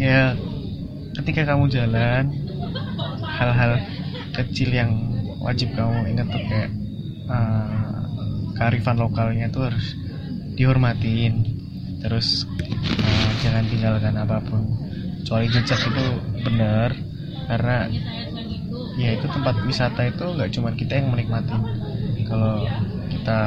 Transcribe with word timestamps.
ya 0.00 0.32
ketika 1.20 1.52
kamu 1.52 1.68
jalan 1.68 2.32
hal-hal 3.20 3.76
kecil 4.32 4.72
yang 4.72 4.96
wajib 5.44 5.76
kamu 5.76 6.08
ingat 6.16 6.26
tuh 6.32 6.40
kayak 6.48 6.72
uh, 7.28 8.00
kearifan 8.56 8.96
lokalnya 8.96 9.52
tuh 9.52 9.68
harus 9.68 9.92
dihormatin. 10.56 11.44
Terus 12.00 12.48
uh, 12.48 13.30
jangan 13.44 13.68
tinggalkan 13.68 14.16
apa 14.16 14.40
pun. 14.40 14.64
Kecuali 15.20 15.52
jejak 15.52 15.78
itu 15.84 16.04
benar 16.48 16.96
karena 17.44 17.86
ya 18.96 19.20
itu 19.20 19.26
tempat 19.28 19.60
wisata 19.68 20.08
itu 20.08 20.24
nggak 20.24 20.50
cuma 20.56 20.72
kita 20.72 20.96
yang 20.96 21.12
menikmati. 21.12 21.56
Kalau 22.24 22.64
kita 23.12 23.40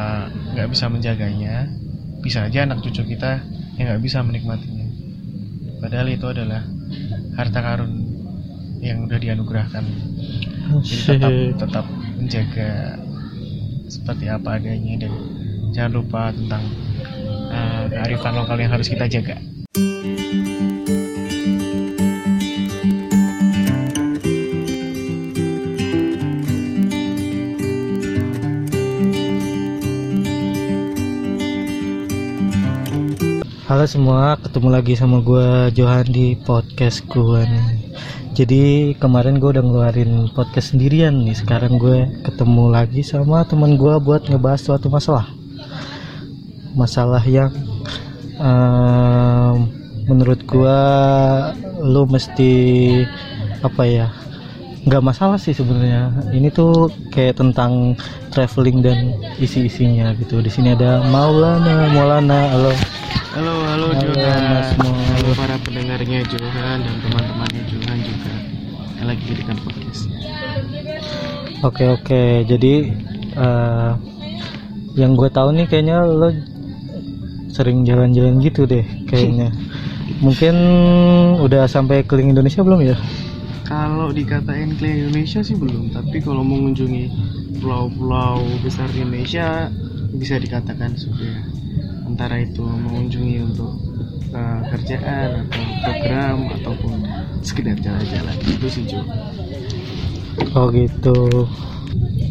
nggak 0.54 0.70
bisa 0.70 0.86
menjaganya 0.86 1.66
bisa 2.22 2.46
aja 2.46 2.64
anak 2.64 2.86
cucu 2.86 3.04
kita 3.04 3.42
yang 3.76 3.90
nggak 3.90 4.04
bisa 4.06 4.22
menikmatinya 4.22 4.82
padahal 5.84 6.07
itu 6.07 6.23
adalah 6.31 6.63
harta 7.36 7.59
karun 7.59 7.91
yang 8.79 9.04
udah 9.04 9.19
dianugerahkan 9.19 9.83
jadi 10.79 11.19
tetap 11.19 11.33
tetap 11.60 11.86
menjaga 12.15 12.96
seperti 13.91 14.32
apa 14.32 14.57
adanya 14.57 15.05
dan 15.05 15.14
jangan 15.75 15.91
lupa 16.00 16.32
tentang 16.32 16.64
uh, 17.51 17.86
kearifan 17.91 18.33
lokal 18.38 18.57
yang 18.57 18.71
harus 18.71 18.88
kita 18.88 19.05
jaga. 19.10 19.36
Halo 33.73 33.89
semua, 33.89 34.38
ketemu 34.38 34.69
lagi 34.69 34.94
sama 34.94 35.17
gue 35.25 35.73
Johan 35.73 36.05
di 36.05 36.38
podcast 36.38 37.02
gue 37.09 37.41
nih. 37.41 37.97
Jadi 38.38 38.94
kemarin 39.02 39.41
gue 39.41 39.49
udah 39.49 39.66
ngeluarin 39.66 40.30
podcast 40.30 40.77
sendirian 40.77 41.25
nih. 41.25 41.33
Sekarang 41.33 41.81
gue 41.81 42.05
ketemu 42.21 42.69
lagi 42.69 43.02
sama 43.02 43.41
teman 43.49 43.73
gue 43.73 43.97
buat 43.97 44.30
ngebahas 44.30 44.61
suatu 44.61 44.93
masalah. 44.93 45.25
Masalah 46.77 47.25
yang 47.25 47.49
um, 48.38 49.73
menurut 50.05 50.45
gue 50.45 50.80
lo 51.81 52.05
mesti 52.05 52.53
apa 53.65 53.89
ya? 53.89 54.13
Nggak 54.85 55.02
masalah 55.02 55.41
sih 55.41 55.58
sebenarnya. 55.58 56.30
Ini 56.30 56.53
tuh 56.53 56.93
kayak 57.09 57.41
tentang 57.41 57.97
traveling 58.30 58.85
dan 58.85 59.17
isi-isinya 59.41 60.13
gitu. 60.21 60.45
Di 60.45 60.53
sini 60.53 60.77
ada 60.77 61.02
Maulana, 61.09 61.89
Maulana, 61.89 62.53
halo. 62.53 62.69
Johan. 63.94 64.73
Halo 64.81 65.31
para 65.38 65.55
pendengarnya 65.61 66.25
Johan 66.25 66.77
dan 66.81 66.95
teman-temannya 67.05 67.61
Johan 67.69 67.97
juga 68.02 68.33
yang 68.97 69.08
lagi 69.13 69.23
jadikan 69.30 69.58
podcast. 69.61 70.02
Oke 71.61 71.86
oke, 71.86 72.23
jadi 72.49 72.73
eh, 73.38 73.91
yang 74.97 75.14
gue 75.14 75.30
tahu 75.30 75.53
nih 75.53 75.66
kayaknya 75.69 76.02
lo 76.09 76.33
sering 77.53 77.86
jalan-jalan 77.86 78.41
gitu 78.41 78.66
deh 78.66 78.81
kayaknya. 79.05 79.53
Mungkin 80.25 80.55
udah 81.44 81.69
sampai 81.69 82.02
keliling 82.02 82.33
Indonesia 82.33 82.66
belum 82.66 82.81
ya? 82.81 82.97
Kalau 83.69 84.09
dikatain 84.09 84.73
keliling 84.75 85.09
Indonesia 85.11 85.45
sih 85.45 85.53
belum, 85.53 85.94
tapi 85.94 86.17
kalau 86.17 86.41
mengunjungi 86.41 87.11
pulau-pulau 87.61 88.41
besar 88.66 88.89
di 88.89 89.05
Indonesia 89.05 89.69
bisa 90.17 90.41
dikatakan 90.41 90.97
sudah. 90.97 91.62
Antara 92.14 92.38
itu 92.38 92.61
mengunjungi 92.61 93.42
untuk 93.42 93.73
uh, 94.38 94.61
kerjaan 94.69 95.50
atau 95.50 95.66
program 95.81 96.38
ataupun 96.61 96.94
sekedar 97.42 97.73
jalan-jalan 97.81 98.38
itu 98.38 98.67
sih 98.70 98.86
Jo. 98.86 99.02
Oh 100.53 100.70
gitu. 100.70 101.50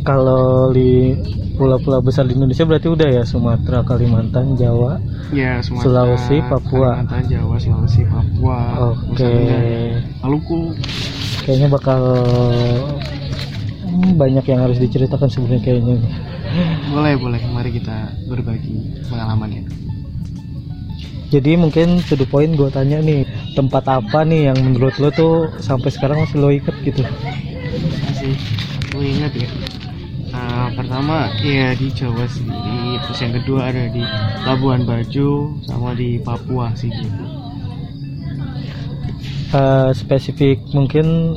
Kalau 0.06 0.70
di 0.70 1.19
pulau-pulau 1.58 1.98
besar 1.98 2.30
di 2.30 2.39
Indonesia 2.39 2.62
berarti 2.62 2.95
udah 2.95 3.08
ya 3.11 3.23
Sumatera, 3.27 3.83
Kalimantan, 3.83 4.55
Jawa. 4.55 5.02
Ya, 5.34 5.58
Sumatera, 5.58 5.83
Sulawesi, 5.83 6.36
Papua. 6.46 7.02
Kalimantan, 7.02 7.23
Jawa, 7.27 7.55
Sulawesi, 7.58 8.02
Papua, 8.06 8.58
Oke. 8.95 9.18
Tenggara, 9.18 9.98
Maluku. 10.23 10.79
Kayaknya 11.42 11.68
bakal 11.74 12.02
hmm, 13.90 14.14
banyak 14.14 14.46
yang 14.46 14.62
harus 14.62 14.79
diceritakan 14.79 15.27
sebenarnya 15.27 15.62
kayaknya. 15.67 15.98
Boleh, 16.92 17.14
boleh. 17.17 17.40
Mari 17.48 17.70
kita 17.80 18.13
berbagi 18.29 19.02
pengalamannya. 19.08 19.64
Jadi 21.33 21.57
mungkin 21.57 22.05
to 22.05 22.13
the 22.13 22.29
point 22.29 22.52
gue 22.52 22.68
tanya 22.68 23.01
nih 23.01 23.24
tempat 23.57 23.89
apa 23.89 24.20
nih 24.20 24.52
yang 24.52 24.58
menurut 24.61 24.92
lo 25.01 25.08
tuh 25.08 25.48
sampai 25.64 25.89
sekarang 25.89 26.20
masih 26.20 26.36
lo 26.36 26.52
ikat 26.52 26.77
gitu? 26.85 27.01
Masih 28.05 28.36
gue 28.92 29.05
ingat 29.17 29.33
ya. 29.33 29.48
Ah, 30.33 30.68
pertama 30.77 31.33
ya 31.41 31.73
di 31.73 31.89
Jawa 31.92 32.29
sendiri, 32.29 33.01
terus 33.05 33.18
yang 33.20 33.33
kedua 33.36 33.73
ada 33.73 33.89
di 33.89 34.05
Labuan 34.45 34.85
Bajo 34.85 35.57
sama 35.64 35.96
di 35.96 36.20
Papua 36.20 36.77
sih 36.77 36.92
gitu. 36.92 37.24
Eh, 39.52 39.91
spesifik 39.92 40.61
mungkin 40.73 41.36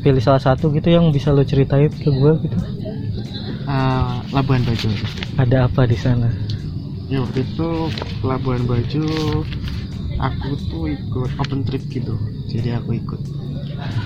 pilih 0.00 0.20
salah 0.24 0.40
satu 0.40 0.72
gitu 0.72 0.88
yang 0.92 1.12
bisa 1.12 1.32
lo 1.32 1.44
ceritain 1.44 1.92
ke 1.92 2.08
gue 2.08 2.32
gitu. 2.44 2.56
Ah, 3.70 4.18
Labuan 4.34 4.66
Bajo. 4.66 4.90
Ada 5.38 5.70
apa 5.70 5.86
di 5.86 5.94
sana? 5.94 6.26
Ya 7.06 7.22
waktu 7.22 7.46
itu 7.46 7.86
Labuan 8.26 8.66
Bajo 8.66 9.06
aku 10.18 10.50
tuh 10.66 10.90
ikut 10.90 11.30
open 11.38 11.62
trip 11.62 11.78
gitu. 11.86 12.18
Jadi 12.50 12.74
aku 12.74 12.98
ikut 12.98 13.22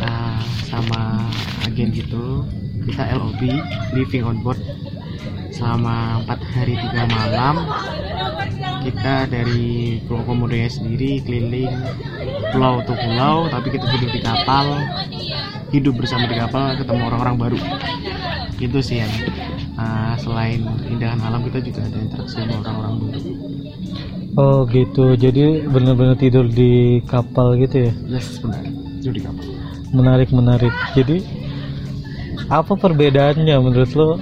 ah, 0.05 0.45
sama 0.69 1.33
agen 1.65 1.97
gitu. 1.97 2.45
Kita 2.85 3.17
LOB 3.17 3.41
living 3.97 4.29
on 4.29 4.45
board 4.45 4.61
selama 5.49 6.21
empat 6.21 6.45
hari 6.53 6.77
tiga 6.77 7.09
malam 7.09 7.65
kita 8.85 9.25
dari 9.33 9.97
Pulau 10.05 10.27
Komodonya 10.29 10.69
sendiri 10.69 11.25
keliling 11.25 11.73
pulau 12.53 12.85
to 12.85 12.93
pulau 12.93 13.49
tapi 13.49 13.73
kita 13.73 13.87
hidup 13.87 14.11
di 14.13 14.21
kapal 14.21 14.83
hidup 15.73 15.95
bersama 15.97 16.29
di 16.29 16.37
kapal 16.37 16.75
ketemu 16.77 17.03
orang-orang 17.07 17.37
baru 17.39 17.59
itu 18.59 18.79
sih 18.83 19.03
yang 19.03 19.13
selain 20.19 20.63
keindahan 20.85 21.21
alam 21.23 21.43
kita 21.47 21.59
juga 21.63 21.81
ada 21.87 21.99
interaksi 21.99 22.37
sama 22.41 22.55
orang-orang 22.61 22.95
baru 23.01 23.21
Oh 24.35 24.67
gitu. 24.67 25.15
Jadi 25.15 25.63
bener-bener 25.71 26.19
tidur 26.19 26.51
di 26.51 26.99
kapal 27.07 27.55
gitu 27.55 27.87
ya? 27.87 27.93
yes 28.19 28.43
benar 28.43 28.67
hidup 28.67 29.13
di 29.15 29.23
kapal 29.23 29.45
Menarik 29.95 30.29
menarik. 30.35 30.75
Jadi 30.99 31.23
apa 32.51 32.75
perbedaannya 32.75 33.57
menurut 33.63 33.93
lo 33.95 34.19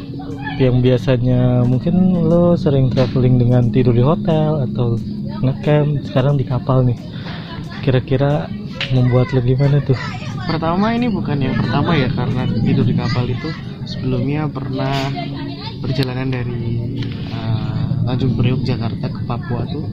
yang 0.60 0.84
biasanya 0.84 1.64
mungkin 1.64 2.28
lo 2.28 2.54
sering 2.60 2.92
traveling 2.92 3.40
dengan 3.40 3.72
tidur 3.72 3.96
di 3.96 4.04
hotel 4.04 4.68
atau 4.68 5.00
ngecamp 5.42 6.04
sekarang 6.06 6.36
di 6.36 6.44
kapal 6.44 6.84
nih 6.84 6.98
kira-kira 7.82 8.46
membuat 8.94 9.32
lo 9.32 9.40
gimana 9.42 9.82
tuh 9.82 9.96
pertama 10.44 10.92
ini 10.94 11.08
bukan 11.08 11.40
yang 11.40 11.56
pertama 11.56 11.96
ya 11.98 12.06
karena 12.12 12.46
tidur 12.62 12.84
di 12.86 12.94
kapal 12.94 13.24
itu 13.26 13.48
sebelumnya 13.88 14.46
pernah 14.46 15.10
perjalanan 15.82 16.30
dari 16.30 16.62
uh, 17.34 18.06
Tanjung 18.06 18.38
Priok 18.38 18.62
Jakarta 18.62 19.10
ke 19.10 19.20
Papua 19.26 19.66
tuh 19.66 19.84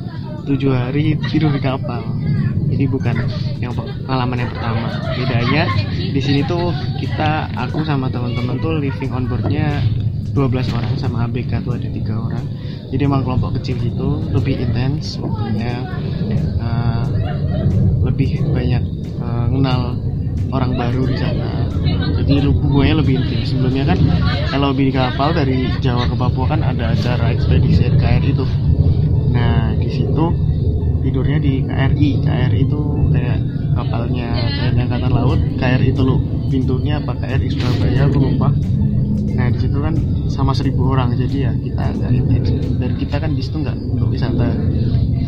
tujuh 0.45 0.69
hari 0.69 1.17
tidur 1.33 1.49
di 1.49 1.61
kapal. 1.61 2.05
Jadi 2.69 2.85
bukan 2.85 3.15
yang 3.57 3.73
pe- 3.73 3.89
pengalaman 4.05 4.45
yang 4.45 4.51
pertama. 4.53 4.87
Bedanya 5.17 5.63
di 5.97 6.21
sini 6.21 6.45
tuh 6.45 6.69
kita 7.01 7.49
aku 7.57 7.81
sama 7.81 8.13
teman-teman 8.13 8.61
tuh 8.61 8.77
living 8.77 9.09
on 9.09 9.25
boardnya 9.25 9.81
12 10.33 10.77
orang 10.77 10.93
sama 11.01 11.25
ABK 11.25 11.65
tuh 11.65 11.73
ada 11.73 11.89
tiga 11.89 12.13
orang. 12.21 12.45
Jadi 12.89 13.01
emang 13.05 13.25
kelompok 13.25 13.57
kecil 13.61 13.77
gitu 13.81 14.21
lebih 14.33 14.61
intens 14.61 15.17
waktunya 15.17 15.85
uh, 16.61 17.05
lebih 18.05 18.41
banyak 18.49 18.81
uh, 19.21 19.45
kenal 19.49 19.97
orang 20.49 20.71
baru 20.75 21.03
di 21.05 21.17
sana. 21.17 21.69
Jadi 22.19 22.45
hubungannya 22.45 22.95
lebih 23.01 23.13
intim. 23.21 23.41
Sebelumnya 23.45 23.93
kan 23.95 23.99
kalau 24.53 24.69
di 24.73 24.89
kapal 24.93 25.33
dari 25.33 25.69
Jawa 25.81 26.05
ke 26.09 26.15
Papua 26.17 26.45
kan 26.57 26.61
ada 26.61 26.93
acara 26.93 27.33
ekspedisi 27.33 27.89
KRI 27.97 28.33
itu 28.33 28.45
nah 29.29 29.77
di 29.77 29.89
situ 29.93 30.25
tidurnya 31.05 31.37
di 31.37 31.61
KRI 31.61 32.09
KRI 32.25 32.59
itu 32.65 32.81
kayak 33.13 33.39
kapalnya 33.77 34.29
TNI 34.35 34.81
Angkatan 34.89 35.11
Laut. 35.13 35.39
KRI 35.57 35.87
itu 35.93 36.01
lu 36.01 36.15
pintunya 36.49 36.99
apa? 36.99 37.13
KRI 37.15 37.47
Surabaya 37.49 38.01
aku 38.09 38.17
lupa. 38.19 38.49
Nah 39.39 39.47
di 39.47 39.57
situ 39.61 39.77
kan 39.79 39.95
sama 40.27 40.51
seribu 40.51 40.91
orang. 40.91 41.15
Jadi 41.15 41.37
ya 41.47 41.51
kita 41.55 41.81
agak 41.95 42.09
intens. 42.11 42.49
Dan 42.75 42.91
kita 42.99 43.15
kan 43.21 43.31
di 43.33 43.41
situ 43.41 43.57
nggak 43.63 43.77
untuk 43.77 44.09
wisata 44.11 44.49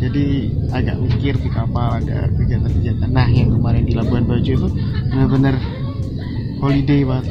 jadi 0.02 0.50
agak 0.74 0.98
mikir 0.98 1.34
di 1.38 1.46
kapal 1.46 2.02
ada 2.02 2.26
kegiatan-kegiatan. 2.34 3.06
Nah 3.06 3.30
yang 3.30 3.54
kemarin 3.54 3.86
di 3.86 3.94
Labuan 3.94 4.26
Bajo 4.26 4.50
itu 4.50 4.68
benar-benar 5.14 5.54
holiday 6.58 7.06
banget. 7.06 7.30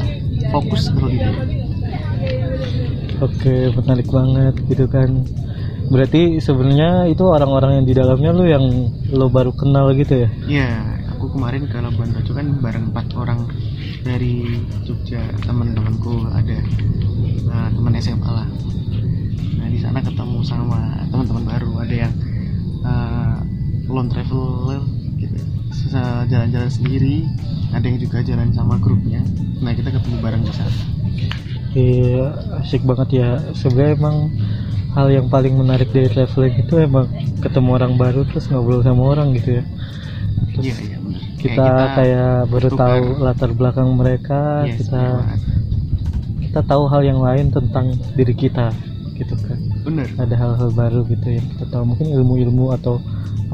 Fokus 0.56 0.88
ke 0.88 0.96
holiday. 0.96 1.36
Oke 3.20 3.56
menarik 3.76 4.08
banget 4.08 4.56
gitu 4.72 4.88
kan. 4.88 5.28
Berarti 5.92 6.40
sebenarnya 6.40 7.12
itu 7.12 7.28
orang-orang 7.28 7.84
yang 7.84 7.86
di 7.86 7.94
dalamnya 8.00 8.32
lu 8.32 8.48
yang 8.48 8.64
lo 9.12 9.28
baru 9.28 9.52
kenal 9.52 9.92
gitu 9.92 10.24
ya? 10.24 10.30
Iya, 10.48 10.70
aku 11.12 11.36
kemarin 11.36 11.68
ke 11.68 11.76
Labuan 11.76 12.16
Bajo 12.16 12.32
kan 12.32 12.48
bareng 12.64 12.96
empat 12.96 13.12
orang 13.20 13.52
dari 14.08 14.64
Jogja 14.88 15.20
teman-temanku 15.44 16.32
ada 16.32 16.56
nah, 17.44 17.68
teman 17.68 18.00
SMA 18.00 18.32
lah. 18.32 18.48
Nah 19.60 19.68
di 19.68 19.76
sana 19.84 20.00
ketemu 20.00 20.40
sama 20.48 21.04
teman-teman 21.12 21.44
baru. 21.44 21.84
Ada 21.84 21.96
yang 22.08 22.14
uh, 22.86 23.42
lone 23.92 24.10
traveler 24.10 24.82
gitu, 25.20 25.38
jalan-jalan 26.30 26.72
sendiri, 26.72 27.26
ada 27.72 27.86
yang 27.86 28.00
juga 28.02 28.26
jalan 28.26 28.50
sama 28.54 28.78
grupnya. 28.82 29.22
Nah 29.62 29.72
kita 29.78 29.94
ketemu 29.94 30.18
bareng 30.20 30.44
di 30.44 30.54
sana. 30.54 30.74
Iya, 31.72 32.36
asik 32.60 32.84
banget 32.84 33.10
ya. 33.24 33.30
Sebenarnya 33.56 33.96
emang 33.96 34.18
hal 34.92 35.08
yang 35.08 35.28
paling 35.32 35.56
menarik 35.56 35.88
dari 35.96 36.12
traveling 36.12 36.60
itu 36.60 36.74
emang 36.84 37.08
ketemu 37.40 37.70
orang 37.80 37.94
baru 37.96 38.28
terus 38.28 38.52
ngobrol 38.52 38.84
sama 38.84 39.16
orang 39.16 39.32
gitu 39.40 39.62
ya. 39.62 39.64
Terus 40.52 40.68
Iya 40.68 40.76
iya 40.84 40.98
benar. 41.00 41.22
kita, 41.40 41.68
kayak 41.96 42.34
baru 42.52 42.70
tahu 42.76 43.04
latar 43.24 43.52
belakang 43.56 43.90
mereka, 43.96 44.68
Yes, 44.68 44.84
kita 44.84 45.00
benar 45.00 45.16
banget. 45.24 45.40
kita 46.44 46.62
tahu 46.68 46.84
hal 46.92 47.02
yang 47.08 47.20
lain 47.24 47.48
tentang 47.56 47.96
diri 48.20 48.36
kita 48.36 48.76
gitu 49.16 49.36
kan. 49.40 49.71
Bener. 49.86 50.12
Ada 50.24 50.36
hal-hal 50.42 50.70
baru 50.80 51.00
gitu 51.12 51.28
yang 51.38 51.46
kita 51.52 51.66
tahu 51.72 51.84
mungkin 51.90 52.08
ilmu-ilmu 52.16 52.66
atau 52.78 52.96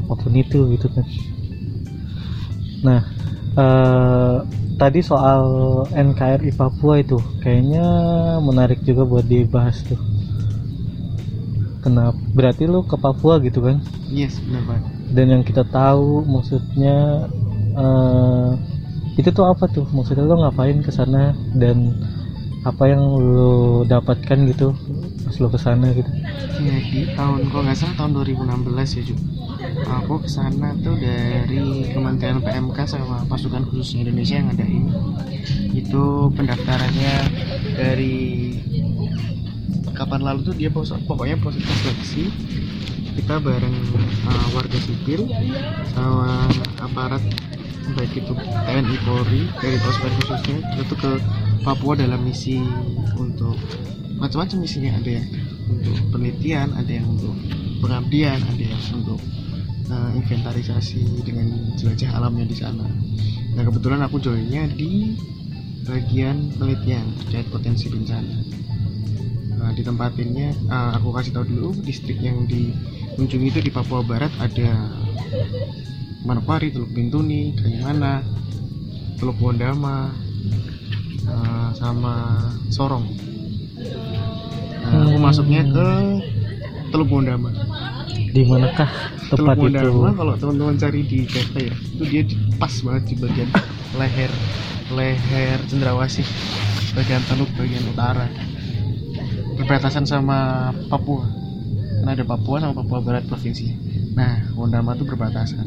apa 0.00 0.12
pun 0.20 0.32
itu 0.42 0.58
gitu 0.74 0.86
kan. 0.94 1.06
Nah, 2.86 3.00
eh, 3.58 4.36
tadi 4.80 5.00
soal 5.10 5.42
NKRI 6.06 6.50
Papua 6.58 6.94
itu 7.04 7.18
kayaknya 7.42 7.84
menarik 8.48 8.80
juga 8.88 9.02
buat 9.10 9.26
dibahas 9.26 9.76
tuh. 9.88 10.00
Kenapa? 11.82 12.18
Berarti 12.36 12.64
lu 12.70 12.80
ke 12.90 12.96
Papua 13.02 13.34
gitu 13.42 13.58
kan? 13.66 13.76
Yes 14.10 14.40
benar 14.44 14.62
banget. 14.68 14.84
Dan 15.08 15.26
yang 15.32 15.42
kita 15.44 15.64
tahu 15.64 16.24
maksudnya 16.28 17.26
eh, 17.76 18.50
itu 19.20 19.30
tuh 19.34 19.46
apa 19.52 19.64
tuh? 19.74 19.86
Maksudnya 19.96 20.24
lu 20.28 20.36
ngapain 20.42 20.78
ke 20.86 20.92
sana 20.94 21.36
dan 21.56 21.96
apa 22.66 22.84
yang 22.92 23.02
lu 23.18 23.84
dapatkan 23.88 24.38
gitu 24.52 24.68
pas 25.28 25.36
lu 25.44 25.48
ke 25.52 25.60
sana 25.60 25.92
gitu? 25.92 26.08
Jadi 26.56 27.12
tahun 27.12 27.52
kalau 27.52 27.62
nggak 27.68 27.76
salah 27.76 27.94
tahun 28.00 28.10
2016 28.16 28.96
ya 28.96 29.02
Ju. 29.12 29.16
Aku 30.00 30.24
ke 30.24 30.28
sana 30.32 30.72
tuh 30.80 30.96
dari 30.96 31.92
Kementerian 31.92 32.40
PMK 32.40 32.78
sama 32.88 33.28
pasukan 33.28 33.68
khusus 33.68 34.00
Indonesia 34.00 34.40
yang 34.40 34.48
ngadain. 34.48 34.88
Itu 35.76 36.32
pendaftarannya 36.32 37.14
dari 37.76 38.16
kapan 39.92 40.24
lalu 40.24 40.48
tuh 40.48 40.54
dia 40.56 40.72
pokoknya 40.72 41.36
proses 41.44 41.60
seleksi 41.60 42.32
kita 43.20 43.36
bareng 43.42 43.76
uh, 44.30 44.46
warga 44.56 44.78
sipil 44.78 45.26
sama 45.92 46.46
aparat 46.80 47.20
baik 47.98 48.22
itu 48.22 48.32
TNI 48.32 48.96
Polri 49.02 49.50
dari 49.58 49.76
pasukan 49.82 50.12
khususnya 50.22 50.56
itu 50.78 50.94
ke 50.96 51.12
Papua 51.66 51.98
dalam 51.98 52.22
misi 52.22 52.62
untuk 53.18 53.58
macam-macam 54.18 54.58
misinya 54.60 54.92
ada 54.98 55.10
yang 55.22 55.26
untuk 55.70 55.96
penelitian 56.10 56.68
ada 56.74 56.90
yang 56.90 57.06
untuk 57.06 57.34
pengabdian 57.78 58.38
ada 58.42 58.62
yang 58.62 58.82
untuk 58.98 59.20
uh, 59.88 60.10
inventarisasi 60.14 61.24
dengan 61.24 61.74
jelajah 61.78 62.10
alamnya 62.18 62.46
di 62.50 62.56
sana. 62.58 62.86
Nah 63.54 63.62
kebetulan 63.64 64.02
aku 64.04 64.20
joinnya 64.20 64.66
di 64.74 65.16
bagian 65.88 66.52
penelitian 66.58 67.16
terkait 67.24 67.48
potensi 67.48 67.88
bencana. 67.88 68.36
Nah 69.58 69.70
ditempatinnya 69.72 70.54
uh, 70.68 70.90
aku 71.00 71.14
kasih 71.16 71.32
tahu 71.32 71.44
dulu 71.48 71.70
distrik 71.82 72.20
yang 72.20 72.44
dikunjungi 72.44 73.48
itu 73.48 73.60
di 73.64 73.72
Papua 73.72 74.04
Barat 74.04 74.30
ada 74.38 74.70
Manokwari, 76.26 76.74
Teluk 76.74 76.92
Bintuni, 76.92 77.56
Kanyamana, 77.56 78.20
Teluk 79.16 79.38
Wondama, 79.40 80.12
uh, 81.24 81.70
sama 81.72 82.14
Sorong. 82.68 83.06
Nah, 84.88 85.04
aku 85.04 85.18
masuknya 85.20 85.62
ke 85.68 85.86
Teluk 86.90 87.08
Wondama. 87.12 87.50
Di 88.32 88.42
manakah 88.44 88.88
Teluk 89.28 89.54
tempat 89.54 89.56
itu? 89.60 89.88
Wondama 89.92 90.08
kalau 90.16 90.34
teman-teman 90.40 90.76
cari 90.80 91.00
di 91.04 91.18
Java 91.28 91.58
ya, 91.60 91.74
itu 91.74 92.04
dia 92.08 92.22
di- 92.24 92.38
pas 92.56 92.72
banget 92.84 93.02
di 93.12 93.14
bagian 93.20 93.48
leher 93.98 94.30
leher 94.88 95.58
cendrawasih 95.68 96.24
bagian 96.96 97.22
teluk 97.28 97.50
bagian 97.54 97.84
utara 97.92 98.26
berbatasan 99.58 100.04
sama 100.08 100.70
Papua 100.88 101.28
karena 102.00 102.10
ada 102.16 102.24
Papua 102.24 102.56
sama 102.62 102.74
Papua 102.78 102.98
Barat 103.04 103.24
provinsi 103.28 103.66
nah 104.16 104.48
Wondama 104.56 104.96
tuh 104.96 105.06
berbatasan 105.06 105.66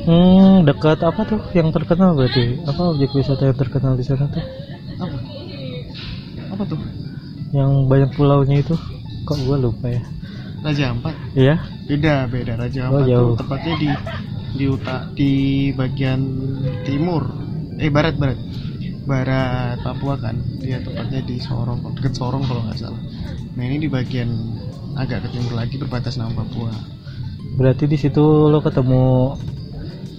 Hmm, 0.00 0.64
dekat 0.68 0.98
apa 1.04 1.22
tuh 1.28 1.40
yang 1.52 1.68
terkenal 1.76 2.16
berarti? 2.16 2.56
Apa 2.64 2.82
objek 2.96 3.12
wisata 3.12 3.42
yang 3.48 3.58
terkenal 3.60 3.94
di 4.00 4.04
sana 4.08 4.26
tuh? 4.32 4.42
apa 5.00 5.16
apa 6.60 6.68
tuh 6.68 6.80
Yang 7.50 7.70
banyak 7.88 8.10
pulaunya 8.14 8.56
itu? 8.60 8.76
Kok 9.24 9.38
gua 9.48 9.56
lupa 9.56 9.88
ya? 9.88 10.02
Raja 10.60 10.92
Ampat 10.92 11.16
Iya? 11.32 11.56
beda 11.88 12.28
beda 12.28 12.52
Raja 12.54 12.80
Oh, 12.86 13.00
Ampat 13.00 13.00
tuh 13.00 13.08
jauh. 13.08 13.34
tepatnya 13.34 13.74
di 13.80 13.88
di 14.50 14.64
uta 14.68 14.96
di 15.16 15.32
bagian 15.72 16.20
timur 16.84 17.22
eh 17.80 17.88
barat 17.88 18.20
barat 18.20 18.36
barat 19.08 19.80
Papua 19.80 20.20
kan 20.20 20.36
dia 20.60 20.78
tepatnya 20.78 21.24
di 21.24 21.40
Sorong 21.40 21.80
deket 21.96 22.12
Sorong 22.12 22.44
kalau 22.44 22.60
nggak 22.68 22.76
salah 22.76 23.00
nah 23.56 23.64
ini 23.64 23.80
di 23.80 23.88
bagian 23.88 24.28
agak 24.94 25.24
ke 25.24 25.28
timur 25.32 25.56
lagi 25.56 25.80
berbatasan 25.80 26.28
sama 26.28 26.44
Papua 26.44 26.70
Berarti 27.50 27.88
di 27.88 27.96
situ 27.96 28.20
lo 28.46 28.60
ketemu 28.60 29.34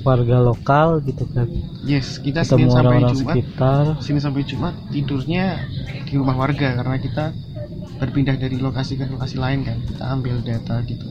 warga 0.03 0.37
lokal 0.41 1.01
gitu 1.05 1.23
kan? 1.33 1.47
yes 1.85 2.17
kita 2.21 2.41
Ketemu 2.45 2.65
Senin 2.65 2.69
sampai 2.69 2.97
orang-orang 2.97 3.13
Jumat 3.13 3.37
sekitar. 3.37 3.83
Senin 4.03 4.21
sampai 4.21 4.41
Jumat 4.45 4.73
tidurnya 4.93 5.45
di 6.07 6.13
rumah 6.19 6.35
warga 6.37 6.67
karena 6.77 6.97
kita 6.99 7.25
berpindah 8.01 8.35
dari 8.37 8.57
lokasi 8.57 8.97
ke 8.97 9.05
lokasi 9.07 9.37
lain 9.37 9.61
kan 9.67 9.77
kita 9.87 10.03
ambil 10.09 10.35
data 10.41 10.81
gitu 10.89 11.07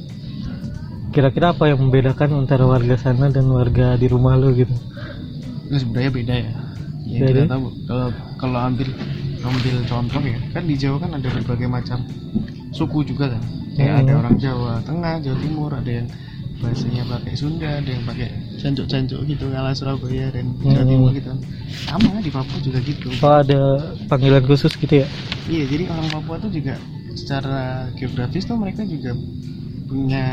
Kira-kira 1.11 1.51
apa 1.51 1.67
yang 1.67 1.79
membedakan 1.83 2.31
antara 2.47 2.63
warga 2.71 2.95
sana 2.95 3.27
dan 3.35 3.51
warga 3.51 3.99
di 3.99 4.07
rumah 4.07 4.39
lo 4.39 4.55
gitu? 4.55 4.71
Nah, 5.71 5.79
sebenarnya 5.79 6.11
beda 6.11 6.35
ya. 6.35 6.53
Ya 7.11 7.19
Beda? 7.19 7.43
kita 7.43 7.43
tahu 7.51 7.65
kalau 7.91 8.09
kalau 8.39 8.59
ambil 8.63 8.89
ambil 9.41 9.77
contoh 9.89 10.23
ya, 10.23 10.39
kan 10.55 10.63
di 10.69 10.75
Jawa 10.79 10.97
kan 11.03 11.11
ada 11.17 11.29
berbagai 11.33 11.67
macam 11.67 11.99
suku 12.71 13.03
juga 13.07 13.35
kan. 13.35 13.43
Ada 13.81 14.13
Hmm. 14.13 14.21
orang 14.21 14.37
Jawa 14.37 14.73
Tengah, 14.85 15.15
Jawa 15.25 15.39
Timur, 15.41 15.71
ada 15.73 15.91
yang 15.91 16.09
bahasanya 16.61 17.03
pakai 17.09 17.33
Sunda, 17.35 17.81
ada 17.81 17.91
yang 17.91 18.05
pakai 18.05 18.29
cancuk-cancuk 18.61 19.21
gitu 19.25 19.49
ala 19.51 19.73
Surabaya 19.73 20.29
dan 20.29 20.53
Jawa 20.61 20.85
Hmm. 20.85 20.91
Timur 20.93 21.11
gitu. 21.17 21.33
Sama 21.89 22.21
di 22.21 22.31
Papua 22.31 22.59
juga 22.61 22.79
gitu. 22.85 23.09
Oh 23.25 23.35
ada 23.41 23.61
panggilan 24.07 24.45
khusus 24.45 24.77
gitu 24.77 25.01
ya? 25.03 25.07
Iya, 25.49 25.65
jadi 25.67 25.85
orang 25.89 26.09
Papua 26.13 26.37
tuh 26.37 26.53
juga 26.53 26.77
secara 27.17 27.89
geografis 27.97 28.45
tuh 28.45 28.61
mereka 28.61 28.85
juga 28.85 29.17
punya 29.89 30.25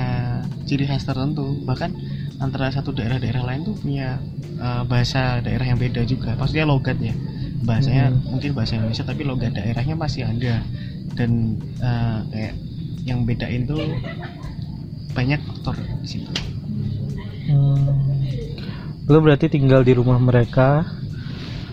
ciri 0.68 0.86
khas 0.86 1.08
tertentu. 1.08 1.64
Bahkan 1.64 1.92
antara 2.38 2.70
satu 2.70 2.94
daerah-daerah 2.94 3.42
lain 3.42 3.66
tuh 3.66 3.76
punya 3.80 4.20
uh, 4.60 4.84
bahasa 4.86 5.40
daerah 5.42 5.66
yang 5.66 5.80
beda 5.80 6.04
juga. 6.06 6.36
Maksudnya 6.36 6.68
logat 6.68 7.00
ya. 7.00 7.16
Bahasanya 7.64 8.14
Hmm. 8.14 8.38
mungkin 8.38 8.52
bahasa 8.54 8.78
Indonesia 8.78 9.02
tapi 9.02 9.24
logat 9.24 9.56
daerahnya 9.56 9.96
masih 9.98 10.28
ada. 10.28 10.62
Dan 11.18 11.58
uh, 11.82 12.22
kayak 12.30 12.54
yang 13.08 13.24
bedain 13.24 13.64
tuh 13.64 13.82
banyak 15.18 15.42
faktor 15.42 15.74
di 16.06 16.08
situ. 16.08 16.30
Hmm. 17.50 17.90
Lo 19.10 19.18
berarti 19.18 19.50
tinggal 19.50 19.82
di 19.82 19.98
rumah 19.98 20.22
mereka 20.22 20.86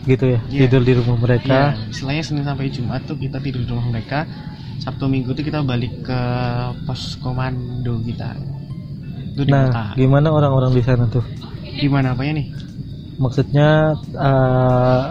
gitu 0.08 0.32
ya? 0.32 0.40
Iya. 0.48 0.64
Tidur 0.64 0.82
di 0.88 0.92
rumah 0.96 1.16
mereka. 1.20 1.76
Ya, 1.76 1.84
istilahnya 1.92 2.24
Senin 2.24 2.44
sampai 2.48 2.72
Jumat 2.72 3.04
tuh 3.04 3.20
kita 3.20 3.36
tidur 3.44 3.60
di 3.60 3.68
rumah 3.68 3.92
mereka. 3.92 4.24
Sabtu 4.80 5.04
Minggu 5.08 5.36
tuh 5.36 5.44
kita 5.44 5.60
balik 5.60 6.04
ke 6.04 6.20
pos 6.88 7.20
komando 7.20 8.00
kita. 8.00 8.32
Itu 9.36 9.44
di 9.44 9.52
kota. 9.52 9.92
Nah, 9.92 9.96
gimana 9.96 10.28
orang-orang 10.32 10.72
di 10.72 10.82
sana 10.84 11.04
tuh? 11.08 11.24
Gimana 11.76 12.16
apanya 12.16 12.40
nih? 12.40 12.46
Maksudnya 13.20 13.94
eh, 14.12 15.02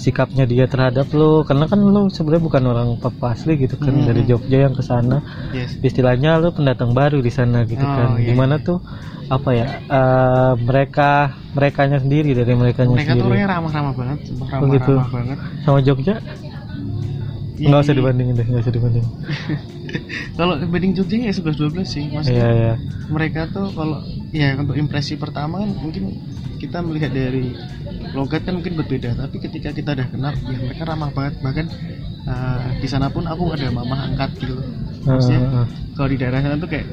sikapnya 0.00 0.44
dia 0.48 0.64
terhadap 0.64 1.06
lo 1.12 1.44
karena 1.44 1.64
kan 1.68 1.80
lo 1.94 2.08
sebenarnya 2.08 2.44
bukan 2.48 2.62
orang 2.72 2.88
Papua 2.96 3.36
asli 3.36 3.52
gitu 3.60 3.76
kan 3.76 3.92
Hmm. 3.92 4.08
dari 4.08 4.22
Jogja 4.24 4.58
yang 4.64 4.72
ke 4.72 4.80
sana. 4.80 5.20
Yes. 5.52 5.76
Istilahnya 5.84 6.40
lo 6.40 6.48
pendatang 6.56 6.96
baru 6.96 7.20
di 7.20 7.28
sana 7.28 7.68
gitu 7.68 7.84
Oh, 7.84 7.92
kan. 7.96 8.16
iya, 8.16 8.32
Gimana 8.32 8.56
tuh 8.64 8.80
apa 9.28 9.50
ya? 9.52 9.66
eh, 9.84 10.52
mereka 10.56 11.10
merekanya 11.52 11.98
sendiri 12.00 12.32
dari 12.32 12.52
merekanya 12.56 12.96
Mereka 12.96 13.12
tuh 13.12 13.16
sendiri. 13.20 13.28
orangnya 13.28 13.48
ramah-ramah 13.54 13.94
banget, 14.00 14.18
Oh, 14.32 14.48
ramah-ramah 14.48 14.72
gitu. 14.74 14.94
banget. 15.12 15.38
Sama 15.68 15.78
Jogja 15.84 16.14
Iya, 17.60 17.68
nggak 17.68 17.80
usah 17.84 17.94
dibandingin 17.94 18.34
deh, 18.40 18.46
nggak 18.48 18.62
usah 18.64 18.72
dibandingin. 18.72 19.10
kalau 20.38 20.54
dibanding 20.56 20.92
Jogja 20.96 21.16
ya 21.28 21.32
11 21.36 21.56
12 21.60 21.86
sih 21.92 22.04
maksudnya 22.08 22.40
iya 22.40 22.48
iya 22.56 22.74
mereka 23.10 23.50
tuh 23.50 23.66
kalau 23.74 23.98
ya 24.30 24.54
untuk 24.56 24.78
impresi 24.78 25.18
pertama 25.20 25.60
kan 25.66 25.70
mungkin 25.76 26.04
kita 26.60 26.84
melihat 26.84 27.10
dari 27.16 27.56
logat 28.12 28.44
kan 28.44 28.60
mungkin 28.60 28.76
berbeda 28.76 29.16
tapi 29.16 29.40
ketika 29.40 29.72
kita 29.72 29.96
udah 29.96 30.06
kenal 30.12 30.32
ya 30.44 30.58
mereka 30.60 30.82
ramah 30.84 31.10
banget. 31.10 31.40
Bahkan 31.40 31.66
uh, 32.28 32.68
di 32.76 32.88
sana 32.90 33.08
pun 33.08 33.24
aku 33.24 33.56
ada 33.56 33.72
mama 33.72 34.04
angkat 34.04 34.36
gitu. 34.36 34.60
Maksudnya 35.08 35.40
Heeh, 35.40 35.52
heeh. 35.56 35.66
kalau 35.96 36.08
di 36.12 36.18
daerah 36.20 36.38
sana 36.44 36.60
tuh 36.60 36.68
kayak 36.68 36.86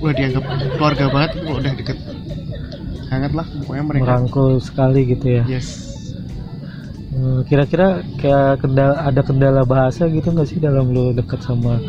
udah 0.00 0.14
dianggap 0.16 0.44
keluarga 0.80 1.04
banget 1.12 1.30
kok 1.36 1.56
udah 1.60 1.72
deket. 1.76 1.98
Hangat 3.12 3.32
lah 3.36 3.46
pokoknya 3.46 3.84
mereka 3.84 4.04
merangkul 4.16 4.50
sekali 4.64 5.00
gitu 5.04 5.26
ya. 5.28 5.44
Yes 5.44 5.89
kira-kira 7.50 8.06
kayak 8.22 8.62
kendala 8.62 8.94
ada 9.02 9.20
kendala 9.26 9.62
bahasa 9.66 10.06
gitu 10.06 10.30
nggak 10.30 10.46
sih 10.46 10.62
dalam 10.62 10.94
lu 10.94 11.10
deket 11.10 11.42
sama 11.42 11.82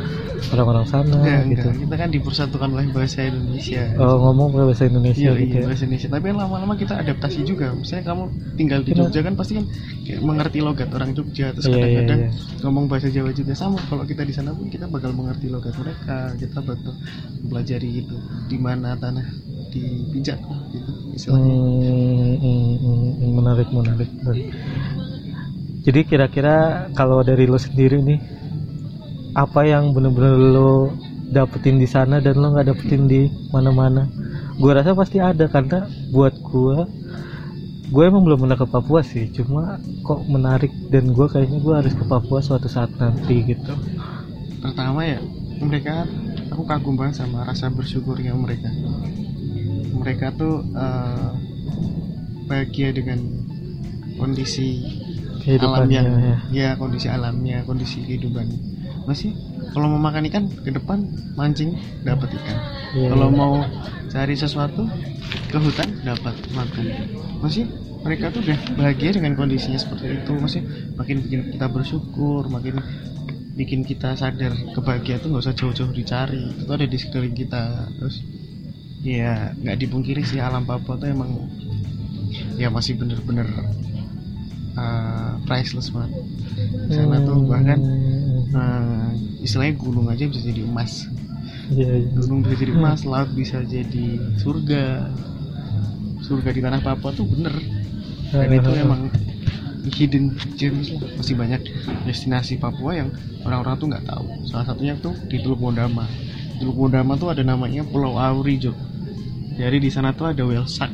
orang-orang 0.50 0.86
sana 0.90 1.14
enggak, 1.14 1.42
gitu 1.54 1.68
enggak. 1.70 1.82
kita 1.86 1.96
kan 2.02 2.10
dipersatukan 2.10 2.70
oleh 2.74 2.88
bahasa 2.90 3.30
Indonesia 3.30 3.84
oh 4.02 4.18
ngomong 4.18 4.50
pakai 4.50 4.66
bahasa 4.66 4.84
Indonesia 4.90 5.30
Iya, 5.32 5.42
gitu 5.46 5.54
iya, 5.54 5.62
ya 5.62 5.68
bahasa 5.70 5.84
Indonesia. 5.86 6.10
Tapi 6.10 6.28
lama-lama 6.34 6.74
kita 6.74 6.94
adaptasi 6.98 7.40
juga. 7.46 7.68
Misalnya 7.78 8.04
kamu 8.10 8.24
tinggal 8.58 8.80
di? 8.82 8.92
Jogja 8.98 9.22
kan 9.22 9.34
pasti 9.38 9.54
kan 9.60 9.66
kayak 10.08 10.22
mengerti 10.26 10.60
logat 10.64 10.90
orang 10.98 11.12
Jogja. 11.14 11.54
Terus 11.54 11.66
Iya, 11.68 11.72
iya, 11.72 11.82
kadang-kadang 11.82 12.20
iya. 12.26 12.30
ngomong 12.66 12.86
bahasa 12.90 13.08
Jawa 13.14 13.32
juga 13.36 13.54
sama. 13.54 13.78
Kalau 13.86 14.04
kita 14.08 14.24
di 14.26 14.34
sana 14.34 14.52
pun 14.56 14.68
kita 14.68 14.86
bakal 14.90 15.12
mengerti 15.14 15.48
logat 15.54 15.76
mereka. 15.78 16.34
Kita 16.42 16.58
bakal 16.66 16.92
mempelajari 17.46 17.90
itu 18.02 18.18
di 18.50 18.58
mana 18.58 18.98
tanah 18.98 19.26
dipijak 19.72 20.40
gitu 20.74 20.92
istilahnya. 21.16 21.54
Hmm, 21.54 22.36
hmm, 22.42 22.76
hmm, 22.82 23.10
hmm, 23.22 23.32
menarik 23.38 23.68
menarik. 23.70 24.10
Jadi 25.82 26.06
kira-kira 26.06 26.88
kalau 26.94 27.26
dari 27.26 27.50
lo 27.50 27.58
sendiri 27.58 27.98
nih 28.06 28.22
apa 29.34 29.66
yang 29.66 29.98
bener-bener 29.98 30.38
lo 30.38 30.94
dapetin 31.32 31.82
di 31.82 31.90
sana 31.90 32.22
dan 32.22 32.38
lo 32.38 32.54
nggak 32.54 32.70
dapetin 32.70 33.10
di 33.10 33.26
mana-mana? 33.50 34.06
Gue 34.62 34.78
rasa 34.78 34.94
pasti 34.94 35.18
ada 35.18 35.50
karena 35.50 35.90
buat 36.14 36.38
gue 36.38 36.78
gue 37.92 38.04
emang 38.08 38.24
belum 38.24 38.46
pernah 38.46 38.60
ke 38.62 38.68
Papua 38.70 39.02
sih. 39.02 39.26
Cuma 39.34 39.82
kok 40.06 40.22
menarik 40.30 40.70
dan 40.94 41.10
gue 41.18 41.26
kayaknya 41.26 41.60
gue 41.64 41.74
harus 41.74 41.94
ke 41.98 42.06
Papua 42.06 42.46
suatu 42.46 42.70
saat 42.70 42.94
nanti 43.02 43.42
gitu. 43.42 43.74
Pertama 44.62 45.02
ya 45.02 45.18
mereka 45.58 46.06
aku 46.54 46.62
kagum 46.62 46.94
banget 46.94 47.26
sama 47.26 47.42
rasa 47.42 47.74
bersyukurnya 47.74 48.38
mereka. 48.38 48.70
Mereka 49.98 50.38
tuh 50.38 50.62
eh, 50.78 51.30
bahagia 52.46 52.94
dengan 52.94 53.18
kondisi 54.22 55.01
alam 55.42 55.90
kehidupannya 55.90 56.00
yang 56.00 56.08
ya. 56.22 56.38
Ya 56.52 56.70
kondisi 56.78 57.08
alamnya 57.10 57.58
kondisi 57.66 57.98
kehidupan. 58.06 58.46
Masih 59.10 59.34
kalau 59.74 59.90
mau 59.90 60.02
makan 60.02 60.30
ikan 60.30 60.46
ke 60.52 60.70
depan 60.70 61.10
mancing 61.34 61.80
dapat 62.06 62.30
ikan. 62.38 62.58
Iya, 62.94 63.08
kalau 63.16 63.28
iya. 63.32 63.38
mau 63.38 63.54
cari 64.12 64.36
sesuatu 64.38 64.86
ke 65.50 65.58
hutan 65.58 65.90
dapat 66.06 66.36
makan. 66.54 66.86
Masih 67.42 67.66
mereka 68.02 68.34
tuh 68.34 68.42
udah 68.46 68.58
bahagia 68.78 69.18
dengan 69.18 69.34
kondisinya 69.34 69.80
seperti 69.82 70.22
itu. 70.22 70.32
Masih 70.38 70.62
makin 70.94 71.26
bikin 71.26 71.42
kita 71.58 71.66
bersyukur 71.72 72.46
makin 72.48 72.78
bikin 73.58 73.84
kita 73.84 74.16
sadar 74.16 74.56
kebahagiaan 74.78 75.20
tuh 75.20 75.30
nggak 75.34 75.44
usah 75.50 75.56
jauh-jauh 75.58 75.94
dicari. 75.94 76.54
Itu 76.54 76.70
ada 76.70 76.86
di 76.86 76.98
sekeliling 76.98 77.36
kita. 77.36 77.90
Terus 77.98 78.22
ya 79.02 79.58
nggak 79.58 79.78
dipungkiri 79.82 80.22
sih 80.22 80.38
alam 80.38 80.62
Papua 80.70 80.94
tuh 81.02 81.10
emang 81.10 81.50
ya 82.62 82.70
masih 82.70 82.96
bener-bener 83.02 83.50
uh, 84.76 85.40
priceless 85.46 85.92
banget. 85.92 86.12
Di 86.88 86.94
sana 86.96 87.24
tuh 87.24 87.44
bahkan 87.48 87.80
Hmm, 88.52 88.60
uh, 88.60 89.10
istilahnya 89.40 89.80
gunung 89.80 90.08
aja 90.12 90.28
bisa 90.28 90.44
jadi 90.44 90.68
emas. 90.68 91.08
Iya, 91.72 92.04
iya. 92.04 92.08
gunung 92.20 92.44
bisa 92.44 92.56
jadi 92.60 92.74
emas 92.76 93.08
laut 93.08 93.32
bisa 93.32 93.64
jadi 93.64 94.08
surga. 94.40 95.08
Surga 96.22 96.50
di 96.52 96.62
tanah 96.62 96.84
Papua 96.84 97.16
tuh 97.16 97.26
bener. 97.28 97.56
Dan 98.32 98.52
itu 98.52 98.72
emang 98.76 99.08
hidden 99.88 100.36
gems 100.60 100.92
lah. 100.96 101.04
Masih 101.16 101.36
banyak 101.40 101.62
destinasi 102.04 102.60
Papua 102.60 103.00
yang 103.00 103.10
orang-orang 103.48 103.76
tuh 103.80 103.88
nggak 103.88 104.06
tahu. 104.06 104.26
Salah 104.52 104.66
satunya 104.68 104.94
tuh 105.00 105.16
di 105.32 105.40
Teluk 105.40 105.64
Mondama 105.64 106.06
Teluk 106.62 106.78
Mondama 106.78 107.18
tuh 107.18 107.34
ada 107.34 107.42
namanya 107.42 107.82
Pulau 107.88 108.20
Auri 108.20 108.62
Jo. 108.62 108.76
Jadi 109.56 109.82
di 109.82 109.90
sana 109.90 110.14
tuh 110.14 110.32
ada 110.32 110.44
whale 110.46 110.68
shark. 110.70 110.94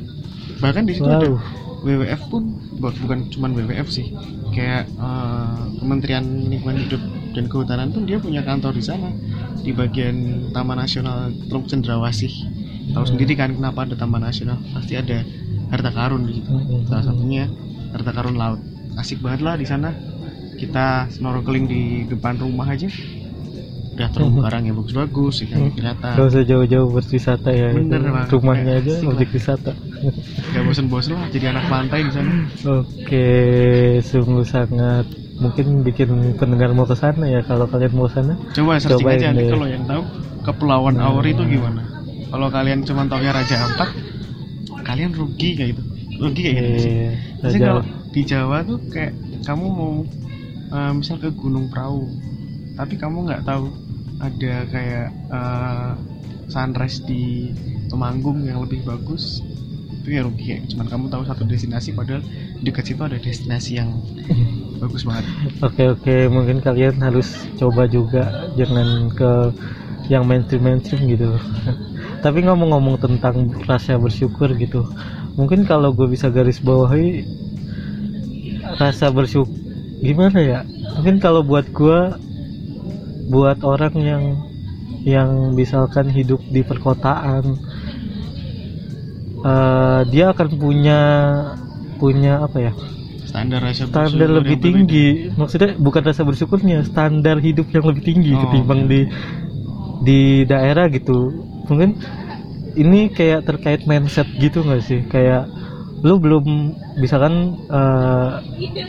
Bahkan 0.63 0.83
di 0.87 0.93
situ 0.95 1.09
ada 1.09 1.27
wow 1.27 1.66
WWF 1.87 2.21
pun 2.27 2.43
bu- 2.75 2.97
bukan 2.99 3.31
cuman 3.31 3.55
WWF 3.55 3.87
sih. 3.87 4.11
Kayak 4.51 4.91
eh, 4.91 5.59
Kementerian 5.79 6.25
Lingkungan 6.45 6.77
Hidup 6.83 7.01
dan 7.31 7.47
Kehutanan 7.47 7.87
tuh 7.89 8.03
dia 8.03 8.19
punya 8.19 8.43
kantor 8.43 8.75
di 8.75 8.83
sana. 8.83 9.07
Di 9.57 9.71
bagian 9.71 10.15
Taman 10.51 10.77
Nasional 10.77 11.31
Teluk 11.47 11.65
Cendrawasih. 11.65 12.33
Tahu 12.87 13.03
Hmm. 13.03 13.09
sendiri 13.09 13.33
kan 13.33 13.51
kenapa 13.51 13.83
ada 13.83 13.95
Taman 13.95 14.19
Nasional? 14.21 14.59
Pasti 14.71 14.95
ada 14.95 15.23
harta 15.67 15.91
karun 15.91 16.23
di 16.23 16.39
situ. 16.39 16.51
Hmm, 16.51 16.83
salah 16.83 17.01
hmm, 17.01 17.09
satunya 17.09 17.43
harta 17.91 18.11
karun 18.11 18.35
laut. 18.35 18.59
Asik 18.95 19.19
banget 19.19 19.41
lah 19.41 19.55
di 19.55 19.63
sana. 19.63 19.91
Kita 20.57 21.05
snorkeling 21.07 21.65
di 21.65 21.81
depan 22.05 22.35
rumah 22.35 22.67
aja. 22.67 22.89
Udah 23.93 24.13
terumbu 24.13 24.45
karang 24.45 24.61
yang 24.61 24.77
bagus-bagus 24.77 25.41
ikan 25.41 25.73
kelihatan 25.73 26.13
Gak 26.13 26.27
usah 26.29 26.45
jauh-jauh 26.45 26.85
berwisata 26.87 27.49
ya 27.49 27.73
Bener, 27.73 27.97
itu. 27.97 28.13
Bang. 28.13 28.27
Rumahnya 28.29 28.73
aja 28.77 28.93
objek 29.01 29.33
wisata 29.33 29.73
gak 30.53 30.63
bosen-bosen 30.63 31.17
lah 31.17 31.27
jadi 31.33 31.51
anak 31.55 31.65
pantai 31.67 32.05
di 32.05 32.11
sana 32.13 32.31
Oke 32.63 33.27
sungguh 34.01 34.45
sangat 34.45 35.05
Mungkin 35.37 35.85
bikin 35.85 36.33
pendengar 36.37 36.73
mau 36.73 36.89
ke 36.89 36.97
sana 36.97 37.29
ya 37.29 37.45
Kalau 37.45 37.69
kalian 37.69 37.93
mau 37.93 38.09
sana 38.09 38.33
Coba 38.57 38.81
searching 38.81 39.05
Cobain 39.05 39.17
aja 39.21 39.27
nanti 39.33 39.45
kalau 39.49 39.67
yang 39.69 39.83
tahu 39.85 40.01
Kepulauan 40.47 40.95
Nah. 40.95 41.11
Auri 41.11 41.35
itu 41.35 41.43
gimana. 41.43 41.83
Kalau 42.31 42.47
kalian 42.47 42.79
cuma 42.87 43.03
taunya 43.07 43.35
Raja 43.35 43.55
Ampat, 43.67 43.89
kalian 44.87 45.11
rugi 45.11 45.59
kayak 45.59 45.75
gitu. 45.75 45.83
Rugi 46.23 46.39
kayak 46.39 46.55
gitu. 46.55 46.71
Raja- 47.43 47.59
kalau 47.59 47.83
di 48.15 48.21
Jawa 48.23 48.57
tuh 48.63 48.79
kayak 48.87 49.11
kamu 49.43 49.65
mau 49.67 49.93
eh, 50.71 50.91
misal 50.95 51.19
ke 51.19 51.35
Gunung 51.35 51.67
Perahu, 51.67 52.07
tapi 52.79 52.95
kamu 52.95 53.27
nggak 53.27 53.43
tahu 53.43 53.71
ada 54.23 54.55
kayak 54.71 55.07
eh, 55.11 55.91
sunrise 56.47 57.03
di 57.03 57.51
Temanggung 57.87 58.43
yang 58.43 58.63
lebih 58.63 58.83
bagus 58.83 59.39
itu 60.07 60.15
ya 60.15 60.23
rugi 60.23 60.43
kayak 60.47 60.71
cuman 60.71 60.87
kamu 60.87 61.05
tahu 61.11 61.23
satu 61.27 61.43
destinasi 61.43 61.91
padahal 61.91 62.23
dekat 62.63 62.87
situ 62.87 63.03
ada 63.03 63.19
destinasi 63.19 63.75
yang 63.75 63.91
bagus 64.81 65.03
banget. 65.03 65.27
Oke 65.59 65.83
oke. 65.91 66.15
Mungkin 66.31 66.63
kalian 66.63 67.03
harus 67.03 67.43
coba 67.59 67.91
juga. 67.91 68.47
Jangan 68.55 69.11
ke 69.11 69.31
yang 70.07 70.23
mainstream-mainstream 70.23 71.11
gitu. 71.11 71.35
Tapi 72.23 72.39
ngomong-ngomong 72.47 73.03
tentang 73.03 73.51
rasa 73.67 73.99
bersyukur 73.99 74.55
gitu 74.57 74.87
Mungkin 75.37 75.69
kalau 75.69 75.93
gue 75.93 76.09
bisa 76.09 76.33
garis 76.33 76.57
bawahi 76.57 77.21
Rasa 78.81 79.13
bersyukur 79.13 79.53
Gimana 80.01 80.39
ya? 80.41 80.59
Mungkin 80.97 81.21
kalau 81.21 81.45
buat 81.45 81.69
gue 81.69 81.99
Buat 83.29 83.61
orang 83.61 83.93
yang 84.01 84.23
Yang 85.05 85.29
misalkan 85.53 86.09
hidup 86.09 86.41
di 86.49 86.65
perkotaan 86.65 87.53
eh, 89.45 90.01
Dia 90.09 90.25
akan 90.33 90.47
punya 90.57 90.99
Punya 91.97 92.45
apa 92.45 92.57
ya? 92.61 92.71
Standar 93.25 93.59
rasa 93.59 93.89
standar 93.89 94.29
lebih 94.29 94.57
tinggi. 94.61 95.33
Maksudnya 95.33 95.73
bukan 95.81 96.03
rasa 96.05 96.21
bersyukurnya 96.21 96.85
standar 96.85 97.41
hidup 97.41 97.67
yang 97.73 97.85
lebih 97.89 98.03
tinggi 98.05 98.37
Oh, 98.37 98.41
ketimbang 98.45 98.85
oke. 98.85 98.89
di 98.93 99.01
di 100.05 100.19
daerah 100.45 100.85
gitu. 100.93 101.33
Mungkin 101.67 101.97
ini 102.77 103.09
kayak 103.09 103.49
terkait 103.49 103.81
mindset 103.89 104.29
gitu 104.37 104.61
nggak 104.61 104.83
sih? 104.85 105.01
Kayak 105.09 105.49
lu 106.05 106.21
belum 106.21 106.45
misalkan 107.01 107.57
eh, 107.73 108.29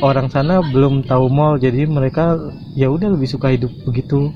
orang 0.05 0.29
sana 0.29 0.61
belum 0.61 1.09
tahu 1.09 1.33
mall 1.33 1.57
jadi 1.57 1.89
mereka 1.89 2.37
ya 2.77 2.93
udah 2.93 3.09
lebih 3.17 3.29
suka 3.29 3.49
hidup 3.57 3.73
begitu 3.89 4.29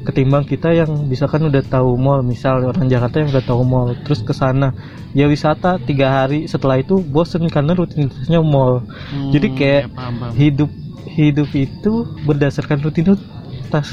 ketimbang 0.00 0.48
kita 0.48 0.72
yang 0.72 0.88
misalkan 1.06 1.44
udah 1.44 1.60
tahu 1.60 2.00
mall 2.00 2.24
misal 2.24 2.64
orang 2.64 2.88
Jakarta 2.88 3.20
yang 3.20 3.30
udah 3.32 3.44
tahu 3.44 3.62
mall 3.62 3.92
terus 4.04 4.24
ke 4.24 4.32
sana. 4.32 4.72
Ya 5.12 5.28
wisata 5.28 5.76
tiga 5.82 6.08
hari 6.22 6.48
setelah 6.48 6.80
itu 6.80 7.02
bosen 7.04 7.44
karena 7.52 7.76
rutinitasnya 7.76 8.40
mall. 8.40 8.86
Hmm, 9.12 9.30
Jadi 9.34 9.48
kayak 9.52 9.82
ya, 9.84 9.92
paham, 9.92 10.14
paham. 10.16 10.32
hidup 10.36 10.70
hidup 11.10 11.48
itu 11.52 11.92
berdasarkan 12.24 12.80
rutinitas. 12.80 13.88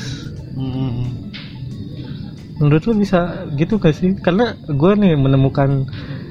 Hmm, 0.56 1.32
menurut 2.58 2.82
lu 2.88 2.94
bisa 3.04 3.46
gitu 3.60 3.78
gak 3.78 3.96
sih? 3.98 4.16
Karena 4.18 4.56
gue 4.66 4.92
nih 4.96 5.14
menemukan 5.20 5.86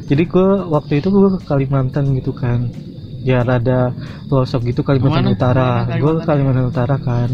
jadi 0.07 0.23
gue 0.25 0.49
waktu 0.73 1.03
itu 1.05 1.13
gue 1.13 1.37
ke 1.37 1.41
Kalimantan 1.45 2.17
gitu 2.17 2.33
kan. 2.33 2.73
Ya 3.27 3.43
rada 3.43 3.91
pelosok 4.31 4.71
gitu? 4.71 4.87
Kalimantan 4.87 5.35
Utara. 5.35 5.85
Ke 5.85 5.99
mana 5.99 6.01
gue? 6.01 6.13
Kalimantan 6.25 6.65
Utara 6.71 6.97
kan 6.97 7.29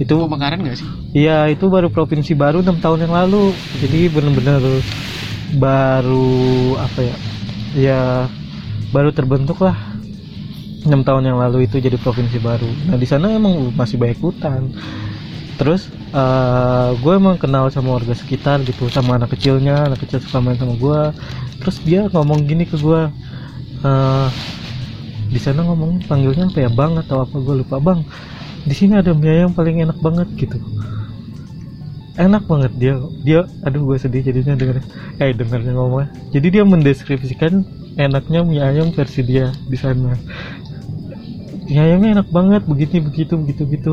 itu 0.00 0.14
Pemekaran 0.14 0.58
nggak 0.62 0.76
sih? 0.78 0.88
Iya 1.14 1.50
itu 1.50 1.70
baru 1.70 1.88
provinsi 1.90 2.34
baru 2.34 2.62
enam 2.62 2.78
tahun 2.82 3.06
yang 3.06 3.14
lalu. 3.14 3.54
Jadi 3.78 4.10
bener-bener 4.10 4.60
baru 5.54 6.74
apa 6.82 7.00
ya 7.00 7.16
ya 7.74 8.00
baru 8.90 9.10
terbentuk 9.14 9.62
lah. 9.62 9.76
Enam 10.84 11.00
tahun 11.00 11.32
yang 11.32 11.38
lalu 11.40 11.64
itu 11.64 11.80
jadi 11.80 11.96
provinsi 11.96 12.38
baru. 12.42 12.68
Nah 12.90 12.96
di 12.98 13.06
sana 13.08 13.32
emang 13.32 13.72
masih 13.72 13.96
banyak 13.96 14.18
hutan. 14.20 14.74
Terus 15.54 15.86
eh 16.10 16.90
gue 16.98 17.12
emang 17.14 17.38
kenal 17.38 17.70
sama 17.70 17.94
warga 17.98 18.14
sekitar 18.14 18.62
gitu 18.66 18.90
sama 18.90 19.16
anak 19.16 19.32
kecilnya. 19.38 19.86
Anak 19.86 20.02
kecil 20.02 20.18
suka 20.18 20.42
main 20.42 20.58
sama 20.58 20.74
gue 20.74 21.00
terus 21.64 21.80
dia 21.80 22.04
ngomong 22.12 22.44
gini 22.44 22.68
ke 22.68 22.76
gue 22.76 23.08
eh 23.84 24.28
di 25.32 25.40
sana 25.40 25.64
ngomong 25.64 26.04
panggilnya 26.04 26.52
apa 26.52 26.58
ya 26.60 26.70
bang 26.70 27.00
atau 27.00 27.24
apa 27.24 27.36
gue 27.40 27.64
lupa 27.64 27.80
bang 27.80 28.04
di 28.64 28.74
sini 28.74 28.96
ada 28.96 29.12
mie 29.12 29.44
ayam 29.44 29.52
paling 29.52 29.84
enak 29.84 29.98
banget 30.00 30.28
gitu. 30.40 30.56
Enak 32.14 32.46
banget 32.46 32.72
dia 32.78 32.94
dia 33.26 33.40
aduh 33.66 33.82
gue 33.90 33.98
sedih 33.98 34.22
jadinya 34.22 34.54
denger 34.54 34.78
eh 35.18 35.34
dengernya 35.34 35.74
ngomong 35.74 36.06
jadi 36.30 36.46
dia 36.46 36.62
mendeskripsikan 36.62 37.66
enaknya 37.98 38.40
mie 38.46 38.62
ayam 38.62 38.94
versi 38.94 39.20
dia 39.26 39.50
di 39.68 39.76
sana. 39.76 40.14
Mie 41.66 41.80
ayamnya 41.80 42.20
enak 42.20 42.28
banget 42.32 42.62
begitu 42.64 43.02
begitu 43.04 43.34
begitu 43.36 43.62
begitu. 43.66 43.92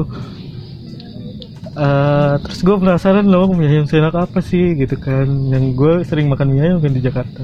Eh, 1.71 2.35
terus 2.43 2.59
gue 2.67 2.75
penasaran 2.75 3.25
loh 3.27 3.49
mie 3.51 3.67
ayam 3.67 3.85
seenak 3.89 4.15
apa 4.15 4.39
sih 4.39 4.77
gitu 4.77 4.95
kan. 5.01 5.27
Yang 5.49 5.65
gue 5.75 5.93
sering 6.07 6.27
makan 6.29 6.47
mie 6.53 6.63
ayam 6.63 6.77
kan 6.79 6.93
di 6.93 7.01
Jakarta. 7.01 7.43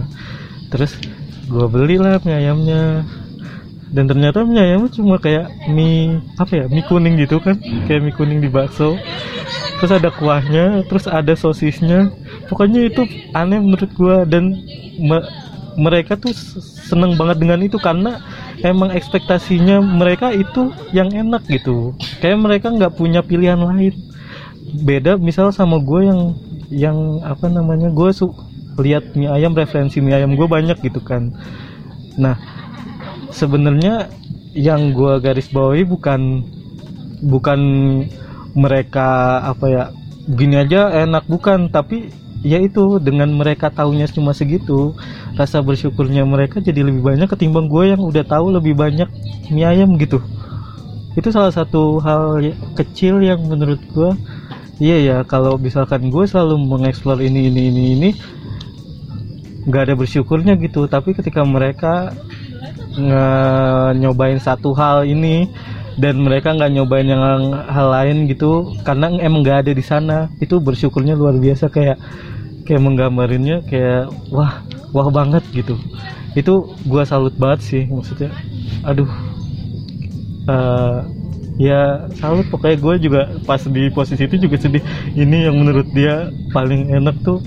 Terus 0.69 0.93
gue 1.47 1.65
belilah 1.67 2.21
mie 2.21 2.37
ayamnya 2.37 3.07
dan 3.87 4.03
ternyata 4.03 4.43
mie 4.43 4.59
ayamnya 4.59 4.91
cuma 4.91 5.15
kayak 5.15 5.47
mie 5.71 6.19
apa 6.35 6.53
ya 6.53 6.65
mie 6.67 6.83
kuning 6.83 7.15
gitu 7.15 7.39
kan? 7.39 7.55
Kayak 7.87 8.01
mie 8.03 8.15
kuning 8.15 8.39
di 8.43 8.49
bakso. 8.51 8.99
Terus 9.79 9.91
ada 9.93 10.09
kuahnya 10.11 10.83
terus 10.91 11.07
ada 11.07 11.33
sosisnya. 11.37 12.11
Pokoknya 12.51 12.89
itu 12.89 13.07
aneh 13.31 13.61
menurut 13.63 13.91
gua. 13.95 14.27
Dan 14.27 14.59
me- 14.99 15.27
mereka 15.77 16.17
tuh 16.17 16.33
seneng 16.89 17.13
banget 17.15 17.37
dengan 17.37 17.61
itu 17.61 17.77
karena 17.77 18.17
emang 18.65 18.89
ekspektasinya 18.91 19.79
mereka 19.79 20.33
itu 20.33 20.73
yang 20.91 21.13
enak 21.13 21.45
gitu. 21.47 21.93
Kayak 22.19 22.43
mereka 22.43 22.67
nggak 22.73 22.97
punya 22.97 23.21
pilihan 23.21 23.61
lain. 23.61 23.93
Beda 24.83 25.15
misal 25.15 25.53
sama 25.55 25.79
gue 25.79 26.01
yang 26.11 26.21
yang 26.67 26.97
apa 27.23 27.47
namanya 27.47 27.87
gue 27.87 28.09
su 28.11 28.35
lihat 28.75 29.15
mie 29.15 29.31
ayam 29.31 29.55
referensi 29.55 30.03
mie 30.03 30.17
ayam 30.17 30.35
gue 30.35 30.47
banyak 30.49 30.75
gitu 30.83 30.99
kan. 30.99 31.31
Nah 32.17 32.56
sebenarnya 33.31 34.11
yang 34.57 34.95
gua 34.95 35.21
garis 35.21 35.51
bawahi 35.53 35.85
bukan 35.85 36.43
bukan 37.21 37.59
mereka 38.57 39.41
apa 39.45 39.65
ya 39.69 39.83
gini 40.27 40.57
aja 40.57 40.89
enak 40.91 41.25
bukan. 41.29 41.69
Tapi 41.69 42.09
ya 42.45 42.61
itu 42.61 43.01
dengan 43.01 43.33
mereka 43.33 43.73
tahunya 43.73 44.05
cuma 44.13 44.31
segitu 44.31 44.93
rasa 45.33 45.61
bersyukurnya 45.61 46.21
mereka 46.25 46.61
jadi 46.61 46.85
lebih 46.85 47.01
banyak 47.01 47.27
ketimbang 47.29 47.65
gue 47.69 47.93
yang 47.97 48.01
udah 48.01 48.23
tahu 48.25 48.53
lebih 48.53 48.77
banyak 48.77 49.09
mie 49.49 49.65
ayam 49.65 49.97
gitu. 49.97 50.21
Itu 51.17 51.33
salah 51.33 51.49
satu 51.49 51.97
hal 51.97 52.45
y- 52.45 52.57
kecil 52.77 53.25
yang 53.25 53.41
menurut 53.45 53.81
gue 53.89 54.13
iya 54.77 54.97
ya 55.01 55.17
kalau 55.25 55.57
misalkan 55.57 56.13
gue 56.13 56.25
selalu 56.29 56.61
mengeksplor 56.61 57.17
ini 57.25 57.49
ini 57.49 57.61
ini 57.73 57.83
ini 57.97 58.09
nggak 59.65 59.83
ada 59.89 59.95
bersyukurnya 59.97 60.53
gitu. 60.61 60.85
Tapi 60.85 61.17
ketika 61.17 61.41
mereka 61.41 62.13
nge- 62.97 63.93
nyobain 64.01 64.39
satu 64.41 64.73
hal 64.77 65.05
ini 65.07 65.47
dan 65.97 66.21
mereka 66.21 66.53
nggak 66.53 66.71
nyobain 66.77 67.07
yang 67.09 67.23
hal 67.69 67.87
lain 67.89 68.29
gitu 68.29 68.73
karena 68.85 69.09
emang 69.21 69.41
nggak 69.45 69.59
ada 69.67 69.71
di 69.73 69.83
sana. 69.85 70.17
Itu 70.43 70.59
bersyukurnya 70.61 71.13
luar 71.17 71.35
biasa 71.37 71.69
kayak 71.73 71.97
kayak 72.67 72.81
menggambarinnya 72.83 73.63
kayak 73.69 74.11
wah 74.33 74.61
wah 74.95 75.09
banget 75.13 75.43
gitu. 75.55 75.75
Itu 76.37 76.75
gua 76.85 77.03
salut 77.07 77.33
banget 77.37 77.61
sih 77.65 77.83
maksudnya. 77.89 78.31
Aduh. 78.85 79.09
Eh, 80.47 80.97
ya 81.59 82.07
salut 82.21 82.45
pokoknya 82.47 82.77
gue 82.79 82.95
juga 83.09 83.21
pas 83.43 83.59
di 83.59 83.89
posisi 83.91 84.23
itu 84.23 84.35
juga 84.47 84.55
sedih. 84.61 84.83
Ini 85.17 85.51
yang 85.51 85.55
menurut 85.59 85.87
dia 85.91 86.31
paling 86.55 86.87
enak 86.93 87.15
tuh 87.25 87.43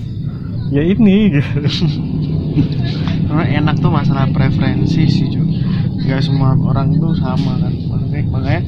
ya 0.73 0.83
ini 0.85 1.39
gitu 1.39 1.51
karena 3.31 3.63
enak 3.63 3.79
tuh 3.79 3.87
masalah 3.87 4.27
preferensi 4.35 5.07
sih 5.07 5.31
cuy 5.31 5.63
nggak 6.03 6.19
semua 6.19 6.51
orang 6.59 6.91
tuh 6.99 7.15
sama 7.15 7.63
kan. 7.63 7.71
Makanya, 7.71 8.27
makanya 8.27 8.61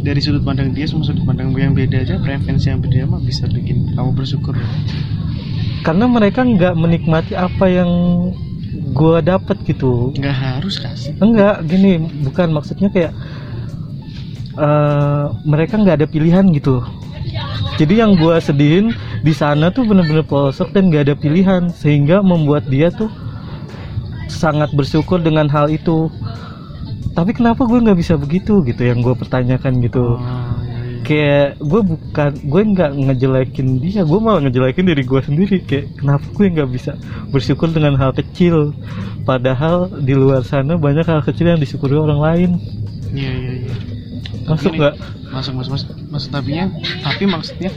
dari 0.00 0.20
sudut 0.24 0.40
pandang 0.40 0.72
dia 0.72 0.88
sama 0.88 1.04
sudut 1.04 1.20
pandang 1.28 1.52
yang 1.52 1.76
beda 1.76 2.00
aja 2.00 2.16
preferensi 2.16 2.72
yang 2.72 2.80
beda 2.80 3.04
mah 3.04 3.20
bisa 3.20 3.44
bikin 3.44 3.92
kamu 3.92 4.16
bersyukur 4.16 4.56
karena 5.84 6.08
mereka 6.08 6.48
nggak 6.48 6.74
menikmati 6.80 7.36
apa 7.36 7.68
yang 7.68 7.90
gua 8.96 9.20
dapat 9.20 9.60
gitu. 9.68 10.16
Nggak 10.16 10.36
harus 10.40 10.80
kasih 10.80 11.12
enggak 11.20 11.60
gini 11.68 12.00
bukan 12.24 12.56
maksudnya 12.56 12.88
kayak 12.88 13.12
eh 14.56 15.24
mereka 15.44 15.76
nggak 15.76 16.00
ada 16.00 16.06
pilihan 16.08 16.48
gitu. 16.56 16.80
Jadi 17.76 18.00
yang 18.00 18.16
gua 18.16 18.40
sedihin 18.40 18.96
di 19.20 19.36
sana 19.36 19.68
tuh 19.68 19.84
bener-bener 19.84 20.24
pelosok 20.24 20.72
dan 20.72 20.88
nggak 20.88 21.12
ada 21.12 21.14
pilihan. 21.20 21.68
Sehingga 21.68 22.24
membuat 22.24 22.64
dia 22.72 22.88
tuh 22.88 23.12
sangat 24.28 24.70
bersyukur 24.76 25.22
dengan 25.22 25.46
hal 25.50 25.70
itu. 25.72 26.10
Tapi 27.16 27.32
kenapa 27.32 27.64
gue 27.64 27.80
nggak 27.80 27.98
bisa 27.98 28.14
begitu 28.20 28.60
gitu 28.66 28.82
yang 28.84 29.00
gue 29.00 29.16
pertanyakan 29.16 29.80
gitu. 29.80 30.16
Oh, 30.16 30.20
iya, 30.20 30.80
iya. 30.84 31.00
kayak 31.06 31.48
gue 31.64 31.80
bukan 31.80 32.30
gue 32.44 32.62
nggak 32.76 32.90
ngejelekin 32.92 33.68
dia 33.80 34.02
gue 34.04 34.18
malah 34.20 34.44
ngejelekin 34.44 34.84
diri 34.84 35.02
gue 35.02 35.20
sendiri. 35.24 35.56
Kayak 35.64 35.96
kenapa 35.96 36.26
gue 36.28 36.46
nggak 36.52 36.70
bisa 36.70 36.92
bersyukur 37.32 37.72
dengan 37.72 37.96
hal 37.96 38.12
kecil? 38.12 38.76
Padahal 39.24 39.88
di 40.04 40.12
luar 40.12 40.44
sana 40.44 40.76
banyak 40.76 41.08
hal 41.08 41.24
kecil 41.24 41.56
yang 41.56 41.60
disyukuri 41.62 41.96
orang 41.96 42.20
lain. 42.20 42.50
Iya 43.16 43.32
iya 43.32 43.52
iya 43.64 43.95
masuk 44.46 44.72
nggak? 44.74 44.94
Masuk 45.34 45.52
masuk 45.58 45.72
masuk. 45.74 45.88
Maksud 46.10 46.30
tapinya. 46.30 46.64
Tapi 47.02 47.24
maksudnya 47.26 47.70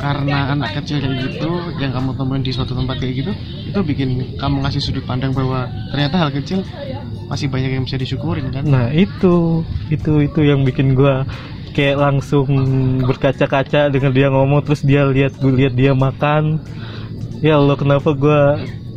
karena 0.00 0.52
anak 0.56 0.80
kecil 0.80 0.98
kayak 0.98 1.16
gitu 1.28 1.50
yang 1.78 1.92
kamu 1.92 2.16
temuin 2.16 2.42
di 2.42 2.52
suatu 2.52 2.72
tempat 2.72 2.96
kayak 2.98 3.14
gitu 3.20 3.32
itu 3.68 3.78
bikin 3.84 4.08
kamu 4.40 4.64
ngasih 4.64 4.80
sudut 4.80 5.04
pandang 5.04 5.30
bahwa 5.36 5.68
ternyata 5.92 6.16
hal 6.16 6.30
kecil 6.32 6.64
masih 7.30 7.46
banyak 7.46 7.70
yang 7.78 7.84
bisa 7.86 7.96
disyukurin 8.00 8.50
kan? 8.50 8.66
Nah 8.66 8.90
itu. 8.90 9.62
Itu 9.92 10.24
itu 10.24 10.40
yang 10.42 10.66
bikin 10.66 10.98
gue 10.98 11.22
kayak 11.70 11.96
langsung 12.02 12.50
berkaca-kaca 13.06 13.86
dengan 13.94 14.10
dia 14.10 14.26
ngomong 14.26 14.66
terus 14.66 14.82
dia 14.82 15.06
lihat 15.06 15.38
gue 15.38 15.52
lihat 15.54 15.78
dia 15.78 15.94
makan. 15.94 16.58
Ya 17.40 17.56
Allah 17.56 17.78
kenapa 17.78 18.12
gue 18.12 18.40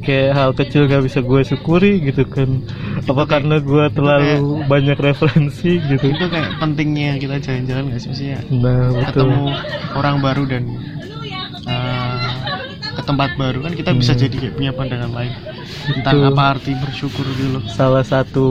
kayak 0.04 0.36
hal 0.36 0.52
kecil 0.52 0.86
gak 0.86 1.02
bisa 1.02 1.24
gue 1.24 1.42
syukuri 1.42 2.04
gitu 2.04 2.28
kan. 2.28 2.62
Apa 3.08 3.24
karena 3.26 3.58
gue 3.58 3.86
terlalu 3.92 4.68
banyak 4.68 5.00
referensi 5.00 5.80
gitu? 5.80 6.06
itu 6.12 6.28
kayak 6.28 6.60
pentingnya 6.60 7.16
kita 7.18 7.40
jalan-jalan 7.40 7.84
nggak 7.90 8.00
sih? 8.00 8.10
Maksudnya 8.12 8.40
nah 8.52 8.92
betul. 8.92 9.04
ketemu 9.08 9.44
orang 9.96 10.16
baru 10.20 10.44
dan 10.46 10.64
uh, 11.66 12.28
ke 12.94 13.02
tempat 13.02 13.30
baru 13.36 13.60
kan 13.66 13.74
kita 13.74 13.92
bisa 13.98 14.14
Hmm. 14.14 14.22
jadi 14.22 14.36
kayak 14.38 14.54
punya 14.56 14.72
pandangan 14.72 15.12
lain 15.12 15.34
tentang 15.84 16.16
Betul. 16.22 16.30
apa 16.32 16.44
arti 16.56 16.72
bersyukur 16.78 17.26
dulu 17.26 17.60
salah 17.68 18.06
satu 18.06 18.48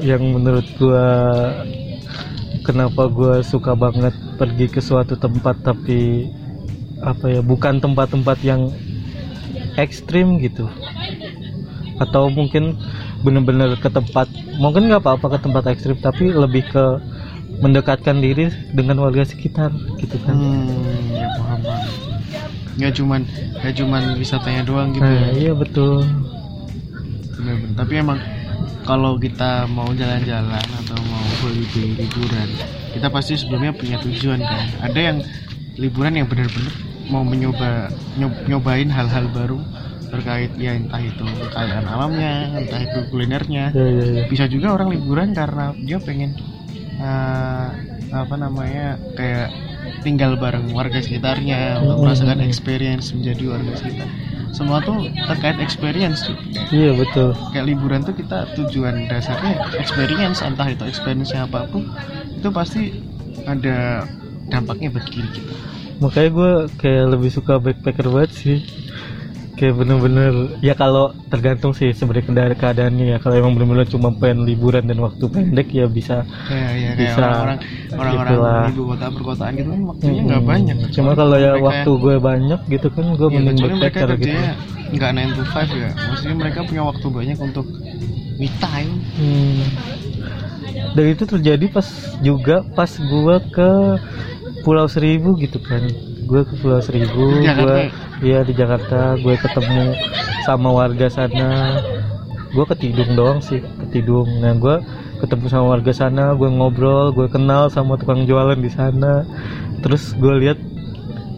yang 0.00 0.22
menurut 0.22 0.64
gua 0.80 1.06
kenapa 2.64 3.06
gua 3.12 3.44
suka 3.44 3.76
banget 3.76 4.14
pergi 4.40 4.66
ke 4.70 4.80
suatu 4.80 5.14
tempat 5.14 5.60
tapi 5.60 6.30
apa 7.02 7.26
ya 7.28 7.40
bukan 7.42 7.82
tempat-tempat 7.82 8.38
yang 8.46 8.70
ekstrim 9.76 10.40
gitu. 10.42 10.68
Atau 12.00 12.32
mungkin 12.32 12.76
bener-bener 13.22 13.78
ke 13.78 13.86
tempat 13.86 14.26
mungkin 14.58 14.90
nggak 14.90 15.06
apa-apa 15.06 15.38
ke 15.38 15.38
tempat 15.46 15.64
ekstrim 15.70 15.96
tapi 16.02 16.34
lebih 16.34 16.66
ke 16.66 16.84
mendekatkan 17.62 18.18
diri 18.18 18.50
dengan 18.74 18.98
warga 18.98 19.22
sekitar 19.22 19.70
gitu 20.02 20.18
kan. 20.26 20.34
Hmm 20.34 21.02
ya 21.14 21.28
paham 21.38 21.60
nggak 22.72 22.92
cuman 22.96 23.20
nggak 23.60 23.74
cuman 23.76 24.02
wisatanya 24.16 24.62
doang 24.64 24.96
gitu 24.96 25.04
nah 25.04 25.12
ya. 25.12 25.28
iya 25.36 25.52
betul. 25.52 26.02
Bener-bener. 27.36 27.76
tapi 27.76 27.92
emang 28.00 28.18
kalau 28.82 29.14
kita 29.20 29.70
mau 29.70 29.86
jalan-jalan 29.94 30.66
atau 30.82 30.98
mau 31.06 31.24
holiday 31.44 31.94
liburan 32.00 32.48
kita 32.92 33.08
pasti 33.08 33.40
sebelumnya 33.40 33.72
punya 33.72 33.96
tujuan 34.04 34.40
kan. 34.40 34.66
Ada 34.84 35.00
yang 35.00 35.18
liburan 35.80 36.12
yang 36.16 36.28
benar-benar 36.28 36.72
mau 37.10 37.24
mencoba 37.26 37.90
nyob- 38.20 38.42
nyobain 38.46 38.90
hal-hal 38.90 39.26
baru 39.32 39.58
terkait 40.12 40.52
ya 40.60 40.76
entah 40.76 41.00
itu 41.00 41.24
kekayaan 41.24 41.88
alamnya 41.88 42.52
entah 42.60 42.80
itu 42.84 42.98
kulinernya. 43.08 43.72
Ya 43.72 43.84
ya 43.88 44.04
ya 44.20 44.22
bisa 44.28 44.44
juga 44.46 44.76
orang 44.76 44.92
liburan 44.92 45.32
karena 45.32 45.72
dia 45.80 45.98
pengen 46.02 46.36
eh, 47.00 47.68
apa 48.12 48.34
namanya 48.36 49.00
kayak 49.16 49.48
tinggal 50.04 50.36
bareng 50.36 50.70
warga 50.76 51.00
sekitarnya 51.00 51.80
untuk 51.80 51.96
Hmm. 51.96 52.04
merasakan 52.06 52.40
experience 52.44 53.10
menjadi 53.16 53.44
warga 53.56 53.72
sekitar. 53.80 54.08
Semua 54.52 54.84
tuh 54.84 55.08
terkait 55.32 55.56
experience 55.64 56.28
cuy. 56.28 56.36
iya 56.70 56.92
betul. 56.92 57.32
Kayak 57.56 57.66
liburan 57.72 58.00
tuh 58.04 58.12
kita 58.12 58.44
tujuan 58.52 59.08
dasarnya 59.08 59.56
experience 59.80 60.44
entah 60.44 60.68
itu 60.68 60.84
experience 60.84 61.32
apa 61.32 61.64
pun 61.72 61.88
itu 62.36 62.48
pasti 62.52 62.92
ada 63.48 64.04
dampaknya 64.46 64.92
bagi 64.92 65.10
diri 65.20 65.30
kita 65.32 65.54
makanya 66.02 66.30
gue 66.34 66.50
kayak 66.76 67.04
lebih 67.14 67.30
suka 67.30 67.56
backpacker 67.56 68.10
banget 68.10 68.32
sih 68.34 68.58
kayak 69.52 69.78
bener-bener 69.78 70.58
ya 70.58 70.74
kalau 70.74 71.14
tergantung 71.30 71.70
sih 71.70 71.94
sebenarnya 71.94 72.26
kendala 72.26 72.54
keadaannya 72.58 73.14
ya 73.14 73.18
kalau 73.22 73.38
emang 73.38 73.54
bener-bener 73.54 73.86
cuma 73.86 74.10
pengen 74.10 74.42
liburan 74.42 74.82
dan 74.82 74.98
waktu 74.98 75.22
pendek 75.30 75.70
ya 75.70 75.86
bisa 75.86 76.26
ya 76.50 76.66
kayak 76.90 76.94
Bisa, 76.98 77.22
orang-orang 77.22 77.58
orang-orang 77.94 78.32
gitulah. 78.34 78.62
ibu 78.66 78.82
kota 78.90 79.06
perkotaan 79.14 79.52
gitu 79.54 79.68
kan 79.70 79.80
waktunya 79.86 80.20
nggak 80.26 80.42
Mm-mm. 80.42 80.50
banyak 80.50 80.76
cuma 80.90 81.10
kalau 81.14 81.36
ya 81.38 81.52
waktu 81.62 81.90
gue 81.94 82.14
banyak 82.18 82.60
gitu 82.66 82.86
kan 82.90 83.04
gue 83.14 83.28
ya, 83.28 83.34
mending 83.38 83.56
backpacker 83.78 84.08
gitu 84.18 84.40
nggak 84.92 85.10
9 85.14 85.36
to 85.38 85.42
5 85.46 85.78
ya 85.78 85.90
maksudnya 85.94 86.36
mereka 86.36 86.58
punya 86.66 86.82
waktu 86.82 87.06
banyak 87.06 87.38
untuk 87.38 87.66
me 88.40 88.48
time 88.58 88.90
Hmm. 89.14 89.62
Dan 90.92 91.04
itu 91.08 91.24
terjadi 91.24 91.68
pas 91.68 91.84
juga 92.20 92.64
pas 92.72 92.88
gua 93.00 93.40
ke 93.40 93.70
Pulau 94.62 94.86
Seribu 94.86 95.34
gitu 95.36 95.58
kan. 95.60 95.82
Gue 96.24 96.46
ke 96.46 96.54
Pulau 96.62 96.80
Seribu, 96.80 97.42
gue 97.42 97.76
ya? 97.76 97.90
iya 98.22 98.38
di 98.46 98.54
Jakarta, 98.54 99.18
gue 99.18 99.34
ketemu 99.34 99.92
sama 100.46 100.70
warga 100.70 101.10
sana. 101.10 101.82
Gue 102.54 102.64
ke 102.64 102.76
Tidung 102.78 103.12
doang 103.18 103.40
sih, 103.42 103.60
ke 103.60 103.86
Tidung. 103.90 104.28
Nah, 104.40 104.54
gue 104.56 104.76
ketemu 105.20 105.46
sama 105.50 105.66
warga 105.78 105.92
sana, 105.92 106.32
gue 106.38 106.48
ngobrol, 106.48 107.10
gue 107.12 107.26
kenal 107.26 107.68
sama 107.68 107.98
tukang 107.98 108.24
jualan 108.24 108.56
di 108.56 108.70
sana. 108.70 109.26
Terus 109.82 110.14
gue 110.14 110.34
lihat 110.46 110.58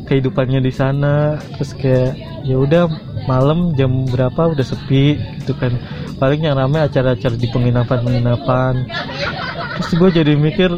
kehidupannya 0.05 0.61
di 0.61 0.73
sana, 0.73 1.41
terus 1.57 1.73
kayak 1.73 2.13
ya 2.45 2.61
udah 2.61 2.93
malam 3.25 3.73
jam 3.73 4.05
berapa 4.05 4.53
udah 4.53 4.65
sepi 4.65 5.17
gitu 5.41 5.57
kan 5.57 5.73
paling 6.21 6.45
yang 6.45 6.61
ramai 6.61 6.85
acara-acara 6.85 7.35
di 7.41 7.49
penginapan-penginapan 7.49 8.85
terus 9.81 9.91
gue 9.97 10.11
jadi 10.13 10.33
mikir 10.37 10.71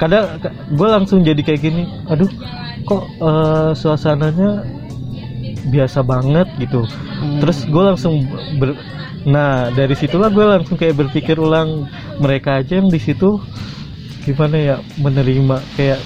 kadang 0.00 0.40
gue 0.72 0.88
langsung 0.88 1.20
jadi 1.20 1.38
kayak 1.44 1.60
gini 1.60 1.82
aduh 2.08 2.30
kok 2.88 3.04
eh, 3.20 3.70
suasananya 3.76 4.64
biasa 5.68 6.00
banget 6.00 6.48
gitu. 6.56 6.88
Terus 7.44 7.68
gue 7.68 7.84
langsung 7.84 8.24
ber 8.56 8.74
nah 9.20 9.68
dari 9.68 9.92
situlah 9.92 10.32
gue 10.32 10.40
langsung 10.40 10.80
kayak 10.80 10.96
berpikir 10.96 11.36
ulang 11.36 11.84
mereka 12.16 12.64
aja 12.64 12.80
yang 12.80 12.88
di 12.88 12.96
situ 12.96 13.36
gimana 14.24 14.56
ya 14.56 14.76
menerima 14.96 15.60
kayak 15.76 16.00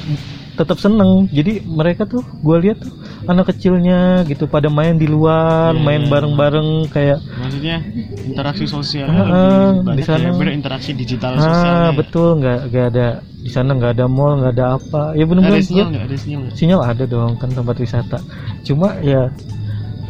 tetap 0.55 0.79
seneng. 0.79 1.27
Jadi 1.35 1.67
mereka 1.67 2.07
tuh 2.07 2.23
gue 2.23 2.57
lihat 2.63 2.79
tuh 2.79 2.95
anak 3.27 3.51
kecilnya 3.51 4.23
gitu 4.25 4.47
pada 4.47 4.71
main 4.71 4.95
di 4.95 5.11
luar 5.11 5.75
Iya. 5.75 5.83
main 5.83 6.03
bareng-bareng 6.07 6.69
kayak 6.89 7.19
maksudnya 7.41 7.83
interaksi 8.23 8.65
sosial 8.65 9.09
lebih 9.11 9.97
di 9.99 10.05
sana. 10.07 10.29
ya 10.29 10.33
beda 10.37 10.53
interaksi 10.53 10.91
digital 10.93 11.35
ah 11.35 11.43
sosialnya 11.43 11.91
betul 11.97 12.29
nggak 12.39 12.59
nggak 12.71 12.87
ada 12.95 13.07
di 13.25 13.51
sana 13.51 13.71
nggak 13.75 13.93
ada 13.99 14.07
mall 14.07 14.33
nggak 14.39 14.53
ada 14.55 14.67
apa. 14.79 15.03
Ya 15.17 15.25
ada 15.25 15.29
bener-bener 15.29 15.61
sinyal 15.65 15.89
ada 15.91 16.17
sinyal 16.17 16.41
sinyal 16.55 16.81
ada 16.85 17.05
dong 17.05 17.33
kan 17.41 17.51
tempat 17.51 17.77
wisata. 17.81 18.19
Cuma 18.63 18.95
ya 19.03 19.33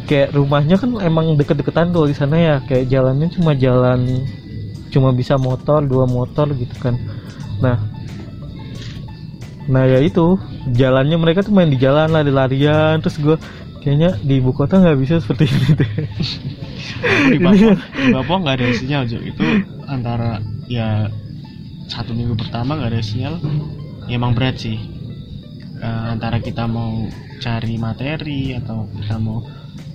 kayak 0.05 0.37
rumahnya 0.37 0.77
kan 0.77 0.93
emang 1.01 1.33
deket-deketan 1.33 1.89
tuh 1.89 2.05
di 2.05 2.13
sana 2.13 2.35
ya. 2.37 2.55
Kayak 2.63 2.85
jalannya 2.93 3.27
cuma 3.33 3.51
jalan 3.57 3.99
cuma 4.93 5.09
bisa 5.11 5.35
motor 5.35 5.81
dua 5.81 6.05
motor 6.05 6.53
gitu 6.53 6.75
kan. 6.77 6.95
Nah 7.63 7.94
nah 9.65 9.83
ya 9.85 9.99
itu. 10.01 10.37
Jalannya 10.73 11.17
mereka 11.17 11.45
tuh 11.45 11.53
main 11.53 11.69
di 11.69 11.77
jalan 11.77 12.11
lari-larian 12.11 13.01
terus 13.01 13.17
gue 13.17 13.37
kayaknya 13.85 14.17
di 14.25 14.41
ibu 14.41 14.49
kota 14.49 14.81
nggak 14.81 14.97
bisa 14.97 15.21
seperti 15.21 15.45
ini 15.53 15.69
deh. 15.77 15.93
Di 17.31 17.37
Papua 17.37 17.73
di 17.77 18.11
Papua 18.13 18.37
nggak 18.41 18.55
ada 18.57 18.67
sinyal 18.73 19.03
Jo 19.05 19.19
itu 19.21 19.43
antara 19.85 20.41
ya 20.65 21.09
satu 21.85 22.17
minggu 22.17 22.33
pertama 22.37 22.77
nggak 22.77 22.91
ada 22.97 23.01
sinyal. 23.05 23.35
Ya 24.09 24.17
emang 24.17 24.33
berat 24.33 24.57
sih. 24.61 24.77
Eh, 25.81 26.03
antara 26.09 26.41
kita 26.41 26.65
mau 26.65 27.05
cari 27.41 27.77
materi 27.77 28.57
atau 28.57 28.89
kita 28.89 29.21
mau 29.21 29.43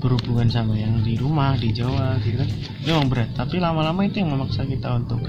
berhubungan 0.01 0.49
sama 0.49 0.79
yang 0.79 1.05
di 1.05 1.19
rumah 1.19 1.59
di 1.59 1.75
Jawa 1.75 2.17
gitu 2.23 2.41
kan. 2.41 2.49
Itu 2.81 2.89
emang 2.95 3.09
berat. 3.11 3.31
Tapi 3.35 3.59
lama-lama 3.59 4.07
itu 4.07 4.23
yang 4.23 4.33
memaksa 4.33 4.65
kita 4.65 4.97
untuk 4.97 5.21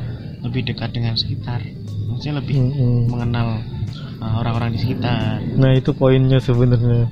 lebih 0.42 0.66
dekat 0.70 0.94
dengan 0.94 1.14
sekitar. 1.18 1.62
Maksudnya 2.10 2.42
lebih 2.42 2.58
Mm-mm. 2.58 3.10
mengenal 3.10 3.48
uh, 3.58 4.11
orang-orang 4.22 4.70
di 4.72 4.80
sekitar 4.80 5.42
nah 5.58 5.72
itu 5.72 5.92
poinnya 5.92 6.38
sebenarnya 6.38 7.10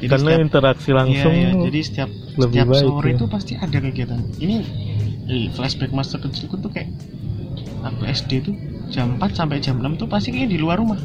Jadi 0.00 0.08
karena 0.08 0.30
setiap- 0.32 0.44
interaksi 0.48 0.90
langsung 0.90 1.32
Iya, 1.32 1.52
iya. 1.52 1.60
jadi 1.60 1.80
setiap 1.84 2.10
lebih 2.34 2.56
setiap 2.56 2.68
baik 2.72 2.84
sore 2.88 3.04
ya. 3.04 3.12
itu 3.12 3.24
pasti 3.28 3.52
ada 3.54 3.78
kegiatan. 3.78 4.20
Ini 4.34 4.56
eh, 5.28 5.46
flashback 5.52 5.92
masa 5.92 6.16
kecilku 6.16 6.56
tuh 6.56 6.72
kayak 6.72 6.88
aku 7.84 8.08
SD 8.08 8.30
tuh 8.40 8.56
jam 8.88 9.20
4 9.20 9.28
sampai 9.36 9.60
jam 9.60 9.76
6 9.76 10.00
tuh 10.00 10.08
pasti 10.08 10.32
kayaknya 10.32 10.56
di 10.56 10.58
luar 10.58 10.80
rumah. 10.80 10.96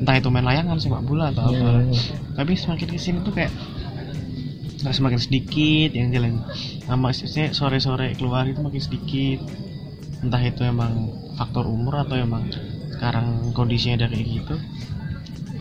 Entah 0.00 0.16
itu 0.16 0.32
main 0.32 0.48
layangan 0.48 0.80
sepak 0.80 1.04
bola 1.04 1.28
atau 1.28 1.44
apa. 1.44 1.84
Hmm. 1.84 1.92
Tapi 2.40 2.56
semakin 2.56 2.86
ke 2.88 2.96
sini 2.96 3.18
tuh 3.20 3.36
kayak 3.36 3.52
nggak 4.80 4.94
semakin 4.96 5.20
sedikit 5.20 5.90
yang 5.92 6.08
jalan. 6.08 6.40
Nah, 6.88 6.96
maksudnya 6.96 7.52
sore-sore 7.52 8.16
keluar 8.16 8.48
itu 8.48 8.64
makin 8.64 8.80
sedikit. 8.80 9.44
Entah 10.24 10.40
itu 10.40 10.64
emang 10.64 11.04
faktor 11.36 11.68
umur 11.68 12.00
atau 12.00 12.16
emang 12.16 12.48
sekarang 12.98 13.54
kondisinya 13.54 14.02
udah 14.02 14.08
kayak 14.10 14.26
gitu. 14.26 14.54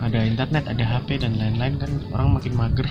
Ada 0.01 0.19
internet, 0.25 0.63
ada 0.65 0.83
HP 0.83 1.21
dan 1.21 1.37
lain-lain 1.37 1.77
kan 1.77 1.91
orang 2.13 2.41
makin 2.41 2.53
mager 2.57 2.89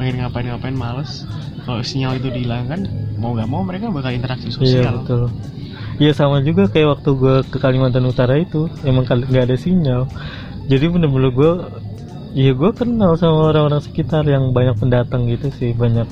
pengen 0.00 0.24
ngapain-ngapain 0.24 0.72
males 0.72 1.28
kalau 1.68 1.84
sinyal 1.84 2.16
itu 2.16 2.32
dihilangkan 2.32 2.88
mau 3.20 3.36
nggak 3.36 3.48
mau 3.52 3.60
mereka 3.60 3.92
bakal 3.92 4.16
interaksi 4.16 4.48
Iya 4.48 4.56
sosial 4.56 5.04
betul. 5.04 5.28
Iya 6.00 6.12
sama 6.16 6.40
juga 6.40 6.64
kayak 6.72 6.88
waktu 6.96 7.10
gue 7.12 7.36
ke 7.52 7.58
Kalimantan 7.60 8.08
Utara 8.08 8.40
itu 8.40 8.72
emang 8.88 9.04
nggak 9.04 9.44
ada 9.44 9.56
sinyal. 9.60 10.08
Jadi 10.72 10.88
bener-bener 10.88 11.28
gue, 11.36 11.52
iya 12.32 12.56
gue 12.56 12.70
kenal 12.72 13.20
sama 13.20 13.52
orang-orang 13.52 13.84
sekitar 13.84 14.24
yang 14.24 14.56
banyak 14.56 14.72
pendatang 14.80 15.28
gitu 15.28 15.52
sih 15.52 15.76
banyak 15.76 16.08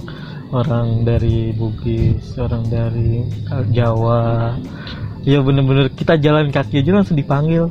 orang 0.53 1.09
dari 1.09 1.57
Bugis, 1.57 2.37
orang 2.37 2.69
dari 2.69 3.25
Jawa. 3.73 4.53
Iya 5.27 5.43
bener-bener 5.43 5.91
kita 5.95 6.19
jalan 6.19 6.51
kaki 6.51 6.83
aja 6.83 6.91
langsung 6.95 7.19
dipanggil. 7.19 7.71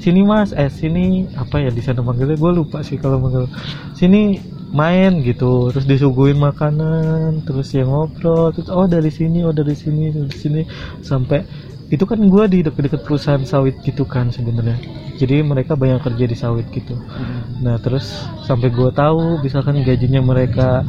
Sini 0.00 0.24
mas, 0.24 0.56
eh 0.56 0.72
sini 0.72 1.28
apa 1.36 1.60
ya 1.60 1.68
di 1.68 1.84
sana 1.84 2.00
manggilnya 2.00 2.40
gue 2.40 2.52
lupa 2.56 2.80
sih 2.80 2.96
kalau 2.96 3.20
manggil. 3.20 3.44
Sini 3.92 4.40
main 4.72 5.20
gitu, 5.20 5.68
terus 5.74 5.84
disuguhin 5.84 6.40
makanan, 6.40 7.42
terus 7.44 7.74
ya 7.74 7.84
ngobrol, 7.84 8.54
terus 8.54 8.70
oh 8.72 8.86
dari 8.88 9.10
sini, 9.12 9.44
oh 9.44 9.52
dari 9.52 9.76
sini, 9.76 10.14
dari 10.14 10.32
sini 10.32 10.60
sampai 11.04 11.44
itu 11.90 12.06
kan 12.06 12.22
gue 12.22 12.44
di 12.46 12.58
deket-deket 12.62 13.02
perusahaan 13.02 13.42
sawit 13.42 13.76
gitu 13.82 14.06
kan 14.06 14.30
sebenarnya. 14.30 14.78
Jadi 15.18 15.42
mereka 15.42 15.74
banyak 15.74 16.00
kerja 16.00 16.24
di 16.24 16.36
sawit 16.38 16.70
gitu. 16.70 16.94
Hmm. 16.94 17.60
Nah 17.66 17.76
terus 17.82 18.24
sampai 18.46 18.70
gue 18.70 18.88
tahu 18.94 19.42
misalkan 19.42 19.82
gajinya 19.82 20.22
mereka 20.22 20.86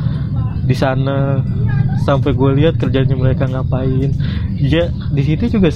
di 0.61 0.77
sana 0.77 1.41
sampai 2.04 2.32
gue 2.34 2.51
lihat 2.63 2.80
kerjanya 2.80 3.15
mereka 3.15 3.47
ngapain. 3.47 4.12
Ya 4.58 4.89
di 5.12 5.21
situ 5.25 5.60
juga 5.60 5.69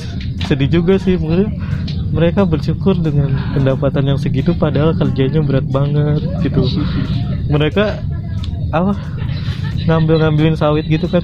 sedih 0.45 0.69
juga 0.69 0.95
sih 1.01 1.17
menurut 1.17 1.51
mereka 2.15 2.47
bersyukur 2.47 2.95
dengan 2.95 3.34
pendapatan 3.51 4.15
yang 4.15 4.19
segitu 4.19 4.56
padahal 4.56 4.95
kerjanya 4.95 5.43
berat 5.43 5.67
banget 5.67 6.23
gitu. 6.45 6.63
Mereka 7.51 7.99
apa 8.71 8.93
ngambil 9.86 10.15
ngambilin 10.23 10.56
sawit 10.58 10.88
gitu 10.88 11.12
kan. 11.12 11.23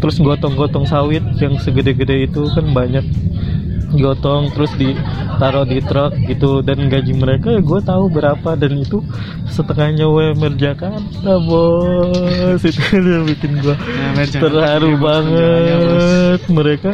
Terus 0.00 0.20
gotong-gotong 0.20 0.84
sawit 0.84 1.24
yang 1.40 1.56
segede-gede 1.56 2.28
itu 2.28 2.44
kan 2.52 2.72
banyak 2.76 3.04
gotong 3.90 4.48
terus 4.50 4.72
ditaruh 4.74 5.62
di 5.62 5.78
truk 5.80 6.16
gitu 6.24 6.60
dan 6.60 6.88
gaji 6.88 7.12
mereka 7.12 7.52
ya 7.52 7.60
gue 7.60 7.80
tahu 7.80 8.08
berapa 8.08 8.54
dan 8.54 8.72
itu 8.76 9.04
setengahnya 9.46 10.06
UMR 10.06 10.54
Jakarta 10.54 11.32
bos. 11.38 12.62
Itu 12.64 12.80
yang 12.96 13.24
bikin 13.24 13.60
gue 13.60 13.76
Nah, 13.76 14.24
terharu 14.24 14.96
Bos. 14.96 15.02
banget. 15.02 16.40
mereka 16.48 16.90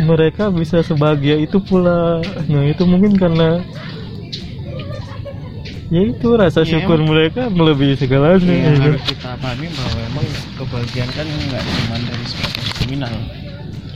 mereka 0.00 0.48
bisa 0.48 0.80
sebahagia 0.80 1.36
itu 1.36 1.60
pula. 1.60 2.24
Nah 2.48 2.64
itu 2.64 2.88
mungkin 2.88 3.20
karena 3.20 3.60
ya 5.90 6.02
itu 6.06 6.28
rasa 6.32 6.62
Iya, 6.62 6.80
syukur 6.80 7.02
mereka 7.02 7.50
melebihi 7.50 7.98
segalanya. 7.98 8.48
Ya 8.48 8.72
harus 8.78 9.02
kita 9.04 9.36
pahami 9.36 9.68
bahwa 9.68 10.00
emang 10.08 10.26
kebahagiaan 10.56 11.10
kan 11.12 11.26
nggak 11.28 11.62
cuma 11.66 11.96
dari 12.00 12.24
sebatas 12.24 12.66
nominal 12.80 13.14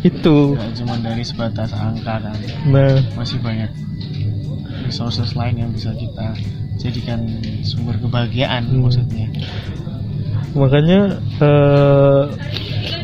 itu. 0.05 0.55
Nggak 0.55 0.73
cuma 0.85 0.95
dari 1.01 1.25
sebatas 1.25 1.73
angka 1.73 2.21
kan. 2.21 2.37
Nah. 2.69 3.01
Masih 3.17 3.40
banyak 3.40 3.73
resources 4.85 5.33
lain 5.33 5.64
yang 5.64 5.71
bisa 5.73 5.97
kita 5.97 6.37
jadikan 6.77 7.25
sumber 7.64 7.97
kebahagiaan 7.97 8.69
Hmm. 8.69 8.85
maksudnya. 8.85 9.27
Makanya 10.55 11.19
eh, 11.40 12.23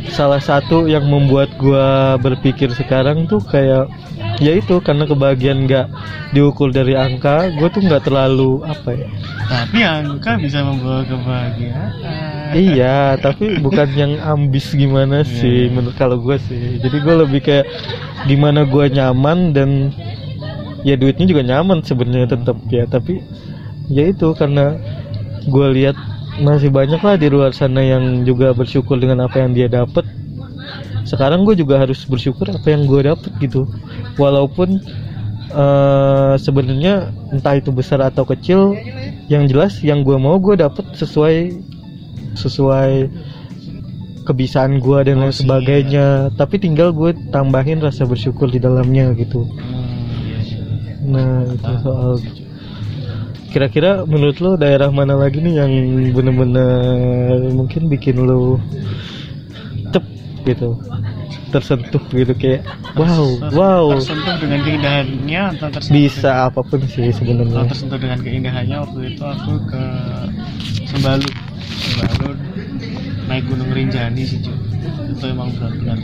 salah 0.09 0.41
satu 0.41 0.89
yang 0.89 1.05
membuat 1.05 1.53
gua 1.61 2.17
berpikir 2.17 2.73
sekarang 2.73 3.29
tuh 3.29 3.45
kayak 3.45 3.93
ya 4.41 4.57
itu 4.57 4.81
karena 4.81 5.05
kebahagiaan 5.05 5.69
nggak 5.69 5.87
diukur 6.33 6.73
dari 6.73 6.97
angka 6.97 7.53
gue 7.53 7.69
tuh 7.69 7.85
nggak 7.85 8.09
terlalu 8.09 8.65
apa 8.65 8.97
ya? 8.97 9.09
Tapi 9.51 9.79
angka 9.85 10.41
bisa 10.41 10.65
membawa 10.65 11.05
kebahagiaan. 11.05 11.91
Iya 12.51 13.21
tapi 13.21 13.61
bukan 13.61 13.89
yang 13.95 14.13
ambis 14.25 14.73
gimana 14.73 15.23
sih 15.23 15.69
Iya. 15.69 15.75
menurut 15.77 15.97
kalau 16.01 16.17
gue 16.19 16.41
sih. 16.49 16.81
Jadi 16.81 16.97
gue 16.99 17.15
lebih 17.21 17.41
kayak 17.45 17.67
gimana 18.25 18.65
gue 18.65 18.85
nyaman 18.91 19.53
dan 19.53 19.93
ya 20.83 20.97
duitnya 20.97 21.29
juga 21.29 21.43
nyaman 21.45 21.85
sebenarnya 21.85 22.33
tetap 22.33 22.57
ya. 22.73 22.89
Tapi 22.89 23.21
ya 23.93 24.09
itu 24.09 24.33
karena 24.35 24.81
gue 25.45 25.67
lihat 25.77 25.97
masih 26.38 26.71
banyak 26.71 27.03
lah 27.03 27.19
di 27.19 27.27
luar 27.27 27.51
sana 27.51 27.83
yang 27.83 28.23
juga 28.23 28.55
bersyukur 28.55 29.03
dengan 29.03 29.27
apa 29.27 29.43
yang 29.43 29.51
dia 29.51 29.66
dapat. 29.66 30.07
Sekarang 31.03 31.43
gue 31.43 31.59
juga 31.59 31.83
harus 31.83 32.07
bersyukur 32.07 32.47
apa 32.47 32.71
yang 32.71 32.87
gue 32.87 33.03
dapat 33.11 33.31
gitu. 33.43 33.66
Walaupun 34.14 34.79
eh, 35.51 36.35
sebenarnya 36.38 37.11
entah 37.35 37.59
itu 37.59 37.75
besar 37.75 37.99
atau 38.07 38.23
kecil 38.23 38.79
yang 39.27 39.51
jelas 39.51 39.83
yang 39.83 40.07
gue 40.07 40.14
mau 40.14 40.38
gue 40.38 40.55
dapat 40.59 40.87
sesuai 40.95 41.51
sesuai 42.38 43.11
kebisaan 44.27 44.79
gue 44.79 44.99
dan 45.03 45.19
lain 45.19 45.35
sebagainya. 45.35 46.31
tapi 46.38 46.62
tinggal 46.62 46.95
gue 46.95 47.11
tambahin 47.35 47.83
rasa 47.83 48.07
bersyukur 48.07 48.47
di 48.47 48.62
dalamnya 48.62 49.11
gitu. 49.19 49.43
Hmm, 49.43 50.23
iya, 50.23 50.62
nah 51.03 51.43
itu 51.51 51.73
soal 51.83 52.23
kira-kira 53.51 54.07
menurut 54.07 54.39
lo 54.39 54.51
daerah 54.55 54.89
mana 54.95 55.19
lagi 55.19 55.43
nih 55.43 55.55
yang 55.59 55.73
bener-bener 56.15 57.51
mungkin 57.51 57.91
bikin 57.91 58.23
lo 58.23 58.63
cep 59.91 60.05
gitu 60.47 60.79
tersentuh 61.51 62.03
gitu 62.15 62.31
kayak 62.39 62.63
wow 62.95 63.27
wow. 63.51 63.87
tersentuh 63.99 64.39
dengan 64.39 64.61
keindahannya 64.63 65.43
atau 65.59 65.69
tersentuh 65.75 65.95
bisa 65.99 66.31
apa 66.47 66.61
pun 66.63 66.81
sih 66.87 67.11
dengan, 67.11 67.51
sebenarnya 67.51 67.71
tersentuh 67.75 67.99
dengan 67.99 68.19
keindahannya 68.23 68.77
waktu 68.87 69.01
itu 69.15 69.23
aku 69.27 69.53
ke 69.67 69.85
Sembalu 70.87 71.29
Sembalu 71.67 72.29
naik 73.27 73.45
Gunung 73.51 73.71
Rinjani 73.75 74.23
sih 74.23 74.39
cuy 74.47 74.59
itu 75.11 75.25
emang 75.27 75.51
benar-benar 75.59 75.99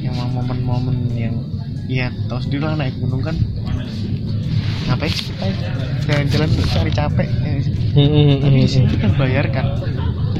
emang 0.00 0.28
momen-momen 0.32 0.96
yang 1.12 1.36
ya 1.86 2.10
tau 2.26 2.42
sendiri 2.42 2.66
lah 2.66 2.74
naik 2.78 2.98
gunung 2.98 3.22
kan. 3.22 3.36
Ngapain 4.86 5.10
sih? 5.10 5.30
Kita 5.34 5.46
jalan-jalan 6.06 6.50
cari 6.70 6.92
capek 6.94 7.28
ya 7.42 7.52
tapi 8.38 8.58
di 8.62 8.70
sini 8.70 8.86
kita 8.92 9.08
bayarkan. 9.18 9.66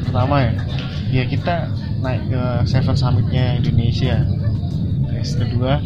Pertama 0.07 0.35
ya 0.43 0.53
ya 1.11 1.23
kita 1.27 1.71
naik 2.03 2.23
ke 2.31 2.43
Seven 2.67 2.95
Summitnya 2.95 3.59
Indonesia. 3.59 4.23
Terus 5.11 5.31
kedua 5.35 5.83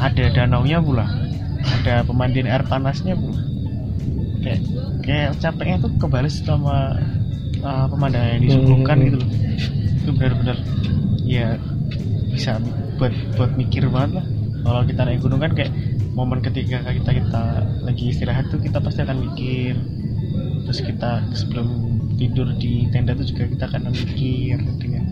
ada 0.00 0.24
danau 0.32 0.64
nya 0.64 0.80
pula. 0.80 1.04
Ada 1.82 2.06
pemandian 2.06 2.48
air 2.48 2.64
panasnya 2.64 3.18
pula. 3.18 3.40
Kayak 4.40 4.60
kayak 5.02 5.30
capeknya 5.42 5.76
tuh 5.82 5.92
kebales 5.98 6.38
sama 6.40 6.96
uh, 7.60 7.86
pemandangan 7.90 8.38
yang 8.38 8.42
disuguhkan 8.46 8.96
gitu 9.04 9.16
loh. 9.20 9.30
Itu 10.04 10.10
benar-benar 10.14 10.58
ya 11.26 11.58
bisa 12.30 12.60
buat 12.96 13.12
buat 13.36 13.52
mikir 13.58 13.90
banget 13.90 14.22
lah 14.22 14.26
kalau 14.66 14.82
kita 14.82 15.00
naik 15.06 15.22
gunung 15.22 15.38
kan 15.38 15.54
kayak 15.54 15.70
momen 16.18 16.42
ketika 16.42 16.82
kita 16.82 17.10
kita 17.22 17.42
lagi 17.86 18.04
istirahat 18.10 18.50
tuh 18.50 18.58
kita 18.58 18.82
pasti 18.82 19.06
akan 19.06 19.18
mikir. 19.22 19.78
Terus 20.66 20.82
kita 20.82 21.22
sebelum 21.30 21.68
tidur 22.18 22.50
di 22.58 22.90
tenda 22.90 23.14
tuh 23.14 23.22
juga 23.22 23.46
kita 23.46 23.64
akan 23.70 23.94
mikir 23.94 24.58
dengan 24.82 25.04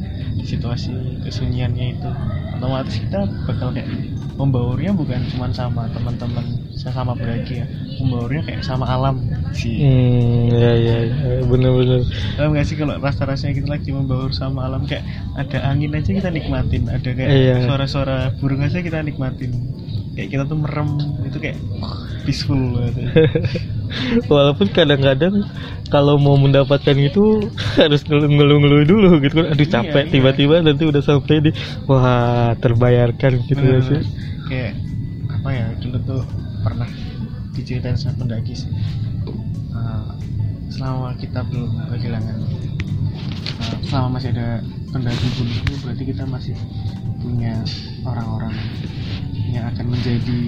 situasi 0.43 1.23
kesunyiannya 1.23 1.87
itu. 1.95 2.11
Otomatis 2.59 2.99
kita 2.99 3.31
bakal 3.47 3.71
kayak 3.71 3.87
membaurnya 4.35 4.91
bukan 4.91 5.23
cuma 5.31 5.47
sama 5.55 5.87
teman-teman 5.95 6.43
sesama 6.75 7.15
pendaki 7.15 7.63
ya 7.63 7.67
membaurnya 8.03 8.43
kayak 8.43 8.67
sama 8.67 8.91
alam 8.91 9.23
sih 9.55 9.75
Hmm, 9.79 10.51
ya 10.53 10.73
ya 10.77 10.97
ya, 11.07 11.15
bener-bener 11.47 12.03
Tahu 12.35 12.49
nggak 12.55 12.67
sih 12.67 12.77
kalau 12.77 12.95
rasa-rasanya 12.99 13.55
kita 13.55 13.69
lagi 13.71 13.91
membaur 13.91 14.31
sama 14.35 14.67
alam 14.67 14.83
kayak 14.85 15.03
ada 15.35 15.59
angin 15.67 15.95
aja 15.95 16.11
kita 16.11 16.31
nikmatin, 16.31 16.87
ada 16.91 17.11
kayak 17.11 17.31
Iya. 17.31 17.57
suara-suara 17.67 18.17
burung 18.39 18.63
aja 18.63 18.79
kita 18.83 19.03
nikmatin. 19.03 19.51
Kayak 20.15 20.29
kita 20.31 20.43
tuh 20.47 20.59
merem 20.63 20.89
itu 21.27 21.39
kayak 21.43 21.59
peaceful 22.23 22.59
banget. 22.75 22.95
walaupun 24.33 24.67
kadang-kadang 24.71 25.45
kalau 25.91 26.19
mau 26.19 26.35
mendapatkan 26.35 26.97
itu 26.99 27.47
harus 27.81 28.03
ngeluh-ngeluh 28.07 28.85
dulu 28.87 29.11
gitu 29.23 29.35
kan 29.43 29.47
aduh 29.55 29.67
Iya, 29.67 29.73
capek 29.75 30.05
iya. 30.07 30.13
tiba-tiba 30.13 30.55
nanti 30.65 30.83
udah 30.87 31.03
sampai 31.03 31.37
di 31.45 31.51
wah 31.87 32.55
terbayarkan 32.59 33.33
gitu 33.47 33.63
ya 33.63 33.79
sih 33.83 34.01
Kayak 34.45 34.73
apa 35.31 35.49
ya 35.51 35.67
dulu 35.79 35.99
tuh 36.03 36.23
pernah 36.65 36.89
diceritain 37.55 37.95
sama 37.95 38.25
pendaki 38.25 38.55
sih. 38.57 38.71
Uh, 39.85 40.17
selama 40.73 41.13
kita 41.21 41.45
belum 41.45 41.71
kehilangan 41.93 42.41
uh, 43.61 43.77
selama 43.85 44.17
masih 44.17 44.33
ada 44.33 44.65
pendaki 44.91 45.29
gunung 45.37 45.61
berarti 45.85 46.03
kita 46.09 46.25
masih 46.25 46.57
punya 47.21 47.61
orang-orang 48.09 48.57
yang 49.53 49.69
akan 49.71 49.87
menjadi 49.93 50.43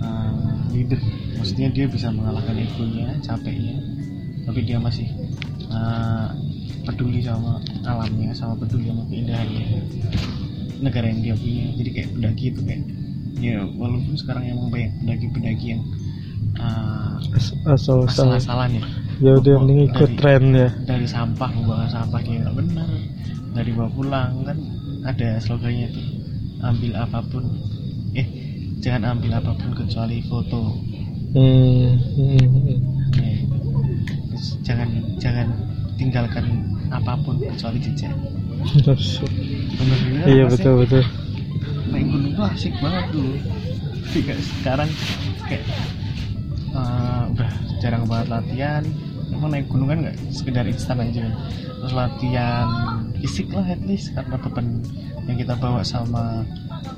uh, 0.00 0.62
leader. 0.70 1.00
Maksudnya 1.36 1.68
dia 1.74 1.86
bisa 1.90 2.08
mengalahkan 2.14 2.54
egonya 2.54 3.18
capeknya 3.20 3.82
tapi 4.46 4.62
dia 4.62 4.78
masih 4.78 5.10
uh, 5.68 6.30
peduli 6.86 7.18
sama 7.18 7.58
alamnya 7.82 8.30
sama 8.30 8.54
peduli 8.54 8.88
sama 8.88 9.02
keindahannya 9.10 9.82
negara 10.80 11.06
yang 11.10 11.20
dia 11.22 11.34
punya. 11.34 11.64
Jadi 11.76 11.90
kayak 11.92 12.10
pendaki 12.14 12.44
itu 12.54 12.60
kayak 12.62 12.82
ya 13.36 13.58
walaupun 13.76 14.16
sekarang 14.16 14.48
emang 14.48 14.72
banyak 14.72 14.92
pendaki-pendaki 15.02 15.76
yang 15.76 15.82
uh, 16.60 17.16
As- 17.36 17.56
asal-asal 17.64 18.06
asal-asalan 18.32 18.70
ya? 18.80 18.84
Ya 19.16 19.32
udah 19.40 19.50
yang 19.56 19.62
penting 19.64 19.80
ikut 19.88 20.10
Dari- 20.12 20.18
tren 20.20 20.42
ya. 20.52 20.68
dari 20.84 21.06
sampah 21.08 21.48
membuang 21.52 21.88
sampah 21.88 22.20
dia 22.20 22.36
nggak 22.44 22.56
benar 22.56 22.88
dari 23.56 23.70
bawa 23.72 23.88
pulang 23.96 24.32
kan 24.44 24.58
ada 25.08 25.40
slogannya 25.40 25.88
itu 25.88 26.02
ambil 26.60 26.92
apa 27.00 27.18
pun. 27.30 27.44
Eh 28.12 28.26
jangan 28.84 29.16
ambil 29.16 29.40
apa 29.40 29.52
pun 29.56 29.70
kecuali 29.72 30.20
foto. 30.28 30.76
Hmm, 31.36 31.96
hmm, 32.16 32.38
hmm. 32.44 32.76
ya, 33.16 33.32
gitu. 33.40 33.56
Terus 34.32 34.46
jangan 34.64 34.88
jangan 35.20 35.48
tinggalkan 35.96 36.44
apa 36.92 37.12
pun 37.24 37.40
kecuali 37.40 37.80
jejak. 37.80 38.12
Bener. 38.76 40.24
Iya 40.28 40.44
sih? 40.48 40.52
betul 40.60 40.74
betul. 40.84 41.04
Naik 41.92 42.04
gunung 42.08 42.32
tuh 42.36 42.44
asik 42.52 42.74
banget 42.84 43.04
dulu. 43.12 43.36
Tapi 44.06 44.20
sekarang 44.60 44.88
kayak 45.44 45.64
eh, 46.76 47.22
udah 47.32 47.50
jarang 47.80 48.04
banget 48.04 48.26
latihan. 48.32 48.82
Emang 49.32 49.50
naik 49.52 49.66
gunung 49.66 49.88
kan 49.90 49.98
nggak? 50.04 50.16
Sekedar 50.30 50.64
instan 50.68 51.02
aja 51.02 51.26
kan? 51.26 51.34
Terus 51.82 51.92
latihan 51.92 52.66
fisik 53.18 53.48
lah 53.52 53.66
at 53.66 53.82
least. 53.84 54.12
Karena 54.12 54.36
beban 54.38 54.84
yang 55.26 55.36
kita 55.40 55.54
bawa 55.58 55.82
sama 55.82 56.46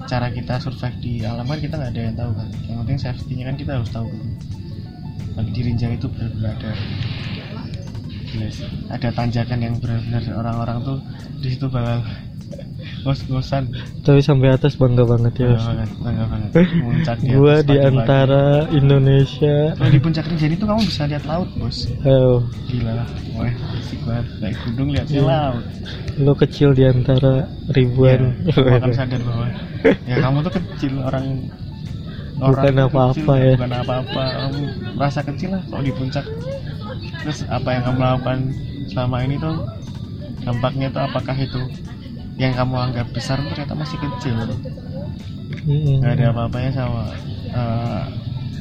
cara 0.05 0.29
kita 0.29 0.61
survive 0.61 0.99
di 1.01 1.13
alam 1.25 1.49
kan 1.49 1.59
kita 1.61 1.75
nggak 1.81 1.93
ada 1.97 2.03
yang 2.03 2.17
tahu 2.17 2.31
kan? 2.37 2.49
Yang 2.69 2.77
penting 2.85 2.99
safety-nya 3.01 3.45
kan 3.49 3.57
kita 3.57 3.71
harus 3.81 3.91
tahu 3.91 4.07
dulu. 4.11 4.35
Tapi 5.39 5.49
di 5.55 5.61
itu 5.71 6.07
benar-benar 6.11 6.53
ada. 6.59 6.73
Ada 8.93 9.09
tanjakan 9.15 9.59
yang 9.63 9.75
benar-benar 9.81 10.23
orang-orang 10.37 10.79
tuh 10.85 10.99
di 11.41 11.49
situ 11.55 11.67
bakal 11.71 12.05
ngos-ngosan 13.03 13.71
tapi 14.03 14.21
sampai 14.21 14.49
atas 14.51 14.75
bangga 14.75 15.05
banget 15.05 15.35
ya 15.39 15.53
Bangga 15.53 15.65
banget, 15.65 15.91
bangga 16.01 16.25
banget. 16.27 16.51
Puncak 16.79 17.17
di 17.21 17.29
gua 17.31 17.55
di 17.61 17.77
antara 17.79 18.45
Indonesia 18.71 19.57
Kalau 19.75 19.91
di 19.93 20.01
puncak 20.01 20.25
Rinjani 20.27 20.55
tuh 20.57 20.67
kamu 20.67 20.81
bisa 20.83 21.03
lihat 21.05 21.25
laut, 21.25 21.49
bos. 21.55 21.79
oh, 22.03 22.41
Gila 22.67 22.93
lah, 22.99 23.09
wah 23.37 23.53
asik 23.77 24.01
banget. 24.03 24.27
Naik 24.41 24.57
gunung 24.65 24.89
lihatnya 24.91 25.15
Iya. 25.15 25.25
laut. 25.25 25.65
lo 26.19 26.33
kecil 26.35 26.69
di 26.73 26.83
antara 26.83 27.47
ribuan 27.71 28.35
Ya, 28.43 28.51
kamu 28.57 28.77
akan 28.83 28.93
sadar 28.93 29.21
bahwa 29.23 29.47
ya 30.03 30.17
kamu 30.25 30.37
tuh 30.43 30.53
kecil 30.57 30.93
orang 30.99 31.27
Bukan 32.39 32.71
tuh 32.71 32.87
apa-apa 32.87 33.33
ya. 33.37 33.55
Bukan 33.59 33.73
apa-apa. 33.77 34.23
Kamu 34.31 34.61
merasa 34.95 35.21
kecil 35.23 35.59
lah 35.59 35.63
kalau 35.67 35.83
di 35.83 35.91
puncak. 35.91 36.23
Terus 37.19 37.43
apa 37.51 37.69
yang 37.75 37.83
kamu 37.85 37.99
lakukan 37.99 38.39
selama 38.87 39.17
ini 39.23 39.35
tuh 39.37 39.57
dampaknya 40.41 40.87
tuh 40.89 41.03
apakah 41.03 41.35
itu 41.35 41.61
yang 42.39 42.55
kamu 42.55 42.75
anggap 42.79 43.07
besar 43.11 43.43
ternyata 43.43 43.75
masih 43.75 43.99
kecil. 43.99 44.39
Hmm. 45.69 46.01
nggak 46.01 46.13
ada 46.17 46.25
apa-apanya 46.33 46.71
sama 46.73 47.03
eh, 47.51 48.03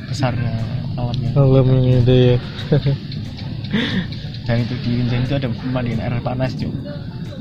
besarnya 0.09 0.53
alamnya. 0.97 1.29
Alam 1.37 1.65
yang 1.77 2.01
ada 2.01 2.15
ya. 2.15 2.37
Dan 4.47 4.63
itu 4.63 4.75
di 4.79 4.89
Rinjani 5.03 5.23
itu 5.27 5.35
ada 5.35 5.47
pemandian 5.51 5.99
air 5.99 6.17
panas 6.23 6.55
cuy 6.55 6.71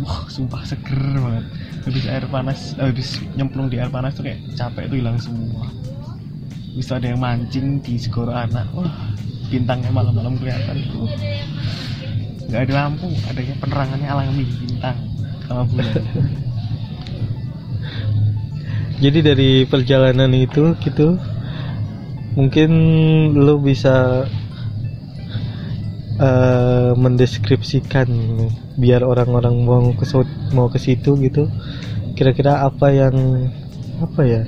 wah 0.05 0.29
sumpah 0.29 0.61
seger 0.67 1.01
banget. 1.17 1.45
Habis 1.89 2.05
air 2.11 2.25
panas 2.29 2.61
habis 2.77 3.09
nyemplung 3.39 3.73
di 3.73 3.81
air 3.81 3.89
panas 3.89 4.13
tuh 4.13 4.27
kayak 4.27 4.43
capek 4.59 4.91
tuh 4.93 4.97
hilang 5.01 5.17
semua. 5.17 5.65
Bisa 6.77 7.01
ada 7.01 7.09
yang 7.09 7.21
mancing 7.23 7.81
di 7.81 7.97
segoro 7.97 8.35
anak. 8.35 8.69
Wah 8.77 8.93
bintangnya 9.49 9.89
malam-malam 9.95 10.37
kelihatan 10.37 10.85
tuh. 10.91 11.09
Nggak 12.51 12.61
ada 12.69 12.73
lampu 12.75 13.09
adanya 13.27 13.55
penerangannya 13.63 14.09
alami 14.11 14.45
bintang 14.45 14.99
sama 15.47 15.63
bulan 15.71 16.03
jadi 19.05 19.19
dari 19.23 19.51
perjalanan 19.65 20.35
itu 20.35 20.75
gitu 20.83 21.17
mungkin 22.37 22.71
lo 23.33 23.57
bisa 23.57 24.29
eh, 26.21 26.93
mendeskripsikan 26.93 28.07
biar 28.77 29.01
orang-orang 29.01 29.57
mau 29.65 29.89
ke 29.97 30.05
mau 30.53 30.69
ke 30.69 30.77
situ 30.77 31.17
gitu. 31.25 31.49
Kira-kira 32.17 32.65
apa 32.65 32.93
yang 32.93 33.17
apa 34.05 34.23
ya 34.25 34.43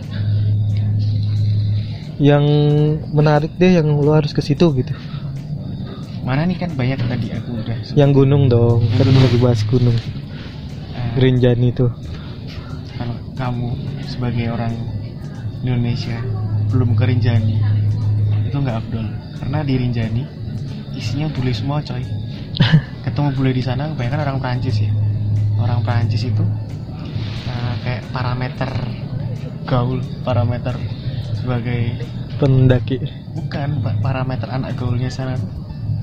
yang 2.20 2.44
menarik 3.14 3.56
deh 3.56 3.80
yang 3.80 3.88
lo 3.88 4.12
harus 4.12 4.36
ke 4.36 4.44
situ 4.44 4.68
gitu. 4.76 4.92
Mana 6.28 6.44
nih 6.44 6.60
kan 6.60 6.76
banyak 6.76 7.00
tadi 7.00 7.32
aku 7.32 7.56
udah 7.56 7.76
yang 7.96 8.12
gunung 8.12 8.52
dong 8.52 8.84
kan 9.00 9.08
lagi 9.08 9.38
bahas 9.40 9.64
gunung 9.64 9.96
Rinjani 11.16 11.72
tuh 11.72 11.90
kalau 12.98 13.16
kamu 13.38 13.68
sebagai 14.10 14.46
orang 14.50 14.74
Indonesia 15.62 16.18
belum 16.68 16.92
ke 16.98 17.04
Rinjani 17.08 17.56
itu 18.48 18.56
nggak 18.56 18.76
afdol 18.84 19.06
karena 19.40 19.58
di 19.64 19.74
Rinjani 19.78 20.22
isinya 20.98 21.30
bule 21.30 21.52
semua 21.54 21.78
coy. 21.84 22.02
Ketemu 23.06 23.28
bule 23.38 23.50
di 23.54 23.62
sana 23.62 23.86
kebanyakan 23.94 24.20
orang 24.26 24.38
Prancis 24.42 24.76
ya. 24.82 24.90
Orang 25.62 25.80
Prancis 25.86 26.26
itu 26.26 26.44
eh, 27.46 27.74
kayak 27.86 28.02
parameter 28.10 28.70
gaul 29.68 30.00
parameter 30.26 30.74
sebagai 31.38 32.02
pendaki. 32.40 32.98
Bukan 33.36 33.84
pa- 33.84 33.98
parameter 34.02 34.48
anak 34.50 34.74
gaulnya 34.74 35.08
sana. 35.12 35.38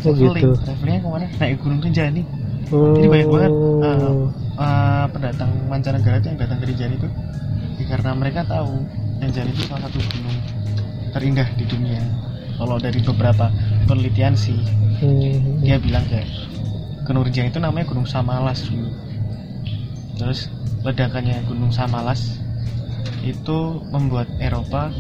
Oh, 0.06 0.14
traveling 0.14 0.54
gitu. 0.54 0.64
travelingnya 0.64 1.02
ke 1.02 1.10
mana? 1.10 1.26
Naik 1.42 1.56
gunung 1.60 1.82
Rinjani 1.84 2.22
oh. 2.72 2.96
jadi 2.96 3.08
banyak 3.10 3.30
banget 3.30 3.54
uh, 3.84 4.16
uh, 4.58 5.06
pendatang 5.12 5.52
mancanegara 5.68 6.18
itu 6.22 6.28
yang 6.32 6.40
datang 6.40 6.58
ke 6.62 6.66
Rinjani 6.70 6.96
itu 6.98 7.10
ya 7.82 7.86
karena 7.92 8.12
mereka 8.16 8.42
tahu 8.48 8.86
Rinjani 9.22 9.52
itu 9.52 9.62
salah 9.68 9.90
satu 9.90 10.00
gunung 10.00 10.38
terindah 11.12 11.48
di 11.60 11.66
dunia 11.68 12.02
kalau 12.56 12.80
dari 12.80 13.00
beberapa 13.04 13.52
penelitian 13.84 14.36
sih 14.36 14.58
Hmm. 14.96 15.60
dia 15.60 15.76
bilang 15.76 16.08
kayak 16.08 16.24
Gunung 17.04 17.28
Rinjani 17.28 17.52
itu 17.52 17.60
namanya 17.60 17.86
Gunung 17.92 18.08
Samalas 18.08 18.64
dulu 18.64 18.88
terus 20.16 20.48
ledakannya 20.88 21.44
Gunung 21.52 21.76
Samalas 21.76 22.40
itu 23.28 23.84
membuat 23.92 24.32
Eropa 24.40 24.96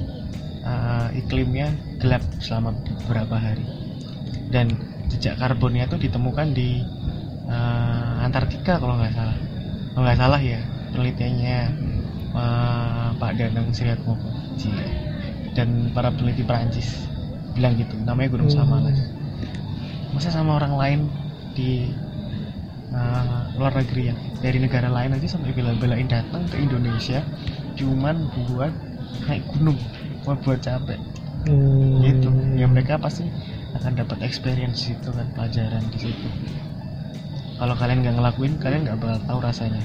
uh, 0.67 1.07
iklimnya 1.15 1.71
gelap 2.03 2.19
selama 2.43 2.75
beberapa 3.07 3.39
hari 3.39 3.63
dan 4.51 4.67
jejak 5.07 5.39
karbonnya 5.39 5.87
itu 5.87 5.95
ditemukan 5.95 6.51
di 6.51 6.83
uh, 7.49 8.25
Antartika 8.25 8.77
kalau 8.77 8.97
nggak 8.99 9.13
salah 9.15 9.37
kalau 9.93 10.03
nggak 10.05 10.19
salah 10.19 10.41
ya 10.41 10.59
penelitiannya 10.91 11.57
uh, 12.35 13.09
Pak 13.17 13.31
Danang 13.37 13.71
Siriatmoko 13.71 14.29
Cie. 14.59 14.73
dan 15.55 15.91
para 15.95 16.11
peneliti 16.11 16.43
Perancis 16.43 17.07
bilang 17.55 17.75
gitu 17.79 17.95
namanya 18.03 18.29
Gunung 18.35 18.49
Hmm. 18.51 18.59
Samalas 18.63 18.99
masa 20.15 20.31
sama 20.31 20.55
orang 20.59 20.73
lain 20.79 20.99
di 21.55 21.91
uh, 22.91 23.51
luar 23.55 23.75
negeri 23.75 24.11
ya 24.11 24.15
dari 24.39 24.57
negara 24.59 24.87
lain 24.91 25.15
aja 25.15 25.27
sampai 25.27 25.51
bela-belain 25.51 26.07
datang 26.07 26.47
ke 26.47 26.55
Indonesia 26.59 27.23
cuman 27.75 28.31
buat 28.31 28.71
naik 29.27 29.43
gunung 29.51 29.79
buat 30.23 30.39
buat 30.43 30.59
capek 30.63 30.99
Hmm. 31.45 32.01
gitu 32.01 32.29
ya 32.57 32.65
mereka 32.65 32.97
pasti 32.97 33.29
akan 33.77 33.93
dapat 34.01 34.25
experience 34.25 34.89
itu 34.89 35.13
kan 35.13 35.29
pelajaran 35.29 35.85
di 35.93 35.99
situ 36.01 36.25
kalau 37.59 37.75
kalian 37.79 37.99
nggak 38.03 38.15
ngelakuin 38.19 38.53
kalian 38.59 38.81
nggak 38.85 38.97
bakal 38.99 39.19
tahu 39.27 39.39
rasanya. 39.43 39.81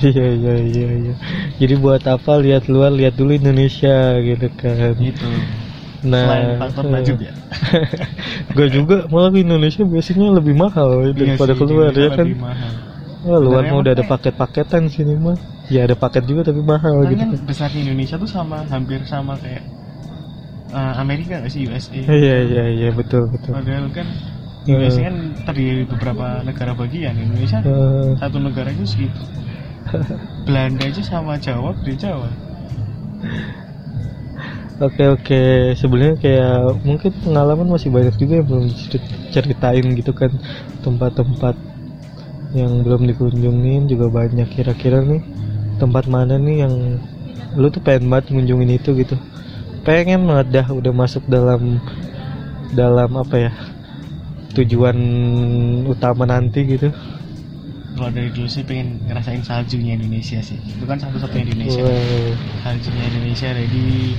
Iya 0.00 0.26
iya 0.38 0.54
iya 0.70 0.88
iya. 1.02 1.14
Jadi 1.58 1.74
buat 1.82 2.02
apa 2.06 2.38
lihat 2.38 2.70
luar 2.70 2.94
lihat 2.94 3.18
dulu 3.18 3.34
Indonesia 3.34 4.16
gitu 4.22 4.46
kan. 4.54 4.94
Gitu. 4.96 5.26
Nah 6.06 6.24
selain 6.24 6.48
faktor 6.62 6.84
budget 6.88 7.18
ya? 7.20 7.32
Gue 8.56 8.68
juga 8.72 8.96
malah 9.12 9.34
Indonesia 9.34 9.82
biasanya 9.84 10.26
lebih 10.38 10.54
mahal 10.56 11.10
daripada 11.12 11.52
Iya 11.52 11.58
sih, 11.58 11.58
keluar 11.58 11.92
ya 11.92 12.08
kan? 12.14 12.26
mahal. 12.38 12.72
Wah, 13.20 13.36
luar 13.36 13.62
mah 13.68 13.78
udah 13.84 13.92
ada 13.92 14.04
paket-paketan 14.08 14.82
sini 14.88 15.12
mah. 15.20 15.36
Ya 15.68 15.84
ada 15.84 15.94
paket 15.94 16.24
juga 16.24 16.40
tapi 16.48 16.64
mahal 16.64 17.04
gitu. 17.04 17.20
kan 17.20 17.30
besar 17.44 17.68
di 17.70 17.78
Indonesia 17.84 18.16
tuh 18.16 18.30
sama 18.30 18.64
hampir 18.72 19.04
sama 19.04 19.36
kayak 19.38 19.62
uh, 20.72 20.94
Amerika 21.02 21.38
nggak 21.38 21.52
sih 21.52 21.62
USA 21.66 21.94
iya 21.94 22.36
iya 22.46 22.64
iya 22.74 22.88
betul 22.90 23.28
betul. 23.30 23.52
Padahal 23.54 23.86
kan 23.94 24.06
Eh. 24.70 24.86
USA 24.86 25.02
kan 25.10 25.16
terdiri 25.50 25.82
beberapa 25.88 26.40
negara 26.46 26.72
bagian 26.78 27.14
Indonesia 27.18 27.58
Eh, 27.62 28.14
satu 28.18 28.38
negara 28.38 28.70
itu 28.70 28.86
segitu. 28.86 29.20
Belanda 30.46 30.86
aja 30.86 31.02
sama 31.02 31.34
Jawa 31.40 31.74
di 31.82 31.94
Jawa. 31.98 32.30
Oke 34.80 35.04
oke. 35.12 35.42
Sebenarnya 35.76 36.16
kayak 36.16 36.56
mungkin 36.88 37.12
pengalaman 37.20 37.68
masih 37.68 37.92
banyak 37.92 38.16
juga 38.16 38.40
yang 38.40 38.46
belum 38.48 38.66
cerit- 38.72 39.18
ceritain 39.28 39.86
gitu 39.92 40.12
kan. 40.16 40.32
Tempat-tempat 40.80 41.52
yang 42.56 42.80
belum 42.80 43.04
dikunjungin 43.12 43.92
juga 43.92 44.08
banyak. 44.08 44.48
Kira-kira 44.48 45.04
nih 45.04 45.20
tempat 45.76 46.08
mana 46.08 46.40
nih 46.40 46.64
yang 46.64 46.74
lu 47.60 47.68
tuh 47.68 47.82
pengen 47.84 48.08
banget 48.08 48.32
ngunjungin 48.32 48.80
itu 48.80 48.96
gitu? 48.96 49.16
Pengen 49.84 50.24
banget 50.24 50.46
dah 50.60 50.66
udah 50.72 50.92
masuk 50.96 51.24
dalam 51.28 51.76
dalam 52.72 53.10
apa 53.20 53.36
ya 53.36 53.52
tujuan 54.52 54.96
utama 55.86 56.26
nanti 56.26 56.66
gitu. 56.66 56.90
Kalau 57.90 58.10
dari 58.10 58.32
dulu 58.32 58.48
sih 58.48 58.64
pengen 58.64 59.02
ngerasain 59.04 59.44
saljunya 59.44 59.94
Indonesia 59.94 60.40
sih. 60.40 60.56
Itu 60.56 60.88
kan 60.88 60.96
satu-satunya 60.96 61.52
Indonesia. 61.52 61.84
Wow. 61.84 62.32
saljunya 62.64 63.04
Indonesia 63.12 63.46
ada 63.52 63.64
di 63.66 64.16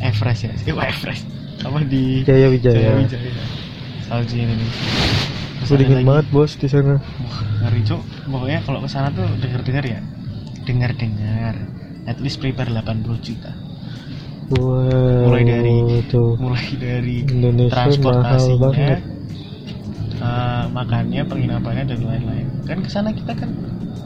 Everest 0.00 0.40
ya? 0.44 0.52
Eh, 0.54 0.74
Everest. 0.74 1.24
Apa 1.60 1.78
di 1.84 2.24
Jaya 2.24 2.48
Wijaya. 2.48 2.76
Jaya 2.76 2.94
Wijaya. 2.96 3.32
saljunya 4.04 4.44
Indonesia 4.48 4.84
Terus 5.60 5.76
dingin 5.76 5.96
lagi- 6.00 6.08
banget 6.08 6.26
bos 6.32 6.52
di 6.56 6.68
sana. 6.68 6.94
Wah, 6.96 7.40
ngeri 7.68 7.80
cuk. 7.84 8.00
Pokoknya 8.26 8.60
kalau 8.64 8.80
ke 8.80 8.88
sana 8.88 9.08
tuh 9.12 9.28
denger-denger 9.38 9.84
ya. 9.86 10.00
Dengar-dengar 10.64 11.54
at 12.04 12.16
least 12.20 12.40
prepare 12.40 12.68
80 12.72 13.20
juta 13.20 13.52
Wow. 14.50 15.30
Mulai 15.30 15.42
dari- 15.46 16.02
tuh 16.10 16.34
mulai 16.42 16.66
dari 16.74 17.16
Indonesia 17.22 17.70
transportasinya 17.70 18.88
eh, 20.20 20.64
makannya 20.74 21.22
penginapannya 21.28 21.84
dan 21.86 22.00
lain-lain 22.02 22.46
kan 22.66 22.78
ke 22.82 22.90
sana 22.90 23.14
kita 23.14 23.32
kan 23.36 23.50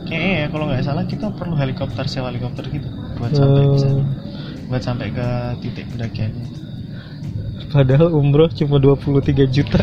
kayaknya 0.04 0.32
ya 0.44 0.46
kalau 0.52 0.64
nggak 0.68 0.84
salah 0.84 1.04
kita 1.08 1.32
perlu 1.32 1.56
helikopter 1.56 2.04
sewa 2.04 2.28
helikopter 2.28 2.64
gitu 2.68 2.88
buat 3.16 3.32
sampai 3.32 3.64
ke 3.72 3.78
sana 3.80 4.02
Eh, 4.04 4.06
buat 4.68 4.82
sampai 4.84 5.08
ke 5.12 5.26
titik 5.64 5.86
pendakiannya 5.92 6.46
Padahal 7.74 8.14
umroh 8.14 8.46
cuma 8.54 8.78
23 8.78 9.50
juta. 9.50 9.82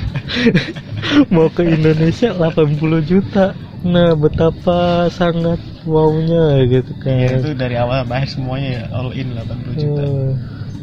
Mau 1.34 1.52
ke 1.52 1.68
Indonesia 1.68 2.32
80 2.32 3.04
juta. 3.04 3.52
Nah, 3.84 4.16
betapa 4.16 5.12
sangat 5.12 5.60
wownya 5.86 6.44
gitu 6.70 6.92
kan. 7.02 7.42
itu 7.42 7.52
dari 7.58 7.76
awal 7.78 8.06
bayar 8.06 8.30
semuanya 8.30 8.70
ya 8.70 8.84
all 8.94 9.10
in 9.14 9.34
80 9.34 9.82
juta. 9.82 10.04
Eh, 10.06 10.34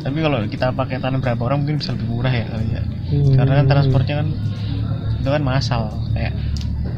tapi 0.03 0.19
kalau 0.23 0.39
kita 0.47 0.67
pakai 0.75 0.99
tanah 0.99 1.19
berapa 1.23 1.43
orang 1.43 1.67
mungkin 1.67 1.79
bisa 1.79 1.95
lebih 1.95 2.09
murah 2.11 2.33
ya 2.35 2.45
kali 2.51 2.67
ya. 2.75 2.83
Hmm. 3.09 3.35
karena 3.41 3.53
kan 3.63 3.67
transportnya 3.67 4.15
kan 4.21 4.29
itu 5.19 5.29
kan 5.33 5.43
massal 5.43 5.83
kayak 6.13 6.33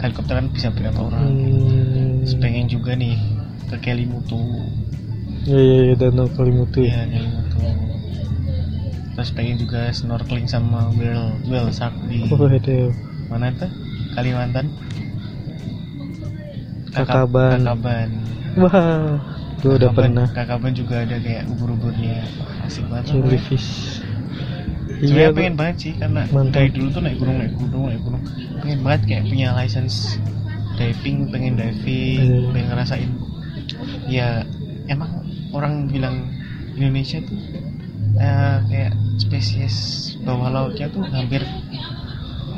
helikopter 0.01 0.35
kan 0.41 0.47
bisa 0.53 0.69
berapa 0.73 1.01
orang. 1.01 1.25
Hmm. 1.29 2.25
Terus 2.25 2.35
pengen 2.41 2.67
juga 2.69 2.97
nih 2.97 3.17
ke 3.71 3.77
Kelimutu 3.81 4.41
Iya, 5.41 5.57
iya, 5.57 5.79
iya, 5.89 5.95
Danau 5.97 6.29
Kelimutu. 6.37 6.85
Iya 6.85 7.09
Kelimutu 7.09 7.51
terus 9.21 9.37
pengen 9.37 9.61
juga 9.61 9.93
snorkeling 9.93 10.49
sama 10.49 10.89
whale 10.97 11.37
whale 11.45 11.69
shark 11.69 11.93
di 12.09 12.25
Oh, 12.25 12.41
mana 13.29 13.53
tuh 13.53 13.69
Kalimantan 14.17 14.73
Kakaban. 16.93 17.59
Kakaban 17.61 18.09
Wah, 18.51 19.15
gue 19.57 19.73
udah 19.79 19.91
pernah. 19.91 20.27
Kakaban 20.29 20.73
juga 20.73 21.03
ada 21.03 21.17
kayak 21.17 21.47
ubur-uburnya 21.49 22.27
asik 22.65 22.83
banget. 22.87 23.15
Jellyfish. 23.15 24.03
Sebenarnya 25.01 25.17
Iya, 25.23 25.33
pengen 25.33 25.55
gua- 25.55 25.61
banget 25.63 25.77
sih 25.79 25.93
karena 25.97 26.23
Mantap. 26.29 26.53
dari 26.53 26.69
dulu 26.71 26.89
tuh 26.91 27.01
naik 27.01 27.17
gunung 27.17 27.37
naik 27.39 27.55
gunung 27.57 27.85
naik 27.89 28.03
gunung 28.03 28.23
pengen 28.61 28.79
banget 28.83 29.01
kayak 29.07 29.23
punya 29.25 29.49
license 29.55 29.97
diving 30.77 31.19
pengen 31.31 31.55
diving 31.57 32.21
Hmm. 32.21 32.53
pengen 32.53 32.67
ngerasain 32.69 33.11
ya 34.07 34.45
emang 34.87 35.25
orang 35.51 35.89
bilang 35.89 36.29
Indonesia 36.75 37.17
tuh 37.23 37.41
eh, 38.15 38.57
kayak 38.69 38.93
spesies 39.17 39.77
bawah 40.21 40.53
lautnya 40.53 40.85
tuh 40.87 41.01
hampir 41.07 41.41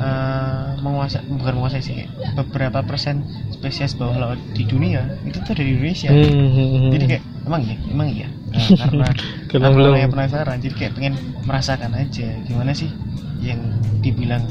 eh, 0.03 0.67
menguasai 0.83 1.23
bukan 1.39 1.53
menguasai 1.57 1.83
sih 1.87 1.95
beberapa 2.37 2.79
persen 2.89 3.15
spesies 3.55 3.93
bawah 3.99 4.17
laut 4.23 4.39
di 4.57 4.63
dunia 4.67 5.01
itu 5.23 5.39
tuh 5.47 5.53
dari 5.55 5.69
Indonesia 5.75 6.11
Hmm, 6.11 6.47
hmm, 6.55 6.67
hmm. 6.73 6.91
jadi 6.93 7.05
kayak 7.11 7.23
emang 7.47 7.61
iya 7.65 7.77
emang 7.93 8.09
iya 8.11 8.27
Nah, 8.53 8.69
karena 8.79 9.07
Karena 9.49 9.67
aku 9.69 9.75
belum. 9.75 9.93
penasaran 10.13 10.57
jadi 10.61 10.75
kayak 10.77 10.93
pengen 10.97 11.13
merasakan 11.47 11.91
aja 11.97 12.27
gimana 12.45 12.71
sih 12.75 12.89
yang 13.41 13.59
dibilang 14.03 14.43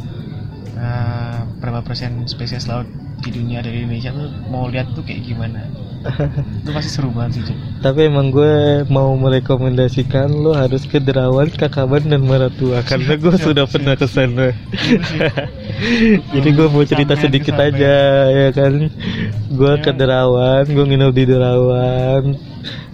uh, 0.76 1.40
berapa 1.60 1.80
persen 1.86 2.26
spesies 2.26 2.66
laut 2.66 2.88
di 3.22 3.30
dunia 3.30 3.62
dari 3.62 3.86
Indonesia 3.86 4.10
tuh 4.10 4.28
mau 4.50 4.66
lihat 4.66 4.90
tuh 4.96 5.04
kayak 5.06 5.22
gimana 5.22 5.70
itu 6.62 6.70
pasti 6.74 6.90
seru 6.90 7.10
banget 7.14 7.46
sih. 7.46 7.56
Tapi 7.78 8.10
emang 8.10 8.34
gue 8.34 8.82
mau 8.90 9.14
merekomendasikan 9.14 10.30
lo 10.30 10.54
harus 10.54 10.82
ke 10.86 10.98
Derawan, 10.98 11.50
Kakaban 11.50 12.10
dan 12.10 12.26
Maratua 12.26 12.82
karena 12.82 13.14
gue 13.14 13.34
sudah 13.38 13.66
pernah 13.70 13.94
ke 13.94 14.06
sana. 14.10 14.50
Jadi 16.34 16.48
Belum 16.50 16.58
gue 16.58 16.66
mau 16.70 16.84
cerita 16.86 17.14
sedikit 17.14 17.54
aja 17.58 17.94
ya 18.30 18.48
kan. 18.50 18.90
Gue 19.52 19.72
ke 19.78 19.90
Ya. 19.92 20.08
Derawan, 20.08 20.64
gue 20.66 20.84
nginep 20.88 21.12
di 21.12 21.24
Derawan. 21.28 22.22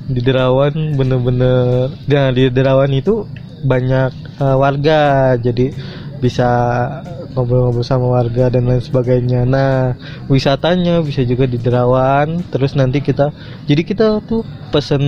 Di 0.09 0.21
Derawan 0.25 0.75
bener-bener, 0.97 1.93
nah 2.09 2.33
di 2.33 2.49
Derawan 2.49 2.91
itu 2.91 3.29
banyak 3.63 4.11
eh, 4.41 4.57
warga 4.57 5.35
jadi 5.37 5.75
bisa 6.19 6.49
ngobrol-ngobrol 7.39 7.87
sama 7.87 8.19
warga 8.19 8.51
dan 8.51 8.67
lain 8.67 8.83
sebagainya. 8.83 9.47
Nah, 9.47 9.95
wisatanya 10.27 10.99
bisa 11.07 11.23
juga 11.23 11.47
di 11.47 11.55
Derawan. 11.55 12.43
Terus 12.51 12.75
nanti 12.75 12.99
kita, 12.99 13.31
jadi 13.71 13.83
kita 13.87 14.07
tuh 14.27 14.43
pesen 14.75 15.03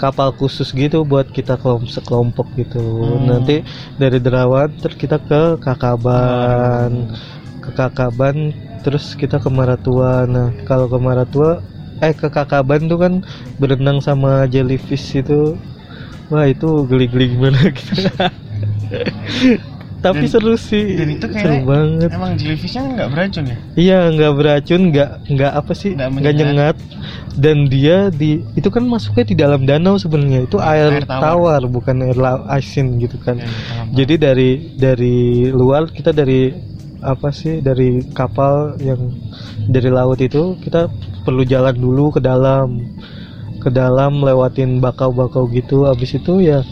kapal 0.00 0.32
khusus 0.34 0.72
gitu 0.72 1.04
buat 1.04 1.28
kita 1.30 1.60
kelompok 1.60 1.92
sekelompok 1.92 2.48
gitu. 2.56 2.80
Hmm. 2.80 3.28
Nanti 3.28 3.60
dari 4.00 4.16
Derawan 4.16 4.72
terus 4.80 4.96
kita 4.96 5.20
ke 5.20 5.60
Kakaban, 5.60 7.12
ke 7.60 7.70
Kakaban 7.76 8.56
terus 8.80 9.12
kita 9.12 9.36
ke 9.36 9.52
Maratua. 9.52 10.24
Nah, 10.24 10.50
kalau 10.64 10.88
ke 10.88 10.96
Maratua 10.96 11.60
eh 12.02 12.10
ke 12.10 12.26
Kakaban 12.26 12.90
tuh 12.90 12.98
kan 12.98 13.22
berenang 13.62 14.02
sama 14.02 14.50
jellyfish 14.50 15.14
itu 15.14 15.54
wah 16.34 16.50
itu 16.50 16.82
geli-geli 16.90 17.38
gimana 17.38 17.70
gitu 17.70 18.10
tapi 20.02 20.26
Dan- 20.26 20.32
seru 20.34 20.54
sih 20.54 20.98
dan 20.98 21.08
itu 21.08 21.24
seru 21.24 21.32
kayak 21.32 21.62
banget. 21.62 22.10
emang 22.10 22.32
jellyfishnya 22.34 22.82
nggak 22.90 23.08
beracun 23.08 23.44
ya? 23.46 23.56
Iya 23.72 23.98
nggak 24.10 24.32
beracun 24.34 24.80
nggak 24.90 25.10
nggak 25.30 25.52
apa 25.54 25.72
sih 25.72 25.90
Nggak 25.94 26.34
nyengat. 26.34 26.76
Dan 27.32 27.64
dia 27.64 28.10
di 28.10 28.42
itu 28.52 28.68
kan 28.68 28.84
masuknya 28.84 29.24
di 29.24 29.34
dalam 29.34 29.62
danau 29.62 29.96
sebenarnya. 29.96 30.44
Itu 30.44 30.58
air, 30.58 30.92
Air 30.92 31.06
tawar. 31.06 31.22
tawar. 31.24 31.62
bukan 31.64 31.96
air 32.02 32.18
asin 32.46 32.98
gitu 32.98 33.16
kan. 33.16 33.40
Ya, 33.40 33.48
jadi 33.94 34.14
dari 34.20 34.50
dari 34.76 35.16
luar 35.48 35.88
kita 35.88 36.10
dari 36.10 36.52
apa 37.00 37.30
sih 37.30 37.58
dari 37.58 38.04
kapal 38.12 38.76
yang 38.78 39.00
dari 39.64 39.88
laut 39.88 40.18
itu 40.18 40.54
kita 40.60 40.92
perlu 41.22 41.42
jalan 41.42 41.72
dulu 41.72 42.12
ke 42.12 42.20
dalam. 42.20 42.84
Ke 43.58 43.70
dalam 43.70 44.18
lewatin 44.20 44.82
bakau-bakau 44.82 45.46
gitu. 45.48 45.86
Habis 45.86 46.18
itu 46.18 46.42
ya 46.42 46.66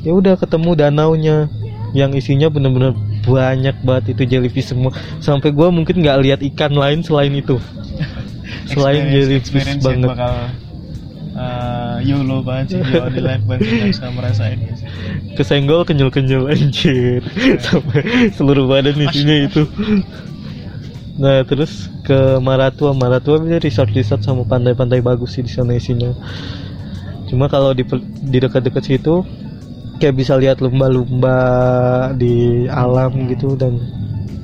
ya 0.00 0.12
udah 0.12 0.36
ketemu 0.36 0.76
danaunya 0.76 1.48
yang 1.94 2.10
isinya 2.12 2.50
bener-bener 2.50 2.92
banyak 3.22 3.78
banget 3.86 4.18
itu 4.18 4.22
jellyfish 4.26 4.74
semua. 4.74 4.90
Sampai 5.22 5.54
gua 5.54 5.70
mungkin 5.70 6.02
nggak 6.02 6.18
lihat 6.26 6.40
ikan 6.52 6.74
lain 6.74 7.00
selain 7.06 7.30
itu. 7.32 7.56
Selain 8.70 9.06
Experience- 9.08 9.40
jellyfish 9.40 9.80
banget. 9.80 10.08
bakal 10.10 10.34
uh, 11.38 11.96
YOLO 12.02 12.42
banget 12.44 12.76
sih 12.76 12.80
di 12.84 13.20
life 13.26 13.44
banget 13.46 13.62
nggak 13.70 13.88
bisa 13.94 14.04
merasain. 14.12 14.58
Sih. 14.74 14.88
kesenggol 15.34 15.82
kenyal-kenyal 15.86 16.50
anjir. 16.50 17.22
Sampai 17.64 18.30
seluruh 18.34 18.66
badan 18.66 18.98
isinya 18.98 19.36
itu. 19.46 19.62
Nah 21.18 21.46
terus 21.46 21.90
ke 22.02 22.38
Maratua. 22.42 22.90
Maratua 22.94 23.38
bisa 23.38 23.58
resort-resort 23.62 24.22
sama 24.26 24.42
pantai-pantai 24.42 24.98
bagus 24.98 25.38
sih 25.38 25.42
di 25.46 25.50
sana 25.50 25.78
isinya. 25.78 26.10
Cuma 27.30 27.46
kalau 27.50 27.70
di 27.74 27.82
di 28.22 28.38
dekat-dekat 28.38 28.82
situ 28.84 29.22
kayak 29.98 30.14
bisa 30.18 30.34
lihat 30.38 30.58
lumba-lumba 30.58 31.36
di 32.18 32.66
alam 32.66 33.14
gitu 33.30 33.54
dan 33.54 33.78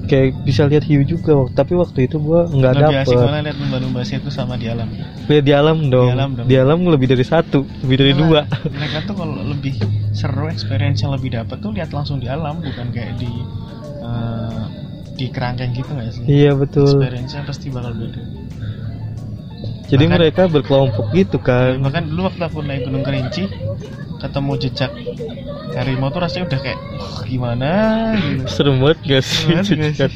kayak 0.06 0.34
bisa 0.42 0.66
lihat 0.66 0.82
hiu 0.86 1.06
juga. 1.06 1.46
Tapi 1.54 1.78
waktu 1.78 2.10
itu 2.10 2.18
gua 2.18 2.50
nggak 2.50 2.72
asik 2.74 3.14
dapet. 3.14 3.26
mana 3.30 3.40
lihat 3.46 3.58
lumba-lumba 3.62 4.00
sih 4.02 4.18
itu 4.18 4.30
sama 4.30 4.58
di 4.58 4.66
alam? 4.66 4.90
Lihat 5.30 5.44
di 5.46 5.52
alam 5.54 5.78
dong. 5.86 6.10
alam 6.10 6.30
dong. 6.34 6.46
di 6.50 6.54
alam 6.58 6.78
lebih 6.82 7.06
dari 7.10 7.22
satu 7.22 7.62
lebih 7.86 7.96
dari 7.98 8.12
dua. 8.18 8.46
mereka 8.74 9.06
tuh 9.06 9.14
kalau 9.14 9.38
lebih 9.46 9.74
seru 10.10 10.50
experience 10.50 11.06
yang 11.06 11.14
lebih 11.14 11.30
dapat 11.38 11.56
tuh 11.62 11.70
lihat 11.70 11.94
langsung 11.94 12.18
di 12.18 12.26
alam 12.26 12.58
bukan 12.58 12.90
kayak 12.90 13.14
di 13.22 13.30
uh, 14.02 14.66
di 15.14 15.26
kerangkeng 15.30 15.70
gitu 15.76 15.90
nggak 15.94 16.10
sih? 16.10 16.22
Iya 16.26 16.58
betul. 16.58 16.98
Experience-nya 16.98 17.42
pasti 17.46 17.66
bakal 17.70 17.92
beda. 17.94 18.22
Jadi 19.90 20.04
Bahkan- 20.06 20.16
mereka 20.22 20.42
berkelompok 20.46 21.06
gitu 21.14 21.38
kan. 21.42 21.82
bahkan 21.82 22.06
dulu 22.06 22.30
waktu 22.30 22.42
aku 22.46 22.58
naik 22.62 22.86
Gunung 22.86 23.02
Kerinci 23.02 23.50
ketemu 24.20 24.52
jejak 24.60 24.92
harimau 25.74 26.10
tuh 26.12 26.20
rasanya 26.20 26.44
udah 26.50 26.60
kayak 26.60 26.78
"Wah, 26.98 27.20
gimana 27.24 27.70
gitu 28.20 28.44
Serem 28.50 28.82
banget 28.82 28.98
gak 29.06 29.22
sih? 29.24 29.54
Jejekan? 29.64 30.10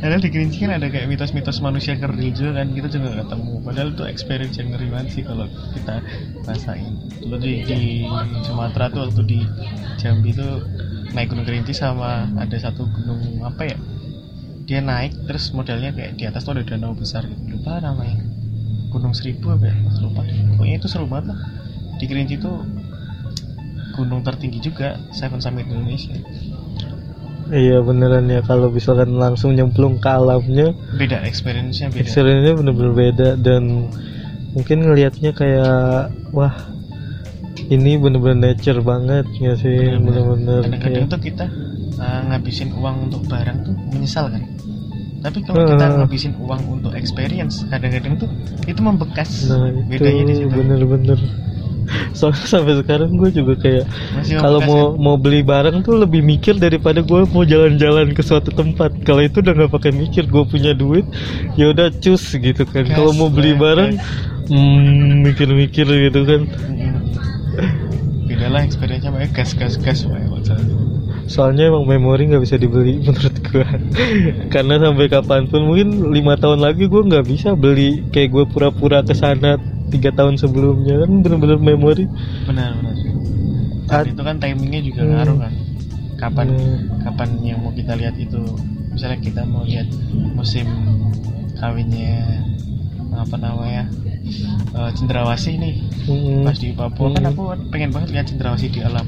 Padahal 0.00 0.20
di 0.22 0.30
Kerinci 0.30 0.56
kan 0.64 0.72
ada 0.78 0.86
kayak 0.88 1.06
mitos-mitos 1.10 1.58
manusia 1.60 1.98
kerdil 1.98 2.30
juga 2.32 2.62
kan 2.62 2.72
kita 2.72 2.88
juga 2.88 3.20
ketemu. 3.20 3.52
Padahal 3.60 3.88
itu 3.92 4.02
experience 4.06 4.56
yang 4.56 4.72
ngeri 4.72 4.86
banget 4.88 5.08
sih 5.12 5.22
kalau 5.26 5.46
kita 5.74 5.94
rasain. 6.46 6.94
Dulu 7.20 7.36
di, 7.42 7.52
di 7.66 8.06
Sumatera 8.46 8.88
tuh 8.88 9.10
waktu 9.10 9.22
di 9.26 9.38
Jambi 10.00 10.30
tuh 10.32 10.64
naik 11.12 11.34
Gunung 11.34 11.46
Kerinci 11.46 11.74
sama 11.74 12.30
ada 12.38 12.56
satu 12.56 12.86
gunung 12.86 13.42
apa 13.42 13.66
ya? 13.66 13.76
Dia 14.64 14.78
naik 14.78 15.26
terus 15.26 15.50
modelnya 15.50 15.90
kayak 15.90 16.14
di 16.14 16.24
atas 16.30 16.46
tuh 16.46 16.54
ada 16.54 16.62
danau 16.62 16.94
besar 16.94 17.26
gitu. 17.26 17.58
Lupa 17.58 17.82
namanya. 17.82 18.22
Gunung 18.90 19.14
Seribu 19.14 19.54
apa 19.54 19.70
ya? 19.70 19.76
Lupa. 20.02 20.22
Pokoknya 20.54 20.76
itu 20.78 20.86
seru 20.86 21.10
banget 21.10 21.34
lah. 21.34 21.40
Di 22.00 22.08
Kerinci 22.08 22.40
tuh 22.40 22.64
gunung 23.92 24.24
tertinggi 24.24 24.64
juga 24.64 24.96
Seven 25.12 25.38
Summit 25.44 25.68
Indonesia. 25.68 26.16
Iya 27.50 27.82
beneran 27.82 28.30
ya 28.30 28.40
kalau 28.46 28.70
misalkan 28.70 29.18
langsung 29.18 29.52
nyemplung 29.52 29.98
ke 29.98 30.06
alamnya, 30.06 30.70
Beda 30.94 31.20
experience-nya 31.26 31.90
beda. 31.90 32.06
experience-nya 32.06 32.54
bener-bener 32.54 32.92
beda 32.94 33.28
dan 33.42 33.90
mungkin 34.54 34.86
ngelihatnya 34.86 35.30
kayak 35.34 36.10
wah 36.30 36.54
ini 37.70 37.98
bener-bener 37.98 38.54
nature 38.54 38.82
banget 38.82 39.26
ya 39.38 39.54
sih 39.54 39.94
bener-bener 40.02 40.66
kadang-kadang 40.66 41.06
tuh 41.06 41.20
kita 41.22 41.46
uh, 42.02 42.20
ngabisin 42.30 42.70
uang 42.74 43.10
untuk 43.10 43.22
barang 43.30 43.58
tuh 43.62 43.74
menyesal 43.94 44.26
kan 44.26 44.42
tapi 45.20 45.38
kalau 45.44 45.68
kita 45.68 45.84
Heeh. 45.86 45.98
ngabisin 46.02 46.32
uang 46.40 46.62
untuk 46.80 46.92
experience 46.98 47.62
kadang-kadang 47.70 48.18
tuh 48.18 48.30
itu 48.66 48.80
membekas 48.82 49.46
nah 49.46 49.70
itu 49.70 49.80
bedanya 49.86 50.22
di 50.26 50.34
situ 50.34 50.50
bener-bener 50.50 51.18
soalnya 52.16 52.46
sampai 52.46 52.74
sekarang 52.80 53.16
gue 53.16 53.30
juga 53.34 53.54
kayak 53.58 53.84
kalau 54.38 54.60
mau 54.62 54.82
mau 54.96 55.16
beli 55.18 55.42
barang 55.42 55.82
tuh 55.82 56.00
lebih 56.00 56.22
mikir 56.22 56.56
daripada 56.56 57.02
gue 57.02 57.20
mau 57.30 57.44
jalan-jalan 57.44 58.12
ke 58.14 58.22
suatu 58.22 58.50
tempat. 58.54 58.94
Kalau 59.02 59.22
itu 59.24 59.42
udah 59.42 59.54
nggak 59.56 59.72
pakai 59.72 59.92
mikir 59.94 60.26
gue 60.26 60.44
punya 60.46 60.72
duit 60.76 61.06
ya 61.58 61.70
udah 61.70 61.90
cus 61.90 62.36
gitu 62.36 62.62
kan. 62.68 62.86
Kalau 62.90 63.12
mau 63.16 63.28
beli 63.28 63.54
lah, 63.56 63.60
barang 63.60 63.90
hmm, 64.50 65.26
mikir-mikir 65.26 65.86
gitu 65.86 66.20
kan. 66.26 66.42
Mm-mm. 66.46 66.92
beda 68.30 68.46
lah 68.46 68.62
experience-nya 68.62 69.10
makanya 69.10 69.42
gas 69.42 69.58
gas 69.58 69.74
gas 69.74 70.06
soalnya 71.30 71.70
emang 71.70 71.86
memori 71.86 72.26
nggak 72.26 72.42
bisa 72.42 72.58
dibeli 72.58 72.98
menurut 73.06 73.36
gue 73.38 73.66
karena 74.50 74.82
sampai 74.82 75.06
kapan 75.06 75.46
pun 75.46 75.62
mungkin 75.62 76.10
lima 76.10 76.34
tahun 76.34 76.58
lagi 76.58 76.90
gue 76.90 77.02
nggak 77.06 77.26
bisa 77.30 77.54
beli. 77.54 78.02
Kayak 78.10 78.28
gue 78.34 78.44
pura-pura 78.50 79.06
ke 79.06 79.14
sana 79.14 79.54
tiga 79.90 80.10
tahun 80.14 80.38
sebelumnya 80.38 81.02
kan 81.02 81.10
bener-bener 81.20 81.58
memori 81.58 82.04
benar 82.46 82.78
benar 82.78 82.94
Ad- 83.90 84.06
dan 84.06 84.14
itu 84.14 84.22
kan 84.22 84.36
timingnya 84.38 84.80
juga 84.86 85.00
Hmm. 85.02 85.12
ngaruh 85.12 85.36
kan 85.42 85.52
kapan 86.16 86.46
Hmm. 86.52 86.78
kapan 87.02 87.28
yang 87.42 87.58
mau 87.60 87.72
kita 87.74 87.92
lihat 87.98 88.14
itu 88.16 88.40
misalnya 88.90 89.18
kita 89.18 89.42
mau 89.44 89.62
lihat 89.66 89.88
musim 90.34 90.66
kawinnya 91.58 92.40
apa 93.10 93.36
namanya 93.36 93.90
eh, 94.70 94.90
cendrawasih 94.94 95.58
nih 95.58 95.74
Hmm. 96.06 96.46
pas 96.46 96.54
di 96.54 96.70
Papua 96.70 97.10
kan 97.12 97.22
Hmm. 97.26 97.30
aku 97.34 97.42
pengen 97.68 97.90
banget 97.90 98.08
lihat 98.14 98.26
cendrawasih 98.30 98.70
di 98.70 98.80
alam 98.80 99.06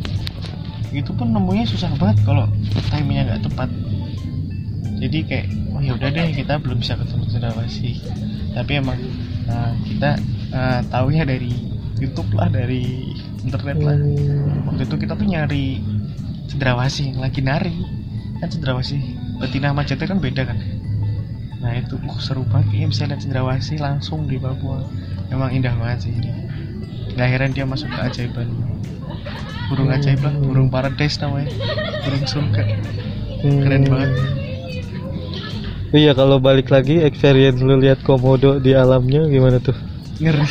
itu 0.92 1.08
pun 1.14 1.32
nemunya 1.32 1.64
susah 1.64 1.88
banget 1.96 2.20
kalau 2.26 2.44
timingnya 2.90 3.32
nggak 3.32 3.42
tepat 3.48 3.68
jadi 4.98 5.18
kayak 5.24 5.46
oh 5.72 5.80
ya 5.80 5.92
udah 5.96 6.08
deh 6.10 6.30
kita 6.30 6.54
belum 6.60 6.78
bisa 6.78 6.94
ketemu 6.94 7.24
cendrawasih 7.26 7.94
tapi 8.52 8.72
emang 8.76 8.98
uh, 9.48 9.72
kita 9.88 10.20
uh, 10.52 10.80
taunya 10.88 11.24
dari 11.26 11.52
YouTube 11.98 12.30
lah 12.34 12.48
dari 12.48 13.12
internet 13.42 13.78
lah 13.82 13.96
Hmm. 13.96 14.66
waktu 14.68 14.82
itu 14.86 14.96
kita 15.02 15.12
tuh 15.18 15.26
nyari 15.26 15.82
cendrawasih 16.48 17.14
yang 17.14 17.20
lagi 17.24 17.40
nari 17.42 17.74
kan 18.42 18.48
cendrawasih 18.50 19.00
betina 19.40 19.72
sama 19.72 19.82
kan 19.86 20.18
beda 20.18 20.42
kan 20.46 20.58
nah 21.62 21.72
itu 21.78 21.94
uh, 21.94 22.18
seru 22.18 22.42
banget 22.50 22.74
kayaknya 22.74 22.88
bisa 22.90 23.02
lihat 23.06 23.20
cendrawasih 23.22 23.78
langsung 23.78 24.26
di 24.26 24.36
Papua 24.38 24.82
emang 25.30 25.54
indah 25.54 25.74
banget 25.78 26.10
sih 26.10 26.12
ini 26.14 26.30
nggak 27.14 27.28
heran 27.28 27.50
dia 27.54 27.64
masuk 27.68 27.88
ke 27.92 28.00
ajaiban 28.02 28.48
burung 29.70 29.88
Hmm. 29.88 29.96
ajaib 29.96 30.20
lah 30.20 30.34
burung 30.42 30.68
paradise 30.68 31.16
namanya 31.22 31.48
burung 32.04 32.24
surga 32.26 32.64
Hmm. 33.42 33.58
keren 33.58 33.82
banget. 33.90 34.10
Iya 35.92 36.12
kalau 36.16 36.38
balik 36.40 36.72
lagi 36.72 37.02
experience 37.04 37.60
lu 37.60 37.74
lihat 37.76 38.00
komodo 38.06 38.56
di 38.62 38.72
alamnya 38.72 39.28
gimana 39.28 39.58
tuh? 39.60 39.76
Ngeri 40.20 40.42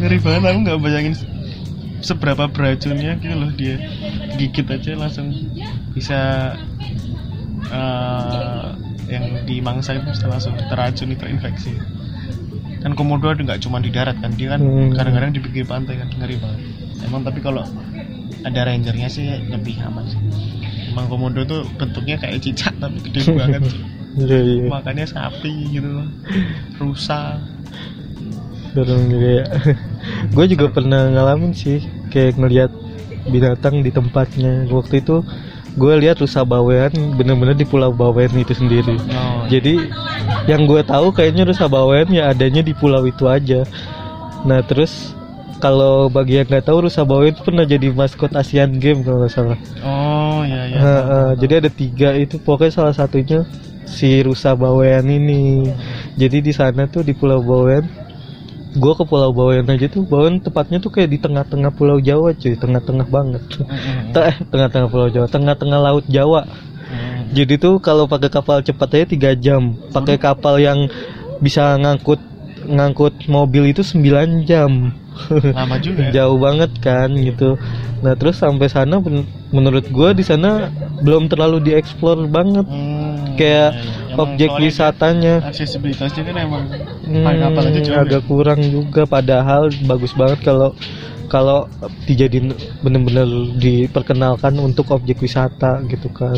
ngeri 0.00 0.18
banget 0.22 0.42
aku 0.48 0.58
nggak 0.64 0.78
bayangin 0.80 1.14
seberapa 2.00 2.48
beracunnya 2.48 3.20
gitu 3.20 3.36
loh 3.36 3.50
dia 3.52 3.76
gigit 4.40 4.64
aja 4.64 4.96
langsung 4.96 5.28
bisa 5.92 6.54
eh, 7.68 8.64
yang 9.10 9.44
di 9.44 9.60
mangsa 9.60 9.98
itu 9.98 10.08
bisa 10.08 10.30
langsung 10.30 10.54
teracuni 10.70 11.18
terinfeksi. 11.18 11.74
Kan 12.80 12.96
komodo 12.96 13.28
ada 13.28 13.42
nggak 13.42 13.60
cuma 13.60 13.82
di 13.82 13.90
darat 13.92 14.16
kan 14.22 14.32
dia 14.38 14.56
kan 14.56 14.60
Hmm. 14.62 14.94
kadang-kadang 14.96 15.36
di 15.36 15.40
pinggir 15.42 15.66
pantai 15.68 16.00
kan 16.00 16.08
ngeri 16.08 16.40
banget. 16.40 16.60
Emang 17.04 17.26
tapi 17.26 17.42
kalau 17.42 17.66
ada 18.40 18.60
rangernya 18.64 19.10
sih 19.10 19.26
lebih 19.50 19.76
aman 19.84 20.06
sih. 20.08 20.20
Emang 20.94 21.10
komodo 21.10 21.44
tuh 21.44 21.66
bentuknya 21.76 22.16
kayak 22.16 22.40
cicak 22.40 22.72
tapi 22.80 22.96
gede 23.10 23.36
banget 23.36 23.62
Iya 24.18 24.38
iya. 24.42 24.64
makannya 24.66 25.06
sapi 25.06 25.70
gitu 25.70 26.02
rusa 26.82 27.38
Serem 28.70 29.10
juga 29.10 29.28
ya. 29.42 29.46
Gue 30.34 30.46
juga 30.46 30.70
pernah 30.70 31.10
ngalamin 31.10 31.50
sih 31.50 31.82
kayak 32.14 32.38
ngelihat 32.38 32.70
binatang 33.26 33.82
di 33.82 33.90
tempatnya. 33.90 34.70
Waktu 34.70 35.02
itu 35.02 35.26
gue 35.78 35.94
lihat 36.02 36.18
rusa 36.18 36.42
bawean 36.42 36.90
bener-bener 37.14 37.54
di 37.54 37.66
pulau 37.66 37.94
bawean 37.94 38.30
itu 38.34 38.54
sendiri. 38.54 38.98
Oh, 39.10 39.46
jadi 39.46 39.90
yang 40.50 40.66
gue 40.66 40.82
tahu 40.82 41.14
kayaknya 41.14 41.46
rusa 41.46 41.70
bawean 41.70 42.10
ya 42.10 42.30
adanya 42.30 42.62
di 42.62 42.74
pulau 42.74 43.06
itu 43.06 43.26
aja. 43.30 43.66
Nah 44.46 44.62
terus 44.66 45.14
kalau 45.62 46.08
bagi 46.10 46.40
yang 46.42 46.48
nggak 46.48 46.66
tahu 46.66 46.90
rusa 46.90 47.06
bawean 47.06 47.36
itu 47.36 47.42
pernah 47.44 47.66
jadi 47.68 47.92
maskot 47.92 48.34
Asian 48.34 48.78
Games 48.82 49.02
kalau 49.06 49.22
nggak 49.22 49.34
salah. 49.34 49.58
Oh 49.84 50.42
ya 50.42 50.66
ya. 50.66 50.78
Nah, 50.78 51.00
eh, 51.06 51.30
jadi 51.42 51.52
ada 51.66 51.70
tiga 51.70 52.10
itu. 52.18 52.40
Pokoknya 52.40 52.72
salah 52.72 52.94
satunya 52.96 53.46
si 53.90 54.22
rusa 54.22 54.54
bawean 54.54 55.04
ini. 55.10 55.66
Jadi 56.14 56.38
di 56.40 56.52
sana 56.54 56.86
tuh 56.86 57.02
di 57.02 57.12
pulau 57.12 57.42
bawean 57.42 57.84
gue 58.70 58.92
ke 58.94 59.02
pulau 59.02 59.34
bawean 59.34 59.66
aja 59.66 59.90
tuh 59.90 60.06
bawean 60.06 60.38
tepatnya 60.38 60.78
tuh 60.78 60.94
kayak 60.94 61.10
di 61.10 61.18
tengah-tengah 61.18 61.74
pulau 61.74 61.98
Jawa 61.98 62.30
cuy 62.38 62.54
tengah-tengah 62.54 63.06
banget. 63.10 63.42
Eh 64.14 64.36
tengah-tengah 64.46 64.88
pulau 64.88 65.10
Jawa 65.10 65.26
tengah-tengah 65.26 65.78
laut 65.82 66.06
Jawa. 66.06 66.46
Jadi 67.30 67.62
tuh 67.62 67.78
kalau 67.78 68.10
pakai 68.10 68.30
kapal 68.30 68.62
cepat 68.62 68.94
aja 68.94 69.06
tiga 69.06 69.30
jam. 69.34 69.74
Pakai 69.94 70.18
kapal 70.18 70.58
yang 70.62 70.90
bisa 71.42 71.78
ngangkut 71.78 72.18
ngangkut 72.66 73.26
mobil 73.26 73.74
itu 73.74 73.82
9 73.82 74.46
jam. 74.46 74.94
Lama 75.30 75.76
juga. 75.82 76.10
ya? 76.10 76.10
jauh 76.22 76.38
banget 76.38 76.70
kan 76.82 77.10
gitu. 77.18 77.58
Nah 78.02 78.14
terus 78.14 78.38
sampai 78.38 78.70
sana 78.70 79.02
menurut 79.50 79.86
gua 79.90 80.14
di 80.14 80.22
sana 80.22 80.70
belum 81.02 81.26
terlalu 81.30 81.62
dieksplor 81.70 82.26
banget. 82.30 82.66
Hmm, 82.66 83.34
kayak. 83.38 83.70
Emang 84.10 84.34
objek 84.34 84.50
wisatanya. 84.58 85.38
aksesibilitasnya 85.46 86.22
kan 86.26 86.36
emang 86.36 86.64
Hmm, 87.06 88.02
agak 88.02 88.22
kurang 88.26 88.60
juga. 88.70 89.06
Padahal 89.06 89.70
bagus 89.86 90.12
banget 90.18 90.42
kalau 90.42 90.74
kalau 91.30 91.70
dijadiin 92.10 92.50
bener-bener 92.82 93.54
diperkenalkan 93.54 94.58
untuk 94.58 94.90
objek 94.90 95.22
wisata 95.22 95.78
gitu 95.86 96.10
kan. 96.10 96.36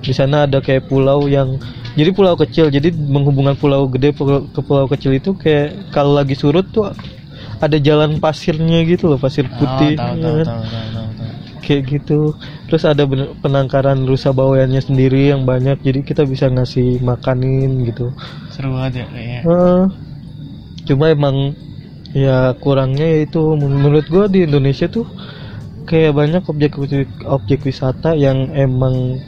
Di 0.00 0.16
sana 0.16 0.48
ada 0.48 0.64
kayak 0.64 0.88
pulau 0.88 1.28
yang 1.28 1.60
jadi 1.92 2.10
pulau 2.16 2.34
kecil. 2.40 2.72
Jadi 2.72 2.88
menghubungkan 2.96 3.54
pulau 3.60 3.84
gede 3.84 4.16
ke 4.16 4.60
pulau 4.64 4.88
kecil 4.88 5.12
itu 5.12 5.36
kayak 5.36 5.92
kalau 5.92 6.16
lagi 6.16 6.32
surut 6.32 6.64
tuh 6.72 6.88
ada 7.60 7.76
jalan 7.76 8.16
pasirnya 8.16 8.80
gitu 8.88 9.12
loh 9.12 9.20
pasir 9.20 9.44
putih. 9.44 9.92
Oh, 9.92 10.00
tahu, 10.00 10.14
ya 10.16 10.24
tahu, 10.24 10.40
tahu, 10.40 10.40
tahu, 10.40 10.64
tahu, 10.64 10.86
tahu. 10.96 11.09
Kayak 11.70 11.84
gitu. 11.86 12.34
Terus 12.66 12.82
ada 12.82 13.06
penangkaran 13.38 14.02
rusa 14.10 14.34
baweannya 14.34 14.82
sendiri 14.82 15.30
yang 15.30 15.46
banyak 15.46 15.78
jadi 15.86 16.02
kita 16.02 16.22
bisa 16.26 16.50
ngasih 16.50 16.98
makanin 17.00 17.86
gitu. 17.86 18.10
Seru 18.50 18.74
banget 18.74 18.92
ya 19.02 19.06
kayaknya. 19.14 19.40
Eh, 19.46 19.82
cuma 20.90 21.04
emang 21.14 21.54
ya 22.10 22.58
kurangnya 22.58 23.06
yaitu 23.06 23.38
menurut 23.54 24.02
gua 24.10 24.26
di 24.26 24.42
Indonesia 24.42 24.90
tuh 24.90 25.06
kayak 25.86 26.12
banyak 26.18 26.42
objek 26.50 26.74
objek 27.26 27.60
wisata 27.62 28.18
yang 28.18 28.50
emang 28.58 29.22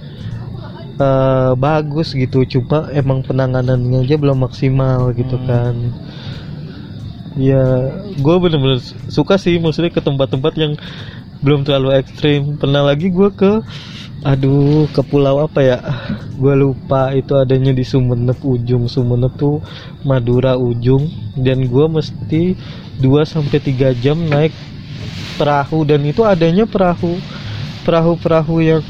eh, 1.00 1.52
bagus 1.56 2.12
gitu. 2.18 2.44
Cuma 2.44 2.90
emang 2.92 3.22
penanganannya 3.22 4.04
aja 4.04 4.16
belum 4.20 4.44
maksimal 4.46 5.14
gitu 5.14 5.38
Hmm. 5.38 5.46
kan. 5.48 5.74
Ya 7.32 7.88
gue 8.20 8.36
bener-bener 8.44 8.76
suka 9.08 9.40
sih 9.40 9.56
maksudnya 9.56 9.88
ke 9.88 10.04
tempat-tempat 10.04 10.52
yang 10.60 10.76
belum 11.42 11.66
terlalu 11.66 11.98
ekstrim. 11.98 12.56
Pernah 12.56 12.86
lagi 12.86 13.10
gua 13.10 13.28
ke 13.34 13.60
aduh 14.22 14.86
ke 14.94 15.02
pulau 15.02 15.42
apa 15.42 15.60
ya? 15.60 15.78
Gue 16.38 16.54
lupa 16.54 17.10
itu 17.10 17.34
adanya 17.34 17.74
di 17.74 17.82
Sumenep 17.82 18.38
ujung. 18.42 18.86
Sumenep 18.86 19.34
tuh 19.36 19.58
Madura 20.06 20.54
ujung. 20.54 21.10
Dan 21.36 21.66
gua 21.68 21.90
mesti 21.90 22.54
2 23.02 23.26
sampai 23.26 23.58
3 23.58 23.92
jam 23.98 24.16
naik 24.16 24.54
perahu. 25.36 25.82
Dan 25.82 26.06
itu 26.06 26.22
adanya 26.22 26.64
perahu 26.64 27.18
perahu-perahu 27.82 28.62
yang 28.62 28.82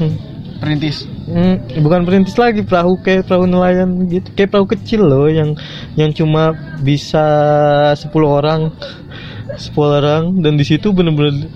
Perintis. 0.63 1.03
Hmm, 1.27 1.59
bukan 1.83 2.07
perintis 2.07 2.39
lagi 2.39 2.63
perahu 2.63 2.95
kayak 3.03 3.27
perahu 3.27 3.43
nelayan 3.43 4.07
gitu. 4.07 4.31
Kayak 4.31 4.55
perahu 4.55 4.67
kecil 4.71 5.03
loh 5.03 5.27
yang 5.27 5.59
yang 5.99 6.15
cuma 6.15 6.55
bisa 6.79 7.25
10 7.99 8.07
orang 8.23 8.71
10 9.59 9.75
orang. 9.75 10.23
Dan 10.39 10.55
di 10.55 10.63
situ 10.63 10.95
bener-bener 10.95 11.51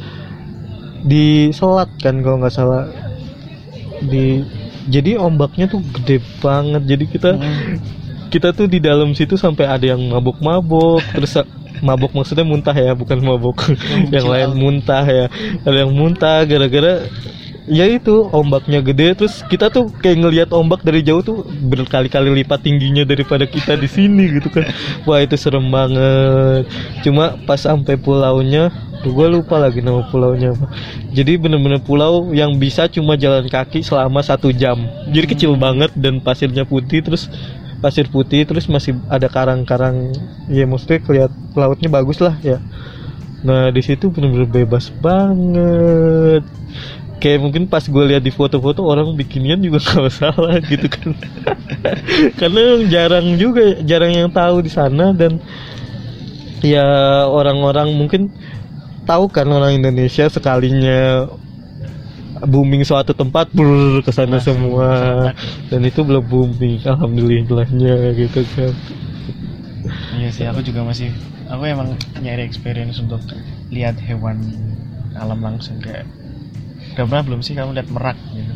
diselat 1.07 1.89
kan 2.03 2.19
kalau 2.19 2.37
nggak 2.43 2.53
salah. 2.53 2.85
Di 4.03 4.43
jadi 4.87 5.17
ombaknya 5.19 5.67
tuh 5.67 5.81
gede 5.95 6.19
banget. 6.43 6.83
Jadi 6.85 7.05
kita 7.07 7.31
Hmm. 7.35 7.79
kita 8.27 8.51
tuh 8.51 8.67
di 8.67 8.83
dalam 8.83 9.15
situ 9.15 9.39
sampai 9.39 9.65
ada 9.65 9.95
yang 9.95 10.03
mabok-mabok 10.11 10.99
terus 11.15 11.39
mabok 11.79 12.11
maksudnya 12.11 12.43
muntah 12.43 12.75
ya 12.75 12.91
bukan 12.91 13.23
mabok 13.23 13.71
yang 14.15 14.27
lain 14.27 14.51
muntah 14.59 15.05
ya. 15.07 15.25
Ada 15.63 15.77
yang 15.87 15.91
muntah 15.95 16.43
gara-gara 16.43 17.07
ya 17.67 17.83
itu 17.83 18.31
ombaknya 18.31 18.79
gede 18.79 19.19
terus 19.19 19.43
kita 19.51 19.67
tuh 19.67 19.91
kayak 19.99 20.23
ngelihat 20.23 20.49
ombak 20.55 20.81
dari 20.87 21.03
jauh 21.03 21.19
tuh 21.19 21.43
berkali-kali 21.67 22.31
lipat 22.41 22.63
tingginya 22.63 23.03
daripada 23.03 23.43
kita 23.43 23.75
di 23.75 23.85
sini 23.91 24.39
gitu 24.39 24.47
kan. 24.47 24.71
Wah 25.03 25.19
itu 25.19 25.35
serem 25.35 25.67
banget. 25.67 26.65
Cuma 27.03 27.35
pas 27.43 27.59
sampai 27.59 27.99
pulaunya 27.99 28.71
gue 29.03 29.27
lupa 29.29 29.59
lagi 29.61 29.83
nama 29.83 30.01
pulaunya 30.07 30.55
apa. 30.55 30.71
Jadi 31.11 31.37
bener-bener 31.37 31.83
pulau 31.83 32.31
yang 32.33 32.55
bisa 32.57 32.87
cuma 32.87 33.19
jalan 33.19 33.45
kaki 33.51 33.83
selama 33.83 34.23
satu 34.23 34.49
jam. 34.55 34.87
Jadi 35.11 35.25
kecil 35.37 35.51
banget 35.59 35.91
dan 35.99 36.23
pasirnya 36.23 36.63
putih 36.63 37.03
terus 37.03 37.27
pasir 37.77 38.09
putih 38.09 38.47
terus 38.47 38.65
masih 38.71 38.97
ada 39.11 39.27
karang-karang. 39.27 40.15
Ya 40.47 40.63
maksudnya 40.63 41.03
kelihat 41.03 41.31
lautnya 41.53 41.91
bagus 41.91 42.23
lah 42.23 42.39
ya. 42.41 42.63
Nah 43.43 43.69
di 43.69 43.83
situ 43.85 44.09
bener-bener 44.09 44.49
bebas 44.49 44.89
banget 45.03 46.41
kayak 47.17 47.39
mungkin 47.41 47.65
pas 47.65 47.81
gue 47.81 48.03
lihat 48.13 48.23
di 48.23 48.29
foto-foto 48.33 48.85
orang 48.85 49.13
bikinian 49.17 49.61
juga 49.61 49.81
nggak 49.83 50.01
masalah 50.07 50.55
gitu 50.63 50.87
kan. 50.89 51.09
Karena 52.39 52.61
jarang 52.87 53.37
juga 53.37 53.81
jarang 53.81 54.13
yang 54.13 54.29
tahu 54.29 54.61
di 54.65 54.71
sana 54.71 55.11
dan 55.13 55.41
ya 56.61 56.85
orang-orang 57.29 57.93
mungkin 57.93 58.33
tahu 59.05 59.29
kan 59.31 59.47
orang 59.47 59.77
Indonesia 59.77 60.27
sekalinya 60.27 61.31
booming 62.37 62.85
suatu 62.85 63.17
tempat 63.17 63.49
brr, 63.49 64.05
ke 64.05 64.13
sana 64.13 64.37
Langsung 64.37 64.61
semua. 64.61 65.33
dan 65.73 65.81
itu 65.81 66.05
belum 66.05 66.21
booming 66.29 66.85
alhamdulillahnya 66.85 68.13
gitu 68.13 68.45
kan. 68.53 68.73
Iya 70.17 70.29
sih, 70.29 70.45
aku 70.45 70.61
juga 70.61 70.85
masih 70.85 71.09
aku 71.49 71.63
emang 71.65 71.97
nyari 72.21 72.45
experience 72.45 73.01
untuk 73.01 73.21
lihat 73.73 73.97
hewan 74.03 74.37
alam 75.17 75.41
langsung 75.41 75.81
kayak 75.81 76.05
udah 76.97 77.05
pernah 77.05 77.23
belum 77.23 77.41
sih 77.45 77.53
kamu 77.53 77.71
lihat 77.77 77.89
merak 77.93 78.17
gitu? 78.33 78.53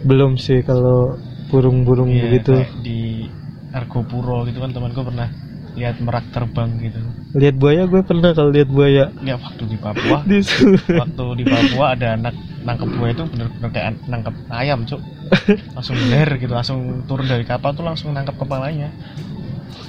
belum 0.00 0.38
sih 0.40 0.62
kalau 0.62 1.18
burung-burung 1.50 2.08
Iya, 2.08 2.22
begitu. 2.24 2.54
di 2.80 3.26
Argopuro 3.70 4.46
gitu 4.46 4.62
kan 4.62 4.70
temanku 4.70 5.02
pernah 5.02 5.28
lihat 5.74 6.02
merak 6.02 6.26
terbang 6.34 6.70
gitu. 6.78 6.98
lihat 7.34 7.54
buaya 7.54 7.86
gue 7.86 8.02
pernah 8.02 8.34
kalau 8.34 8.50
lihat 8.50 8.66
buaya. 8.66 9.14
Nggak 9.14 9.38
waktu 9.38 9.62
di 9.70 9.76
Papua, 9.78 10.18
di 10.30 10.38
waktu 10.98 11.24
di 11.38 11.44
Papua 11.46 11.84
ada 11.94 12.06
anak 12.18 12.34
nangkep 12.66 12.88
buaya 12.98 13.12
itu 13.14 13.24
bener-bener 13.30 13.70
kayak 13.70 13.88
nangkep 14.06 14.34
ayam 14.50 14.78
cuk. 14.82 15.00
Langsung 15.78 15.96
ler 16.10 16.30
gitu 16.42 16.50
langsung 16.50 17.06
turun 17.06 17.26
dari 17.30 17.46
kapal 17.46 17.70
tuh 17.70 17.86
langsung 17.86 18.10
nangkep 18.10 18.34
kepalanya. 18.34 18.90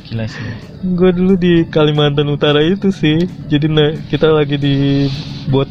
Gila 0.05 0.29
sih. 0.29 0.43
Gue 0.85 1.09
dulu 1.15 1.33
di 1.33 1.65
Kalimantan 1.65 2.29
Utara 2.29 2.61
itu 2.61 2.93
sih. 2.93 3.17
Jadi 3.49 3.65
nah, 3.65 3.89
kita 4.11 4.29
lagi 4.29 4.61
di 4.61 5.07
bot 5.49 5.65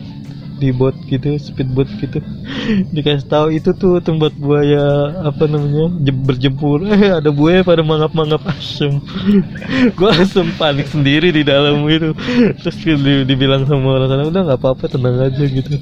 di 0.61 0.69
bot 0.77 0.93
gitu 1.09 1.41
speedboat 1.41 1.89
gitu. 1.97 2.21
Dikasih 2.95 3.27
tahu 3.27 3.57
itu 3.57 3.73
tuh 3.73 3.97
tempat 4.05 4.37
buaya 4.37 5.17
apa 5.25 5.49
namanya 5.49 5.89
je- 6.05 6.13
berjemur 6.29 6.85
eh 6.95 7.17
ada 7.17 7.33
buaya 7.33 7.65
pada 7.65 7.81
mangap-mangap 7.81 8.45
asem. 8.53 9.01
Gue 9.97 10.09
langsung 10.13 10.53
panik 10.61 10.93
sendiri 10.93 11.33
di 11.33 11.41
dalam 11.41 11.81
itu. 11.89 12.13
Terus 12.61 12.77
di- 12.85 13.25
dibilang 13.25 13.65
sama 13.65 13.97
orang 13.97 14.09
sana 14.13 14.25
udah 14.29 14.43
nggak 14.53 14.61
apa-apa 14.61 14.85
tenang 14.93 15.17
aja 15.17 15.45
gitu. 15.49 15.75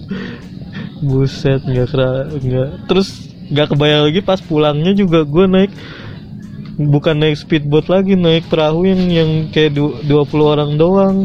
Buset 1.03 1.67
nggak 1.67 1.89
kera 1.91 2.11
nggak. 2.31 2.69
Terus 2.87 3.09
nggak 3.51 3.75
kebayang 3.75 4.03
lagi 4.07 4.21
pas 4.23 4.39
pulangnya 4.39 4.93
juga 4.95 5.25
gue 5.27 5.45
naik 5.49 5.73
bukan 6.79 7.17
naik 7.19 7.35
speedboat 7.35 7.91
lagi 7.91 8.15
naik 8.15 8.47
perahu 8.47 8.87
yang 8.87 9.03
yang 9.11 9.31
kayak 9.51 9.75
du- 9.75 9.99
20 10.07 10.47
orang 10.55 10.71
doang 10.79 11.17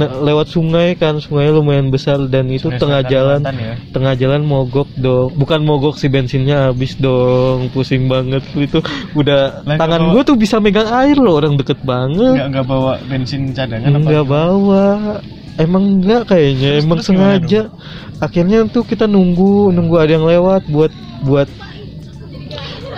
nah, 0.00 0.20
lewat 0.22 0.48
sungai 0.48 0.94
kan 0.94 1.16
sungai 1.16 1.48
lumayan 1.48 1.88
besar 1.88 2.16
dan 2.24 2.48
itu 2.48 2.66
Sungai 2.66 2.78
tengah 2.78 3.00
jalan 3.04 3.40
ya. 3.44 3.74
tengah 3.90 4.14
jalan 4.14 4.40
mogok 4.42 4.88
dong. 4.94 5.30
Bukan 5.34 5.60
mogok 5.60 5.94
sih 5.94 6.08
bensinnya 6.08 6.68
habis 6.68 6.96
dong. 6.96 7.68
Pusing 7.68 8.06
banget 8.06 8.40
itu. 8.56 8.80
Udah 9.12 9.60
Lah, 9.62 9.76
tangan 9.76 10.10
gue 10.10 10.22
tuh 10.22 10.34
bisa 10.34 10.56
megang 10.56 10.88
air 10.88 11.14
loh 11.14 11.36
orang 11.36 11.54
deket 11.54 11.78
banget. 11.82 12.32
Nggak 12.34 12.48
nggak 12.50 12.66
bawa 12.66 12.92
bensin 13.04 13.52
cadangan 13.52 13.90
apa? 13.90 14.00
Nggak 14.00 14.26
bawa. 14.26 14.86
Emang 15.54 15.84
enggak 15.94 16.22
kayaknya 16.26 16.70
Terus- 16.72 16.82
emang 16.82 16.98
terus 16.98 17.08
sengaja. 17.10 17.62
akhirnya 18.18 18.64
tuh 18.66 18.80
kita 18.82 19.04
nunggu 19.04 19.68
nunggu 19.70 19.96
ada 19.96 20.12
yang 20.12 20.24
lewat 20.24 20.64
buat 20.66 20.92
buat 21.22 21.48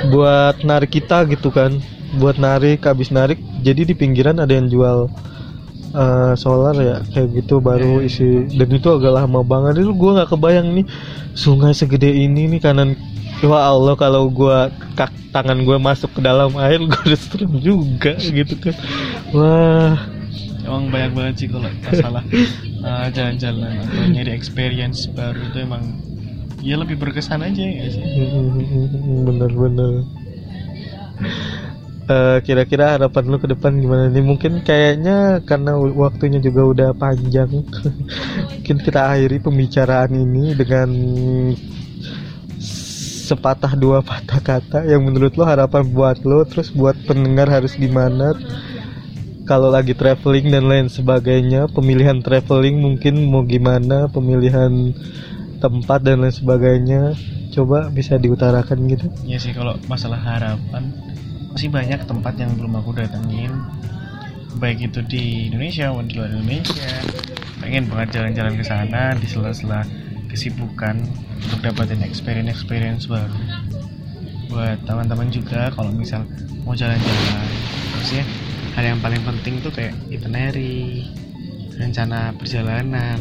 buat 0.09 0.63
narik 0.63 0.95
kita 0.95 1.27
gitu 1.27 1.49
kan. 1.49 1.79
Buat 2.13 2.37
narik 2.37 2.85
habis 2.85 3.09
narik 3.09 3.41
jadi 3.59 3.83
di 3.83 3.95
pinggiran 3.95 4.37
ada 4.37 4.53
yang 4.53 4.69
jual 4.69 5.09
eh, 5.93 6.33
solar 6.37 6.77
ya 6.77 6.97
kayak 7.13 7.29
gitu 7.43 7.61
baru 7.61 8.01
Iya. 8.01 8.09
isi. 8.09 8.29
Dan 8.57 8.69
itu 8.73 8.89
agak 8.89 9.13
lama 9.13 9.41
banget. 9.45 9.85
Itu 9.85 9.93
gue 9.93 10.11
nggak 10.17 10.31
kebayang 10.33 10.69
nih 10.77 10.87
sungai 11.33 11.73
segede 11.73 12.11
ini 12.13 12.49
nih 12.57 12.61
kanan 12.61 12.97
Wah 13.43 13.75
Allah 13.75 13.99
kalau 13.99 14.31
gua 14.31 14.71
kak 14.95 15.11
tangan 15.35 15.67
gue 15.67 15.75
masuk 15.75 16.15
ke 16.15 16.21
dalam 16.23 16.55
air 16.63 16.79
gue 16.91 17.01
udah 17.11 17.19
serem 17.19 17.59
juga 17.59 18.15
gitu 18.15 18.55
kan. 18.63 18.75
Wah. 19.35 19.99
Emang 20.63 20.95
banyak 20.95 21.11
banget 21.11 21.35
sih 21.43 21.49
kalau 21.51 21.67
masalah 21.83 22.23
uh, 22.87 23.11
jalan-jalan 23.17 23.83
atau 23.83 24.03
nyari 24.15 24.31
experience 24.31 25.11
baru 25.11 25.43
itu 25.43 25.59
emang 25.59 25.99
ya 26.63 26.79
lebih 26.79 27.03
berkesan 27.03 27.43
aja 27.43 27.67
ya 27.67 27.87
sih? 27.91 28.05
Bener-bener 29.27 30.07
Eh, 32.13 32.39
kira-kira 32.45 32.99
harapan 32.99 33.25
lu 33.25 33.39
ke 33.41 33.49
depan 33.49 33.73
gimana 33.81 34.13
nih? 34.13 34.21
Mungkin 34.21 34.61
kayaknya 34.61 35.41
karena 35.49 35.73
waktunya 35.81 36.45
juga 36.45 36.63
udah 36.69 36.89
panjang. 36.93 37.49
Mungkin 38.53 38.77
kita 38.85 39.01
akhiri 39.09 39.41
pembicaraan 39.41 40.13
ini 40.13 40.53
dengan 40.53 40.89
sepatah 43.25 43.73
dua 43.81 44.05
patah 44.05 44.41
kata. 44.45 44.85
Yang 44.85 45.03
menurut 45.09 45.33
lo 45.41 45.45
harapan 45.49 45.89
buat 45.89 46.21
lo 46.29 46.45
terus 46.45 46.69
buat 46.69 46.99
pendengar 47.09 47.49
harus 47.49 47.81
gimana? 47.81 48.37
Kalau 49.49 49.73
lagi 49.73 49.97
traveling 49.97 50.53
dan 50.53 50.69
lain 50.69 50.89
sebagainya 50.93 51.73
pemilihan 51.73 52.21
traveling 52.21 52.77
mungkin 52.77 53.25
mau 53.25 53.41
gimana? 53.41 54.13
Pemilihan 54.13 54.93
tempat 55.65 56.05
dan 56.05 56.21
lain 56.21 56.35
sebagainya. 56.35 57.17
Coba 57.57 57.89
bisa 57.89 58.21
diutarakan 58.21 58.79
gitu. 58.91 59.07
Ya 59.25 59.41
sih 59.41 59.57
kalau 59.57 59.81
masalah 59.89 60.21
harapan 60.21 61.12
masih 61.53 61.69
banyak 61.69 62.01
tempat 62.09 62.35
yang 62.41 62.57
belum 62.57 62.81
aku 62.81 62.97
datengin. 62.97 63.53
Baik 64.57 64.93
itu 64.93 65.01
di 65.05 65.53
Indonesia 65.53 65.93
maupun 65.93 66.09
di 66.09 66.15
luar 66.17 66.33
Indonesia. 66.33 66.93
Pengen 67.61 67.89
banget 67.93 68.21
jalan-jalan 68.21 68.55
ke 68.57 68.65
sana 68.65 69.13
di 69.17 69.27
sela-sela 69.29 69.85
kesibukan 70.33 70.97
untuk 71.45 71.61
dapetin 71.61 72.01
experience-experience 72.01 73.05
baru. 73.05 73.37
Buat 74.49 74.85
teman-teman 74.89 75.29
juga 75.29 75.69
kalau 75.73 75.93
misal 75.93 76.25
mau 76.65 76.73
jalan-jalan 76.73 77.49
maksudnya 77.97 78.25
hal 78.73 78.85
yang 78.97 79.01
paling 79.05 79.23
penting 79.23 79.61
tuh 79.61 79.73
kayak 79.73 79.93
itinerary 80.09 81.07
rencana 81.77 82.33
perjalanan 82.37 83.19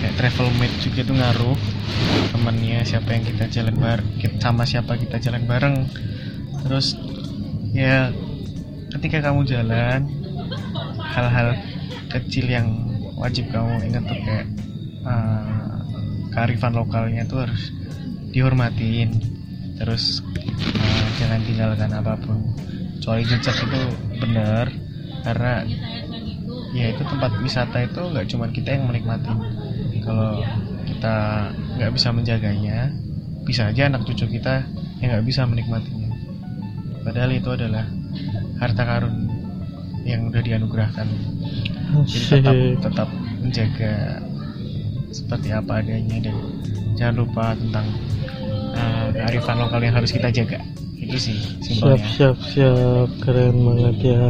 kayak 0.00 0.16
travel 0.16 0.48
mate 0.56 0.76
juga 0.80 1.04
tuh 1.04 1.16
ngaruh. 1.16 1.58
Temennya 2.32 2.80
siapa 2.88 3.12
yang 3.12 3.24
kita 3.28 3.44
jalan 3.52 3.76
bareng 3.76 4.08
sama 4.40 4.64
siapa 4.64 4.96
kita 4.96 5.20
jalan 5.20 5.44
bareng. 5.44 5.76
Terus 6.64 6.96
ya 7.70 8.10
ketika 8.98 9.30
kamu 9.30 9.46
jalan 9.46 10.10
hal-hal 10.98 11.54
kecil 12.10 12.46
yang 12.50 12.66
wajib 13.14 13.46
kamu 13.52 13.78
ingat 13.86 14.02
tuh 14.06 14.18
kayak 14.24 14.46
uh, 15.06 15.78
kearifan 16.34 16.74
lokalnya 16.74 17.22
tuh 17.26 17.46
harus 17.46 17.70
dihormatin. 18.34 19.14
Terus 19.78 20.22
uh, 20.24 21.08
jangan 21.18 21.40
tinggalkan 21.46 21.90
apa 21.94 22.14
pun. 22.18 22.38
Kecuali 22.98 23.24
jejak 23.24 23.56
itu 23.56 23.80
benar 24.20 24.68
karena 25.24 25.64
ya 26.76 26.86
itu 26.92 27.02
tempat 27.04 27.32
wisata 27.40 27.78
itu 27.84 28.00
nggak 28.00 28.26
cuma 28.28 28.46
kita 28.52 28.76
yang 28.76 28.88
menikmati. 28.88 29.32
Kalau 30.00 30.42
kita 30.84 31.16
nggak 31.78 31.92
bisa 31.96 32.08
menjaganya 32.12 32.78
bisa 33.40 33.72
aja 33.72 33.88
anak 33.88 34.04
cucu 34.04 34.36
kita 34.36 34.68
yang 35.00 35.16
nggak 35.16 35.26
bisa 35.26 35.48
menikmatinya 35.48 35.99
padahal 37.10 37.34
itu 37.34 37.50
adalah 37.50 37.90
harta 38.62 38.82
karun 38.86 39.26
yang 40.06 40.30
udah 40.30 40.38
dianugerahkan. 40.46 41.10
Jadi 42.06 42.38
tetap 42.38 42.54
tetap 42.86 43.08
menjaga 43.42 44.22
seperti 45.10 45.50
apa 45.50 45.82
adanya 45.82 46.30
dan 46.30 46.36
jangan 46.94 47.26
lupa 47.26 47.58
tentang 47.58 47.86
uh, 48.78 49.10
kearifan 49.10 49.58
lokal 49.58 49.82
yang 49.82 49.94
harus 49.98 50.14
kita 50.14 50.30
jaga. 50.30 50.62
Itu 50.94 51.18
sih 51.18 51.34
siap 51.58 51.98
simpelnya 51.98 52.06
siap 52.14 52.38
siap. 52.46 53.08
Keren 53.26 53.58
banget 53.58 54.14
ya. 54.14 54.26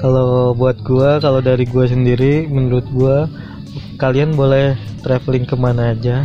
Kalau 0.00 0.56
buat 0.56 0.80
gua 0.80 1.20
kalau 1.20 1.44
dari 1.44 1.68
gua 1.68 1.84
sendiri 1.84 2.48
menurut 2.48 2.88
gua 2.96 3.28
kalian 4.00 4.32
boleh 4.32 4.72
traveling 5.04 5.44
ke 5.44 5.52
mana 5.52 5.92
aja 5.92 6.24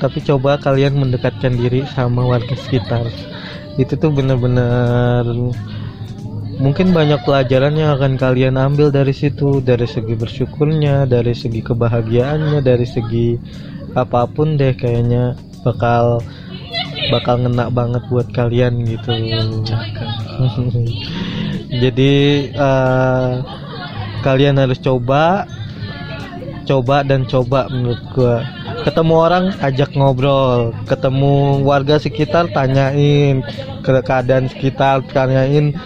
tapi 0.00 0.24
coba 0.24 0.56
kalian 0.56 0.96
mendekatkan 0.96 1.52
diri 1.52 1.84
sama 1.92 2.24
warga 2.24 2.56
sekitar 2.56 3.04
itu 3.80 3.96
tuh 3.96 4.12
bener-bener 4.12 5.24
mungkin 6.60 6.92
banyak 6.92 7.24
pelajaran 7.24 7.72
yang 7.72 7.96
akan 7.96 8.20
kalian 8.20 8.60
ambil 8.60 8.92
dari 8.92 9.16
situ 9.16 9.64
dari 9.64 9.88
segi 9.88 10.12
bersyukurnya 10.12 11.08
dari 11.08 11.32
segi 11.32 11.64
kebahagiaannya 11.64 12.60
dari 12.60 12.84
segi 12.84 13.40
apa 13.96 14.28
pun 14.28 14.60
deh 14.60 14.76
kayaknya 14.76 15.32
bakal 15.64 16.20
bakal 17.08 17.40
ngena 17.40 17.72
banget 17.72 18.04
buat 18.12 18.28
kalian 18.36 18.84
gitu. 18.84 19.08
Jadi 21.82 22.12
eh, 22.52 23.32
kalian 24.20 24.60
harus 24.60 24.76
coba 24.84 25.48
coba 26.68 27.02
dan 27.02 27.24
coba 27.24 27.66
menurut 27.72 28.04
gua 28.12 28.44
ketemu 28.84 29.14
orang 29.16 29.44
ajak 29.60 29.90
ngobrol. 29.96 30.72
Ketemu 30.88 31.64
warga 31.64 31.96
sekitar 32.00 32.48
tanyain 32.52 33.44
ke 33.84 33.90
keadaan 34.04 34.48
sekitar 34.48 35.04
tanyain 35.10 35.76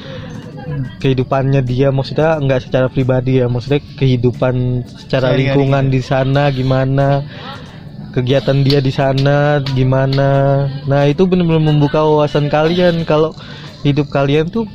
kehidupannya 1.03 1.61
dia. 1.61 1.90
Maksudnya 1.90 2.38
nggak 2.40 2.70
secara 2.70 2.86
pribadi 2.88 3.42
ya 3.42 3.47
maksudnya 3.51 3.82
kehidupan 3.99 4.86
secara 4.86 5.32
Sehari-hari. 5.32 5.38
lingkungan 5.45 5.84
di 5.92 6.01
sana 6.01 6.42
gimana 6.49 7.09
kegiatan 8.14 8.62
dia 8.62 8.78
di 8.78 8.95
sana 8.95 9.59
gimana. 9.61 10.64
Nah 10.86 11.03
itu 11.11 11.26
benar-benar 11.26 11.62
membuka 11.66 12.07
wawasan 12.07 12.47
kalian. 12.47 13.03
Kalau 13.03 13.34
hidup 13.82 14.07
kalian 14.09 14.49
tuh 14.49 14.70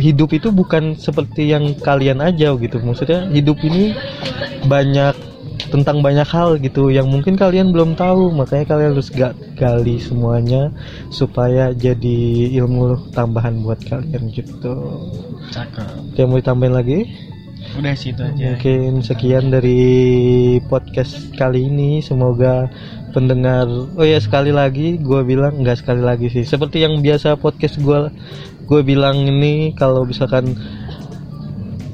hidup 0.00 0.32
itu 0.32 0.48
bukan 0.48 0.96
seperti 0.96 1.52
yang 1.52 1.76
kalian 1.76 2.24
aja 2.24 2.56
gitu. 2.56 2.80
Maksudnya 2.80 3.28
hidup 3.28 3.60
ini 3.60 3.92
banyak 4.64 5.29
tentang 5.70 6.02
banyak 6.02 6.26
hal 6.26 6.58
gitu 6.58 6.90
yang 6.90 7.06
mungkin 7.06 7.38
kalian 7.38 7.70
belum 7.70 7.94
tahu 7.94 8.34
makanya 8.34 8.66
kalian 8.74 8.90
harus 8.98 9.08
ga- 9.14 9.38
gali 9.54 10.02
semuanya 10.02 10.74
supaya 11.14 11.70
jadi 11.70 12.50
ilmu 12.60 13.14
tambahan 13.14 13.62
buat 13.62 13.78
kalian 13.86 14.34
gitu 14.34 14.74
cakep 15.54 16.18
yang 16.18 16.28
mau 16.28 16.42
ditambahin 16.42 16.74
lagi 16.74 16.98
udah 17.78 17.94
sih 17.94 18.10
itu 18.10 18.22
aja 18.24 18.42
Mungkin 18.50 19.04
sekian 19.04 19.54
dari 19.54 19.78
podcast 20.66 21.30
kali 21.38 21.70
ini. 21.70 22.02
Semoga 22.02 22.66
pendengar. 23.14 23.68
Oh 23.94 24.02
ya 24.02 24.18
sekali 24.18 24.50
lagi, 24.50 24.98
gue 24.98 25.20
bilang 25.22 25.62
nggak 25.62 25.78
sekali 25.78 26.02
lagi 26.02 26.26
sih. 26.32 26.42
Seperti 26.42 26.82
yang 26.82 26.98
biasa 26.98 27.38
podcast 27.38 27.78
gue, 27.78 28.10
gue 28.66 28.80
bilang 28.82 29.22
ini 29.22 29.70
kalau 29.78 30.02
misalkan 30.02 30.58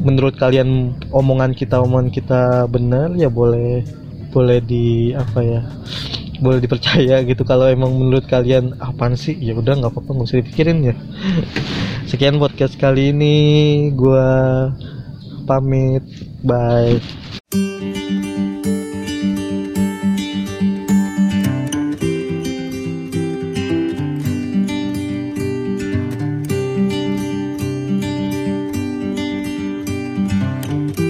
menurut 0.06 0.38
kalian 0.38 0.94
omongan 1.10 1.50
kita 1.50 1.82
omongan 1.82 2.14
kita 2.14 2.70
benar 2.70 3.10
ya 3.18 3.26
boleh 3.26 3.82
boleh 4.30 4.62
di 4.62 5.10
apa 5.10 5.40
ya 5.42 5.60
boleh 6.40 6.60
dipercaya 6.60 7.24
gitu. 7.24 7.42
Kalau 7.42 7.66
emang 7.66 7.92
menurut 7.96 8.28
kalian 8.28 8.76
apaan 8.78 9.16
sih? 9.16 9.36
Ya 9.40 9.56
udah 9.56 9.76
nggak 9.80 9.92
apa-apa 9.92 10.10
nggak 10.12 10.28
usah 10.28 10.40
dipikirin 10.44 10.92
ya. 10.92 10.94
Sekian 12.10 12.36
podcast 12.36 12.76
kali 12.76 13.10
ini. 13.10 13.36
Gua 13.96 14.70
pamit. 15.48 16.04
Bye 16.44 17.00